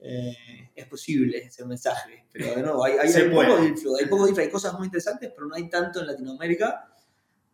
Eh, 0.00 0.70
es 0.76 0.86
posible 0.86 1.38
ese 1.38 1.66
mensaje, 1.66 2.26
pero 2.32 2.54
de 2.54 2.62
nuevo, 2.62 2.84
hay, 2.84 2.92
hay, 2.92 3.28
poco 3.28 3.56
de 3.56 3.74
hay 4.00 4.06
poco 4.06 4.40
hay 4.40 4.48
cosas 4.48 4.72
muy 4.74 4.86
interesantes, 4.86 5.32
pero 5.34 5.48
no 5.48 5.56
hay 5.56 5.68
tanto 5.68 6.00
en 6.00 6.06
Latinoamérica. 6.06 6.88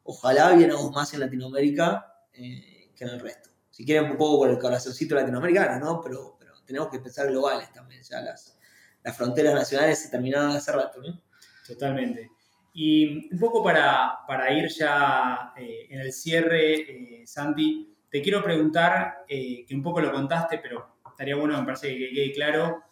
Ojalá 0.05 0.53
viéramos 0.53 0.93
más 0.93 1.15
en 1.15 1.21
Latinoamérica 1.21 2.27
eh, 2.35 2.91
que 2.95 3.05
en 3.05 3.11
el 3.11 3.21
resto 3.21 3.54
si 3.75 3.85
quieren 3.85 4.13
un 4.13 4.17
poco 4.17 4.39
por 4.39 4.51
el 4.51 4.59
corazoncito 4.59 5.17
latinoamericano, 5.17 5.85
¿no? 5.85 6.01
Pero, 6.01 6.37
pero 6.39 6.53
tenemos 6.65 6.89
que 6.91 7.01
pensar 7.01 7.27
globales 7.27 7.73
también, 7.73 8.05
ya 8.05 8.21
las, 8.21 8.57
las 9.03 9.17
fronteras 9.17 9.53
nacionales 9.53 10.01
se 10.01 10.11
terminaron 10.11 10.53
hace 10.53 10.71
rato, 10.71 11.03
¿no? 11.03 11.21
Totalmente. 11.67 12.31
Y 12.73 13.33
un 13.35 13.39
poco 13.41 13.65
para, 13.65 14.19
para 14.29 14.53
ir 14.53 14.69
ya 14.69 15.53
eh, 15.57 15.89
en 15.91 16.03
el 16.03 16.13
cierre, 16.13 16.75
eh, 17.23 17.27
Santi, 17.27 17.93
te 18.09 18.23
quiero 18.23 18.45
preguntar, 18.45 19.25
eh, 19.27 19.65
que 19.67 19.75
un 19.75 19.83
poco 19.83 20.01
lo 20.01 20.13
contaste, 20.13 20.59
pero 20.59 20.99
estaría 21.11 21.35
bueno, 21.35 21.59
me 21.59 21.65
parece 21.65 21.99
que 21.99 22.13
quede 22.13 22.33
claro, 22.33 22.85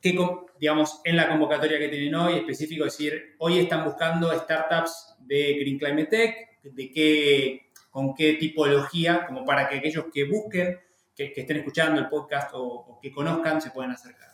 que, 0.00 0.18
digamos, 0.58 1.00
en 1.04 1.14
la 1.14 1.28
convocatoria 1.28 1.78
que 1.78 1.88
tienen 1.88 2.16
hoy, 2.16 2.38
específico, 2.38 2.82
decir, 2.82 3.36
hoy 3.38 3.60
están 3.60 3.84
buscando 3.84 4.36
startups 4.36 5.14
de 5.20 5.60
Green 5.60 5.78
Climate 5.78 6.06
Tech, 6.06 6.34
de 6.64 6.90
qué 6.90 7.69
con 7.90 8.14
qué 8.14 8.34
tipología, 8.34 9.26
como 9.26 9.44
para 9.44 9.68
que 9.68 9.78
aquellos 9.78 10.06
que 10.12 10.24
busquen, 10.24 10.78
que, 11.14 11.32
estén 11.36 11.58
escuchando 11.58 12.00
el 12.00 12.08
podcast 12.08 12.50
o, 12.54 12.98
que 13.02 13.10
conozcan, 13.10 13.60
se 13.60 13.70
puedan 13.70 13.90
acercar. 13.90 14.30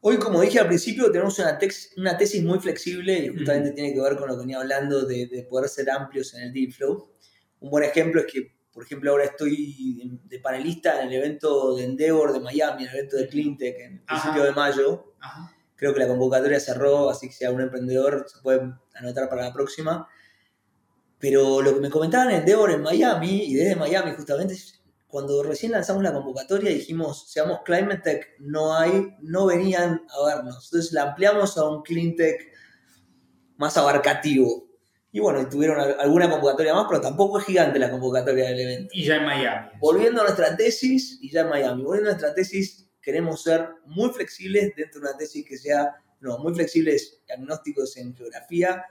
Hoy, 0.00 0.18
como 0.18 0.40
dije 0.40 0.60
al 0.60 0.66
principio, 0.66 1.10
tenemos 1.10 1.38
una, 1.38 1.58
una 1.96 2.16
tesis 2.16 2.42
muy 2.42 2.58
flexible 2.58 3.18
y 3.18 3.28
justamente 3.28 3.72
tiene 3.72 3.92
que 3.92 4.00
ver 4.00 4.16
con 4.16 4.28
lo 4.28 4.34
que 4.34 4.40
venía 4.40 4.58
hablando 4.58 5.04
de, 5.04 5.46
poder 5.48 5.68
ser 5.68 5.90
amplios 5.90 6.34
en 6.34 6.42
el 6.42 6.52
deal 6.52 6.72
flow. 6.72 7.12
Un 7.60 7.70
buen 7.70 7.84
ejemplo 7.84 8.20
es 8.20 8.32
que 8.32 8.56
por 8.76 8.84
ejemplo, 8.84 9.10
ahora 9.10 9.24
estoy 9.24 10.20
de 10.24 10.38
panelista 10.38 11.00
en 11.00 11.08
el 11.08 11.14
evento 11.14 11.74
de 11.76 11.84
Endeavor 11.84 12.34
de 12.34 12.40
Miami, 12.40 12.84
el 12.84 12.90
evento 12.90 13.16
de 13.16 13.26
Cleantech 13.26 13.78
en 13.78 13.92
el 13.94 14.00
principio 14.02 14.44
de 14.44 14.52
mayo. 14.52 15.14
Creo 15.76 15.94
que 15.94 16.00
la 16.00 16.06
convocatoria 16.06 16.60
cerró, 16.60 17.08
así 17.08 17.28
que 17.28 17.32
si 17.32 17.46
algún 17.46 17.62
emprendedor 17.62 18.26
se 18.28 18.38
puede 18.42 18.70
anotar 18.94 19.30
para 19.30 19.44
la 19.44 19.54
próxima. 19.54 20.06
Pero 21.18 21.62
lo 21.62 21.74
que 21.74 21.80
me 21.80 21.90
comentaban 21.90 22.30
en 22.30 22.40
Endeavor 22.40 22.70
en 22.70 22.82
Miami, 22.82 23.44
y 23.44 23.54
desde 23.54 23.76
Miami 23.76 24.12
justamente, 24.12 24.54
cuando 25.06 25.42
recién 25.42 25.72
lanzamos 25.72 26.02
la 26.02 26.12
convocatoria 26.12 26.70
dijimos, 26.70 27.30
seamos 27.30 27.60
Climate 27.64 28.02
Tech, 28.02 28.26
no 28.40 28.76
hay, 28.76 29.14
no 29.20 29.46
venían 29.46 30.02
a 30.10 30.26
vernos. 30.26 30.66
Entonces 30.66 30.92
la 30.92 31.04
ampliamos 31.04 31.56
a 31.56 31.68
un 31.68 31.82
Clean 31.82 32.14
Tech 32.16 32.52
más 33.56 33.76
abarcativo. 33.76 34.66
Y 35.12 35.20
bueno, 35.20 35.48
tuvieron 35.48 35.80
alguna 35.98 36.28
convocatoria 36.28 36.74
más, 36.74 36.86
pero 36.90 37.00
tampoco 37.00 37.38
es 37.38 37.46
gigante 37.46 37.78
la 37.78 37.90
convocatoria 37.90 38.48
del 38.48 38.60
evento. 38.60 38.90
Y 38.92 39.06
ya 39.06 39.16
en 39.16 39.24
Miami. 39.24 39.70
Volviendo 39.80 40.20
a 40.20 40.24
nuestra 40.24 40.54
tesis, 40.54 41.18
y 41.22 41.30
ya 41.30 41.40
en 41.40 41.48
Miami, 41.48 41.82
volviendo 41.82 42.10
a 42.10 42.12
nuestra 42.12 42.34
tesis, 42.34 42.90
queremos 43.00 43.42
ser 43.42 43.66
muy 43.86 44.10
flexibles 44.10 44.74
dentro 44.76 45.00
de 45.00 45.08
una 45.08 45.16
tesis 45.16 45.46
que 45.48 45.56
sea, 45.56 45.94
no, 46.20 46.36
muy 46.38 46.52
flexibles, 46.52 47.22
agnósticos 47.34 47.96
en 47.96 48.14
geografía, 48.14 48.84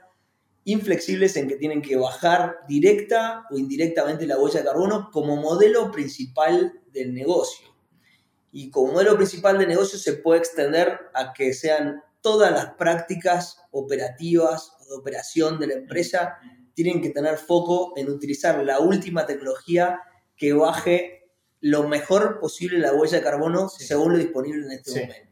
inflexibles 0.66 1.36
en 1.36 1.46
que 1.46 1.56
tienen 1.56 1.80
que 1.80 1.96
bajar 1.96 2.58
directa 2.68 3.46
o 3.50 3.56
indirectamente 3.56 4.26
la 4.26 4.36
huella 4.36 4.60
de 4.60 4.66
carbono 4.66 5.10
como 5.12 5.36
modelo 5.36 5.92
principal 5.92 6.82
del 6.92 7.14
negocio. 7.14 7.68
Y 8.50 8.70
como 8.70 8.94
modelo 8.94 9.16
principal 9.16 9.58
de 9.58 9.66
negocio 9.68 9.96
se 9.96 10.14
puede 10.14 10.40
extender 10.40 10.98
a 11.14 11.32
que 11.32 11.54
sean 11.54 12.02
todas 12.20 12.50
las 12.50 12.74
prácticas 12.74 13.58
operativas 13.70 14.72
o 14.80 14.88
de 14.88 14.96
operación 14.96 15.60
de 15.60 15.68
la 15.68 15.74
empresa 15.74 16.36
tienen 16.74 17.00
que 17.00 17.10
tener 17.10 17.38
foco 17.38 17.92
en 17.96 18.10
utilizar 18.10 18.62
la 18.64 18.80
última 18.80 19.24
tecnología 19.24 20.00
que 20.36 20.52
baje 20.52 21.30
lo 21.60 21.86
mejor 21.86 22.40
posible 22.40 22.80
la 22.80 22.92
huella 22.92 23.18
de 23.18 23.24
carbono 23.24 23.68
según 23.68 24.14
lo 24.14 24.18
disponible 24.18 24.66
en 24.66 24.72
este 24.72 24.90
momento. 24.90 25.25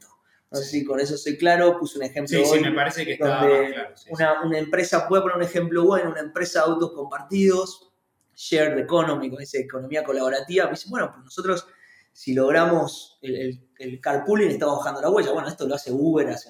No 0.55 0.61
sé 0.61 0.69
si 0.69 0.85
con 0.85 0.99
eso 0.99 1.17
soy 1.17 1.37
claro, 1.37 1.77
puse 1.77 1.97
un 1.97 2.05
ejemplo. 2.05 2.37
Sí, 2.37 2.45
sí, 2.45 2.59
me 2.59 2.71
parece 2.71 3.05
que 3.05 3.13
está 3.13 3.39
claro. 3.39 4.45
una, 4.45 4.57
empresa 4.57 5.07
puede 5.07 5.21
poner 5.21 5.37
un 5.37 5.43
ejemplo 5.43 5.83
bueno, 5.83 6.11
una 6.11 6.21
empresa 6.21 6.59
de 6.59 6.71
autos 6.71 6.93
compartidos, 6.93 7.91
shared 8.33 8.77
economy, 8.77 9.29
con 9.29 9.41
esa 9.41 9.57
economía 9.57 10.03
colaborativa. 10.03 10.65
Me 10.65 10.71
dice, 10.71 10.87
bueno, 10.89 11.11
pues 11.11 11.25
nosotros, 11.25 11.67
si 12.13 12.33
logramos 12.33 13.19
el, 13.21 13.67
el, 13.77 13.99
carpooling, 13.99 14.49
estamos 14.49 14.77
bajando 14.77 15.01
la 15.01 15.09
huella. 15.09 15.31
Bueno, 15.33 15.49
esto 15.49 15.67
lo 15.67 15.75
hace 15.75 15.91
Uber 15.91 16.29
hace 16.29 16.49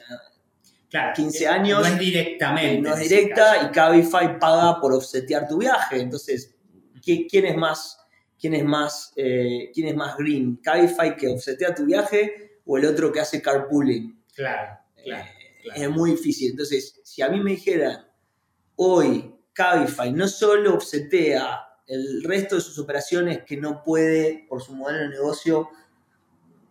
15 1.16 1.44
eh, 1.44 1.48
años. 1.48 1.82
No 1.82 1.88
es 1.88 2.00
directamente. 2.00 2.82
No 2.82 2.96
es 2.96 3.10
directa 3.10 3.64
y 3.64 3.72
Cabify 3.72 4.38
paga 4.40 4.80
por 4.80 4.94
offsetear 4.94 5.48
tu 5.48 5.58
viaje. 5.58 6.00
Entonces, 6.00 6.56
¿quién 7.04 7.46
es 7.46 7.58
más, 7.58 8.00
quién 8.40 8.54
es 8.54 8.64
más, 8.64 9.14
eh, 9.16 9.72
quién 9.74 9.88
es 9.88 9.96
más 9.96 10.16
green? 10.16 10.58
¿Cabify 10.58 11.16
que 11.16 11.28
offsetea 11.28 11.74
tu 11.74 11.86
viaje? 11.86 12.45
O 12.66 12.78
el 12.78 12.86
otro 12.86 13.12
que 13.12 13.20
hace 13.20 13.42
carpooling. 13.42 14.24
Claro, 14.34 14.78
claro, 15.04 15.30
Es 15.76 15.90
muy 15.90 16.12
difícil. 16.12 16.52
Entonces, 16.52 17.00
si 17.04 17.22
a 17.22 17.30
mí 17.30 17.40
me 17.40 17.52
dijeran, 17.52 18.06
hoy 18.76 19.36
Cabify 19.54 20.12
no 20.12 20.28
solo 20.28 20.74
obsetea 20.74 21.66
el 21.88 22.24
resto 22.24 22.56
de 22.56 22.62
sus 22.62 22.80
operaciones 22.80 23.44
que 23.46 23.58
no 23.58 23.84
puede, 23.84 24.46
por 24.50 24.62
su 24.62 24.74
modelo 24.74 25.00
de 25.00 25.10
negocio, 25.10 25.70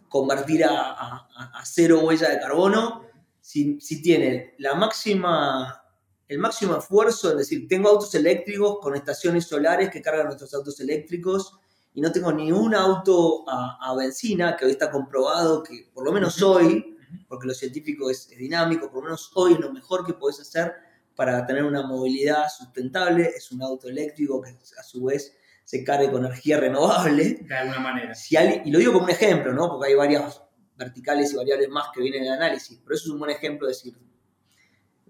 convertir 0.08 0.64
a, 0.64 1.26
cero 1.64 2.00
huella 2.02 2.30
de 2.30 2.40
carbono, 2.40 3.06
si, 3.40 3.80
si, 3.80 4.02
tiene 4.02 4.54
la 4.58 4.74
máxima, 4.74 5.82
el 6.28 6.38
máximo 6.38 6.76
esfuerzo, 6.76 7.30
es 7.30 7.38
decir, 7.38 7.68
tengo 7.68 7.88
autos 7.88 8.14
eléctricos 8.14 8.78
con 8.80 8.94
estaciones 8.94 9.46
solares 9.46 9.90
que 9.90 10.00
cargan 10.00 10.26
nuestros 10.26 10.54
autos 10.54 10.80
eléctricos, 10.80 11.58
y 11.94 12.00
no 12.00 12.10
tengo 12.10 12.32
ni 12.32 12.50
un 12.50 12.74
auto 12.74 13.44
a, 13.48 13.94
benzina, 13.96 14.56
que 14.56 14.64
hoy 14.64 14.72
está 14.72 14.90
comprobado 14.90 15.62
que 15.62 15.90
por 15.94 16.04
lo 16.04 16.10
menos 16.10 16.42
hoy, 16.42 16.96
porque 17.28 17.46
lo 17.46 17.54
científico 17.54 18.10
es, 18.10 18.28
dinámico, 18.28 18.90
por 18.90 18.96
lo 18.96 19.02
menos 19.04 19.30
hoy 19.34 19.52
es 19.52 19.60
lo 19.60 19.72
mejor 19.72 20.04
que 20.04 20.12
podés 20.12 20.40
hacer 20.40 20.74
para 21.14 21.46
tener 21.46 21.62
una 21.62 21.86
movilidad 21.86 22.48
sustentable, 22.48 23.28
es 23.36 23.52
un 23.52 23.62
auto 23.62 23.88
eléctrico 23.88 24.42
que 24.42 24.50
a 24.50 24.82
su 24.82 25.04
vez 25.04 25.36
se 25.62 25.84
cargue 25.84 26.10
con 26.10 26.24
energía 26.24 26.58
renovable. 26.58 27.38
De 27.46 27.54
alguna 27.54 27.78
manera. 27.78 28.14
Si 28.16 28.36
y 28.36 28.70
lo 28.72 28.80
digo 28.80 28.92
como 28.92 29.04
un 29.04 29.10
ejemplo, 29.10 29.52
¿no? 29.52 29.68
porque 29.68 29.90
hay 29.90 29.94
varias 29.94 30.42
verticales 30.76 31.32
y 31.32 31.36
variables 31.36 31.68
más 31.68 31.86
que 31.94 32.02
vienen 32.02 32.22
en 32.22 32.26
el 32.26 32.34
análisis, 32.34 32.80
pero 32.82 32.96
eso 32.96 33.04
es 33.04 33.10
un 33.12 33.20
buen 33.20 33.30
ejemplo 33.30 33.68
de 33.68 33.72
decir, 33.72 33.96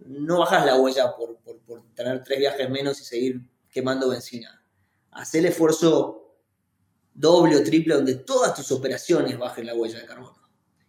no 0.05 0.41
bajas 0.41 0.67
la 0.67 0.77
huella 0.77 1.17
por, 1.17 1.39
por, 1.39 1.59
por 1.61 1.83
tener 1.95 2.23
tres 2.23 2.41
viajes 2.41 2.69
menos 2.69 3.01
y 3.01 3.05
seguir 3.05 3.41
quemando 3.71 4.11
benzina. 4.11 4.63
Haz 5.13 5.35
el 5.37 5.47
esfuerzo 5.47 6.24
doble 7.15 7.57
o 7.57 7.63
triple, 7.63 7.95
donde 7.95 8.17
todas 8.17 8.55
tus 8.55 8.71
operaciones 8.73 9.39
bajen 9.39 9.67
la 9.67 9.75
huella 9.75 10.01
de 10.01 10.07
carbono. 10.07 10.39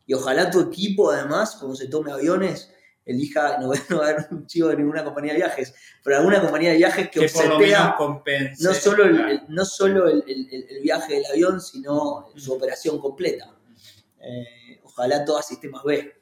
Y 0.08 0.14
ojalá 0.14 0.50
tu 0.50 0.60
equipo, 0.60 1.12
además, 1.12 1.56
cuando 1.56 1.76
se 1.76 1.88
tome 1.88 2.12
aviones, 2.12 2.72
elija, 3.06 3.60
no, 3.60 3.72
no 3.90 3.98
va 4.00 4.08
a 4.08 4.10
haber 4.10 4.28
un 4.32 4.48
chivo 4.48 4.70
de 4.70 4.78
ninguna 4.78 5.04
compañía 5.04 5.34
de 5.34 5.40
viajes, 5.40 5.74
pero 6.04 6.18
alguna 6.18 6.42
compañía 6.42 6.72
de 6.72 6.78
viajes 6.78 7.10
que, 7.10 7.20
obsetea 7.22 7.96
no 8.60 8.74
solo, 8.74 9.06
el, 9.06 9.42
no 9.48 9.66
solo 9.66 10.08
el, 10.08 10.24
viaje 10.82 11.16
del 11.16 11.26
avión, 11.26 11.62
sino 11.62 12.32
su 12.36 12.54
operación 12.54 13.00
completa. 13.00 13.56
Eh, 14.20 14.80
ojalá 14.84 15.24
todas 15.24 15.48
sistemas 15.48 15.84
B. 15.84 16.14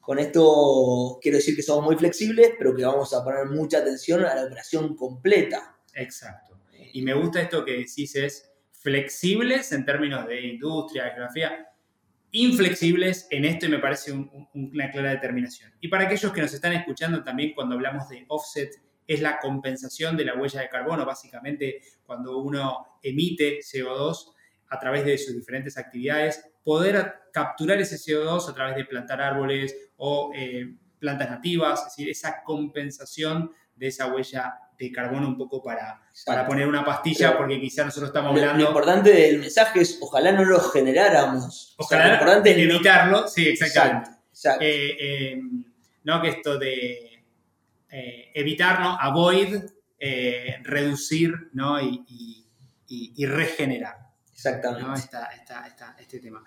Con 0.00 0.18
esto 0.20 1.18
quiero 1.20 1.38
decir 1.38 1.56
que 1.56 1.62
somos 1.62 1.84
muy 1.84 1.96
flexibles, 1.96 2.52
pero 2.58 2.74
que 2.74 2.84
vamos 2.84 3.12
a 3.12 3.24
poner 3.24 3.46
mucha 3.46 3.78
atención 3.78 4.24
a 4.24 4.34
la 4.34 4.44
operación 4.44 4.94
completa. 4.94 5.76
Exacto. 5.94 6.60
Y 6.92 7.02
me 7.02 7.14
gusta 7.14 7.42
esto 7.42 7.64
que 7.64 7.72
decís 7.72 8.14
es, 8.14 8.50
flexibles 8.86 9.72
en 9.72 9.84
términos 9.84 10.28
de 10.28 10.46
industria, 10.46 11.10
geografía, 11.10 11.68
inflexibles 12.30 13.26
en 13.32 13.44
esto 13.44 13.66
y 13.66 13.70
me 13.70 13.80
parece 13.80 14.12
una 14.12 14.90
clara 14.92 15.10
determinación. 15.10 15.72
Y 15.80 15.88
para 15.88 16.04
aquellos 16.04 16.32
que 16.32 16.40
nos 16.40 16.54
están 16.54 16.72
escuchando 16.72 17.24
también 17.24 17.52
cuando 17.52 17.74
hablamos 17.74 18.08
de 18.08 18.24
offset, 18.28 18.70
es 19.04 19.20
la 19.20 19.40
compensación 19.40 20.16
de 20.16 20.26
la 20.26 20.36
huella 20.36 20.60
de 20.60 20.68
carbono, 20.68 21.04
básicamente 21.04 21.80
cuando 22.04 22.38
uno 22.38 23.00
emite 23.02 23.58
CO2 23.58 24.32
a 24.68 24.78
través 24.78 25.04
de 25.04 25.18
sus 25.18 25.34
diferentes 25.34 25.76
actividades, 25.76 26.48
poder 26.62 27.12
capturar 27.32 27.80
ese 27.80 27.96
CO2 27.96 28.48
a 28.48 28.54
través 28.54 28.76
de 28.76 28.84
plantar 28.84 29.20
árboles 29.20 29.90
o 29.96 30.30
eh, 30.32 30.76
plantas 31.00 31.28
nativas, 31.28 31.80
es 31.80 31.86
decir, 31.86 32.08
esa 32.08 32.40
compensación 32.44 33.50
de 33.74 33.88
esa 33.88 34.06
huella 34.06 34.60
de 34.78 34.92
carbono 34.92 35.28
un 35.28 35.36
poco 35.36 35.62
para, 35.62 36.02
para 36.24 36.46
poner 36.46 36.66
una 36.66 36.84
pastilla, 36.84 37.36
porque 37.36 37.60
quizá 37.60 37.84
nosotros 37.84 38.10
estamos 38.10 38.30
hablando... 38.30 38.62
Lo 38.62 38.68
importante 38.68 39.10
del 39.10 39.38
mensaje 39.38 39.80
es, 39.80 39.98
ojalá 40.00 40.32
no 40.32 40.44
lo 40.44 40.60
generáramos. 40.60 41.74
Ojalá 41.78 42.14
importante 42.14 42.50
es 42.50 42.58
evitarlo, 42.58 43.28
sí, 43.28 43.48
exactamente. 43.48 44.10
Eh, 44.60 44.96
eh, 45.00 45.42
no 46.04 46.20
que 46.20 46.28
esto 46.28 46.58
de 46.58 47.24
eh, 47.90 48.30
evitar, 48.34 48.80
¿no? 48.80 48.98
Avoid, 49.00 49.62
reducir, 50.62 51.32
¿no? 51.52 51.80
Y, 51.80 52.44
regenerar. 53.26 53.96
Exactamente. 54.32 55.08
este 55.98 56.20
tema. 56.20 56.44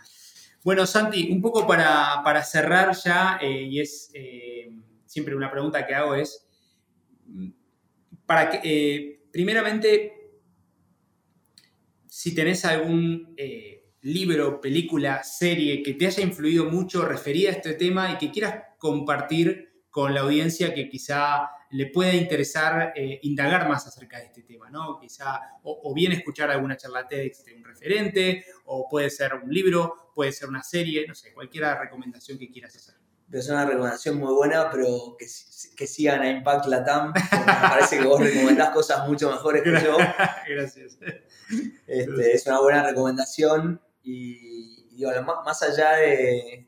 Bueno, 0.63 0.85
Santi, 0.85 1.31
un 1.31 1.41
poco 1.41 1.65
para, 1.65 2.21
para 2.23 2.43
cerrar 2.43 2.95
ya, 2.95 3.39
y 3.41 3.79
es 3.79 4.11
siempre 5.05 5.35
una 5.35 5.49
pregunta 5.49 5.85
que 5.87 5.95
hago 5.95 6.13
es, 6.13 6.45
para 8.29 8.47
que, 8.47 8.59
eh, 8.63 9.21
primeramente, 9.31 10.13
si 12.05 12.35
tenés 12.35 12.63
algún 12.63 13.33
eh, 13.35 13.95
libro, 14.01 14.61
película, 14.61 15.23
serie 15.23 15.81
que 15.81 15.95
te 15.95 16.05
haya 16.05 16.21
influido 16.21 16.65
mucho 16.65 17.03
referida 17.03 17.49
a 17.49 17.53
este 17.53 17.73
tema 17.73 18.11
y 18.11 18.19
que 18.19 18.29
quieras 18.29 18.65
compartir 18.77 19.83
con 19.89 20.13
la 20.13 20.21
audiencia 20.21 20.75
que 20.75 20.87
quizá 20.89 21.49
le 21.71 21.87
pueda 21.87 22.13
interesar 22.13 22.93
eh, 22.95 23.19
indagar 23.23 23.67
más 23.67 23.87
acerca 23.87 24.19
de 24.19 24.25
este 24.25 24.43
tema, 24.43 24.69
¿no? 24.69 24.99
Quizá, 24.99 25.39
o, 25.63 25.91
bien 25.95 26.11
escuchar 26.11 26.51
alguna 26.51 26.77
charla 26.77 27.07
de 27.09 27.33
un 27.57 27.63
referente, 27.63 28.45
o 28.65 28.87
puede 28.87 29.09
ser 29.09 29.33
un 29.33 29.51
libro, 29.51 30.11
puede 30.13 30.31
ser 30.33 30.49
una 30.49 30.61
serie, 30.61 31.07
no 31.07 31.15
sé, 31.15 31.33
cualquier 31.33 31.63
recomendación 31.79 32.37
que 32.37 32.51
quieras 32.51 32.75
hacer 32.75 32.99
es 33.37 33.49
una 33.49 33.65
recomendación 33.65 34.17
muy 34.17 34.33
buena, 34.33 34.69
pero 34.71 35.15
que, 35.17 35.25
que 35.79 35.87
sigan 35.87 36.19
a 36.19 36.29
Impact 36.29 36.65
Latam, 36.65 37.13
porque 37.13 37.37
me 37.37 37.69
parece 37.69 37.99
que 37.99 38.05
vos 38.05 38.19
recomendás 38.19 38.71
cosas 38.71 39.07
mucho 39.07 39.31
mejores 39.31 39.63
que 39.63 39.71
yo. 39.81 39.95
Gracias. 40.49 40.97
Este, 41.87 42.33
es 42.33 42.45
una 42.47 42.59
buena 42.59 42.83
recomendación 42.83 43.81
y, 44.03 44.85
más 45.45 45.63
allá 45.63 45.93
de... 45.93 46.67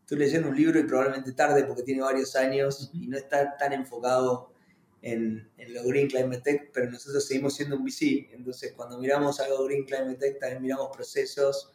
Estoy 0.00 0.18
leyendo 0.18 0.48
un 0.48 0.56
libro 0.56 0.80
y 0.80 0.84
probablemente 0.84 1.32
tarde 1.32 1.64
porque 1.64 1.82
tiene 1.82 2.00
varios 2.00 2.34
años 2.34 2.88
y 2.94 3.08
no 3.08 3.18
está 3.18 3.58
tan 3.58 3.74
enfocado 3.74 4.54
en, 5.02 5.50
en, 5.58 5.74
lo 5.74 5.84
Green 5.84 6.08
Climate 6.08 6.40
Tech, 6.40 6.70
pero 6.72 6.90
nosotros 6.90 7.26
seguimos 7.26 7.56
siendo 7.56 7.76
un 7.76 7.84
VC. 7.84 8.30
Entonces, 8.32 8.72
cuando 8.74 8.98
miramos 8.98 9.38
algo 9.38 9.66
Green 9.66 9.84
Climate 9.84 10.14
Tech, 10.14 10.38
también 10.38 10.62
miramos 10.62 10.88
procesos 10.96 11.72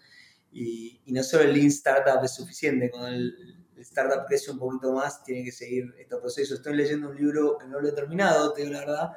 y, 0.51 0.99
y 1.05 1.11
no 1.11 1.21
solo 1.21 1.43
el 1.43 1.53
Lean 1.53 1.67
Startup 1.67 2.23
es 2.23 2.33
suficiente. 2.33 2.89
Con 2.89 3.05
el, 3.05 3.60
startup 3.81 4.25
crece 4.27 4.51
un 4.51 4.59
poquito 4.59 4.93
más, 4.93 5.23
tiene 5.23 5.43
que 5.43 5.51
seguir 5.51 5.93
estos 5.97 6.19
procesos. 6.19 6.57
Estoy 6.57 6.75
leyendo 6.75 7.09
un 7.09 7.15
libro 7.15 7.57
que 7.57 7.67
no 7.67 7.79
lo 7.79 7.89
he 7.89 7.91
terminado, 7.91 8.53
te 8.53 8.61
digo 8.61 8.73
la 8.73 8.79
verdad, 8.79 9.11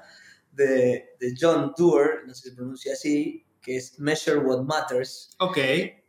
de, 0.52 1.16
de 1.18 1.34
John 1.38 1.74
Tour, 1.74 2.22
no 2.26 2.34
sé 2.34 2.42
si 2.42 2.48
se 2.50 2.56
pronuncia 2.56 2.92
así, 2.92 3.46
que 3.60 3.76
es 3.76 3.98
Measure 3.98 4.38
What 4.38 4.62
Matters. 4.62 5.30
Ok. 5.40 5.58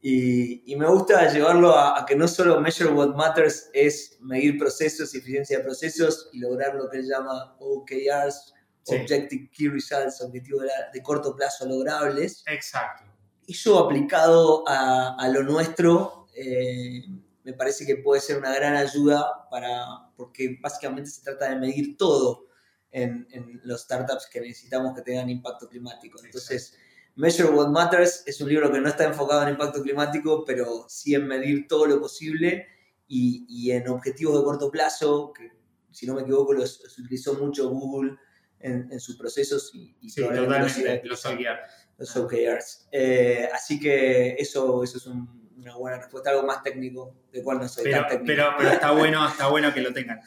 Y, 0.02 0.72
y 0.72 0.76
me 0.76 0.88
gusta 0.88 1.32
llevarlo 1.32 1.72
a, 1.72 2.00
a, 2.00 2.06
que 2.06 2.16
no 2.16 2.28
solo 2.28 2.60
Measure 2.60 2.92
What 2.92 3.16
Matters 3.16 3.70
es 3.74 4.18
medir 4.20 4.58
procesos 4.58 5.16
eficiencia 5.16 5.58
de 5.58 5.64
procesos 5.64 6.30
y 6.34 6.40
lograr 6.40 6.76
lo 6.76 6.90
que 6.90 6.98
él 6.98 7.08
llama 7.08 7.56
OKRs, 7.60 8.54
sí. 8.84 8.96
Objective 8.96 9.50
Key 9.52 9.70
Results, 9.70 10.22
objetivos 10.22 10.64
de, 10.64 10.70
de, 10.94 11.02
corto 11.02 11.36
plazo 11.36 11.66
logrables. 11.66 12.44
Exacto. 12.46 13.06
Eso 13.48 13.80
aplicado 13.80 14.68
a, 14.68 15.16
a 15.18 15.30
lo 15.30 15.44
nuestro 15.44 16.28
eh, 16.36 17.06
me 17.46 17.54
parece 17.54 17.86
que 17.86 17.98
puede 17.98 18.20
ser 18.20 18.38
una 18.38 18.54
gran 18.54 18.76
ayuda 18.76 19.48
para, 19.50 19.86
porque 20.18 20.58
básicamente 20.62 21.10
se 21.10 21.22
trata 21.22 21.50
de 21.50 21.56
medir 21.56 21.96
todo 21.96 22.48
en, 22.92 23.28
en 23.32 23.62
los 23.64 23.84
startups 23.84 24.28
que 24.32 24.42
necesitamos 24.42 24.94
que 24.96 25.04
tengan 25.04 25.30
impacto 25.30 25.70
climático. 25.70 26.20
Entonces, 26.24 26.74
Exacto. 26.74 26.86
Measure 27.18 27.50
What 27.50 27.70
Matters 27.70 28.24
es 28.26 28.42
un 28.42 28.50
libro 28.50 28.70
que 28.70 28.82
no 28.82 28.90
está 28.90 29.06
enfocado 29.06 29.44
en 29.44 29.50
impacto 29.50 29.82
climático, 29.82 30.44
pero 30.44 30.86
sí 30.90 31.16
en 31.16 31.26
medir 31.28 31.66
todo 31.66 31.86
lo 31.86 32.02
posible 32.02 32.68
y, 33.08 33.46
y 33.48 33.72
en 33.72 33.88
objetivos 33.88 34.38
de 34.38 34.44
corto 34.44 34.70
plazo, 34.70 35.32
que 35.32 35.50
si 35.92 36.06
no 36.06 36.14
me 36.14 36.24
equivoco 36.24 36.52
los, 36.52 36.82
los 36.84 37.00
utilizó 37.00 37.36
mucho 37.36 37.70
Google 37.70 38.18
en, 38.60 38.88
en, 38.92 39.00
sus 39.00 39.16
procesos 39.16 39.72
y, 39.74 39.96
y 40.02 40.10
sí, 40.10 40.22
totalmente, 40.22 41.02
los, 41.06 41.26
OKRs. 41.26 41.90
Los 41.98 42.16
OKRs. 42.16 42.88
Eh, 42.92 43.50
así 43.54 43.80
que 43.80 44.36
eso, 44.40 44.84
eso 44.84 44.98
es 44.98 45.06
un, 45.08 45.50
una 45.58 45.76
buena 45.76 45.98
respuesta, 45.98 46.30
algo 46.30 46.44
más 46.44 46.64
técnico, 46.64 47.16
de 47.32 47.44
cual 47.44 47.60
no 47.60 47.68
soy 47.68 47.86
pero, 47.86 48.02
tan 48.02 48.10
técnico. 48.10 48.26
Pero, 48.28 48.50
pero 48.58 48.70
está, 48.74 48.92
bueno, 48.92 49.28
está 49.28 49.48
bueno 49.48 49.74
que 49.74 49.82
lo 49.82 49.94
tengan. 49.94 50.20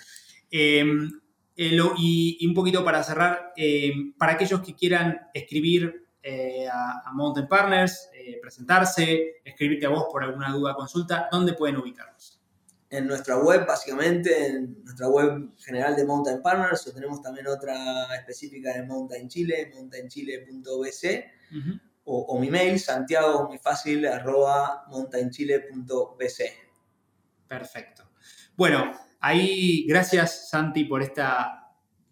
Eh, 0.51 0.85
eh, 1.61 1.73
lo, 1.73 1.95
y, 1.99 2.37
y, 2.39 2.47
un 2.47 2.55
poquito 2.55 2.85
para 2.85 3.03
cerrar, 3.03 3.53
eh, 3.57 3.93
para 4.17 4.35
aquellos 4.35 4.61
que 4.61 4.77
quieran 4.77 5.29
escribir 5.35 6.07
eh, 6.23 6.69
a, 6.69 7.03
a, 7.05 7.13
Mountain 7.13 7.49
Partners, 7.49 8.11
presentarse, 8.41 9.41
escribirte 9.45 9.87
a 9.87 9.89
vos 9.89 10.07
por 10.13 10.23
alguna 10.23 10.53
duda, 10.53 10.75
consulta, 10.75 11.29
¿dónde 11.33 11.55
pueden 11.55 11.79
ubicarnos? 11.79 12.38
En 12.91 13.07
nuestra 13.07 13.37
web, 13.37 13.67
básicamente, 13.67 14.47
en 14.47 14.83
nuestra 14.83 15.09
web 15.09 15.51
general 15.59 15.95
de 15.95 16.05
Mountain 16.07 16.41
Partners, 16.41 16.87
o 16.87 16.93
tenemos 16.93 17.21
también 17.21 17.47
otra 17.47 18.15
específica 18.17 18.73
de 18.73 18.85
Mountain 18.85 19.29
Chile, 19.29 19.71
mountainchile.bc, 19.75 20.65
uh 20.65 21.55
-huh. 21.55 21.81
o, 22.05 22.19
o, 22.21 22.39
mi 22.39 22.51
mail, 22.51 22.81
santiago, 22.81 23.47
muy 23.47 23.59
fácil, 23.59 24.07
arroba 24.07 24.85
mountainchile.bc. 24.89 26.69
Perfecto. 27.47 28.11
Bueno, 28.57 28.93
ahí, 29.21 29.87
gracias 29.87 30.49
Santi 30.49 30.85
por 30.85 31.03
esta 31.03 31.59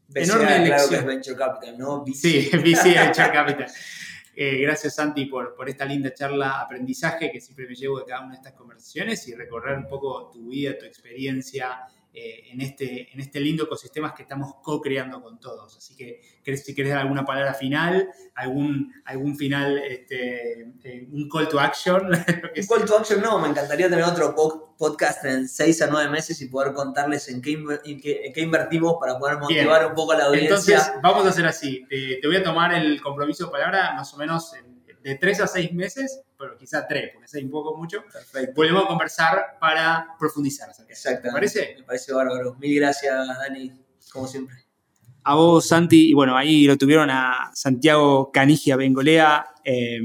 BCA, 0.09 0.23
enorme 0.23 0.59
lección. 0.59 0.67
Claro 0.67 0.89
que 0.89 0.97
es 0.97 1.05
Venture 1.05 1.37
Capital, 1.37 1.79
¿no? 1.79 2.05
BC. 2.05 2.15
Sí, 2.15 2.51
BC 2.53 2.95
Venture 2.95 3.33
Capital. 3.33 3.67
Eh, 4.39 4.59
gracias 4.59 4.97
Santi 4.97 5.25
por, 5.25 5.55
por, 5.55 5.67
esta 5.67 5.87
linda 5.87 6.13
charla, 6.13 6.61
aprendizaje 6.61 7.33
que 7.33 7.41
siempre 7.41 7.67
me 7.67 7.75
llevo 7.75 8.01
de 8.01 8.05
cada 8.05 8.21
una 8.21 8.33
de 8.33 8.37
estas 8.37 8.53
conversaciones 8.53 9.27
y 9.29 9.35
recorrer 9.35 9.79
un 9.79 9.89
poco 9.89 10.31
tu 10.31 10.51
vida, 10.51 10.77
tu 10.79 10.85
experiencia 10.85 11.79
eh, 12.19 12.51
en, 12.51 12.63
este, 12.63 13.13
en 13.13 13.21
este 13.21 13.41
lindo 13.41 13.65
ecosistema 13.65 14.15
que 14.15 14.23
estamos 14.23 14.55
co-creando 14.63 15.21
con 15.21 15.39
todos. 15.39 15.77
Así 15.77 15.95
que 15.95 16.23
si 16.57 16.75
querés 16.75 16.93
dar 16.93 17.03
alguna 17.03 17.27
palabra 17.27 17.53
final, 17.53 18.09
algún, 18.35 18.91
algún 19.05 19.37
final, 19.37 19.77
este, 19.77 20.63
eh, 20.83 21.09
un 21.13 21.29
call 21.29 21.47
to 21.47 21.61
action. 21.61 22.07
un 22.57 22.67
call 22.67 22.87
to 22.87 22.97
action 22.97 23.21
no, 23.21 23.39
me 23.39 23.49
encantaría 23.49 23.91
tener 23.91 24.03
otro 24.03 24.35
podcast 24.79 25.27
en 25.27 25.47
6 25.47 25.83
a 25.83 25.89
9 25.89 26.09
meses 26.09 26.41
y 26.41 26.49
poder 26.49 26.73
contarles 26.73 27.29
en 27.29 27.43
qué, 27.43 27.63
en 27.85 28.01
qué, 28.01 28.25
en 28.25 28.33
qué 28.33 28.41
invertimos 28.41 28.97
para 28.99 29.19
poder 29.19 29.37
motivar 29.37 29.81
Bien. 29.81 29.91
un 29.91 29.95
poco 29.95 30.13
a 30.13 30.17
la 30.17 30.25
audiencia. 30.25 30.57
Entonces, 30.57 30.93
vamos 31.03 31.27
a 31.27 31.29
hacer 31.29 31.45
así. 31.45 31.85
Te, 31.87 32.17
te 32.17 32.27
voy 32.27 32.37
a 32.37 32.43
tomar 32.43 32.73
el 32.73 32.99
compromiso 33.03 33.45
de 33.45 33.51
palabra 33.51 33.93
más 33.93 34.15
o 34.15 34.17
menos 34.17 34.55
en, 34.55 34.77
de 35.03 35.15
3 35.17 35.41
a 35.43 35.47
6 35.47 35.73
meses, 35.75 36.23
pero 36.39 36.57
quizá 36.57 36.87
3, 36.87 37.11
porque 37.13 37.29
6 37.29 37.45
un 37.45 37.51
poco 37.51 37.77
mucho. 37.77 38.05
Perfecto. 38.13 38.53
Volvemos 38.55 38.85
a 38.85 38.89
conversar 38.89 39.57
para 39.61 40.15
profundizar. 40.19 40.71
Exacto. 40.89 41.29
¿Te 41.29 41.33
parece? 41.33 41.75
Me 41.79 41.85
parece 41.85 42.13
bárbaro. 42.13 42.55
Mil 42.57 42.75
gracias, 42.77 43.27
Dani, 43.27 43.73
como 44.13 44.27
siempre. 44.27 44.57
A 45.25 45.35
vos, 45.35 45.67
Santi, 45.67 46.11
y 46.11 46.13
bueno, 46.13 46.37
ahí 46.37 46.67
lo 46.67 46.77
tuvieron 46.77 47.11
a 47.11 47.51
Santiago 47.53 48.31
Canigia 48.31 48.77
Bengolea, 48.77 49.47
eh, 49.65 49.99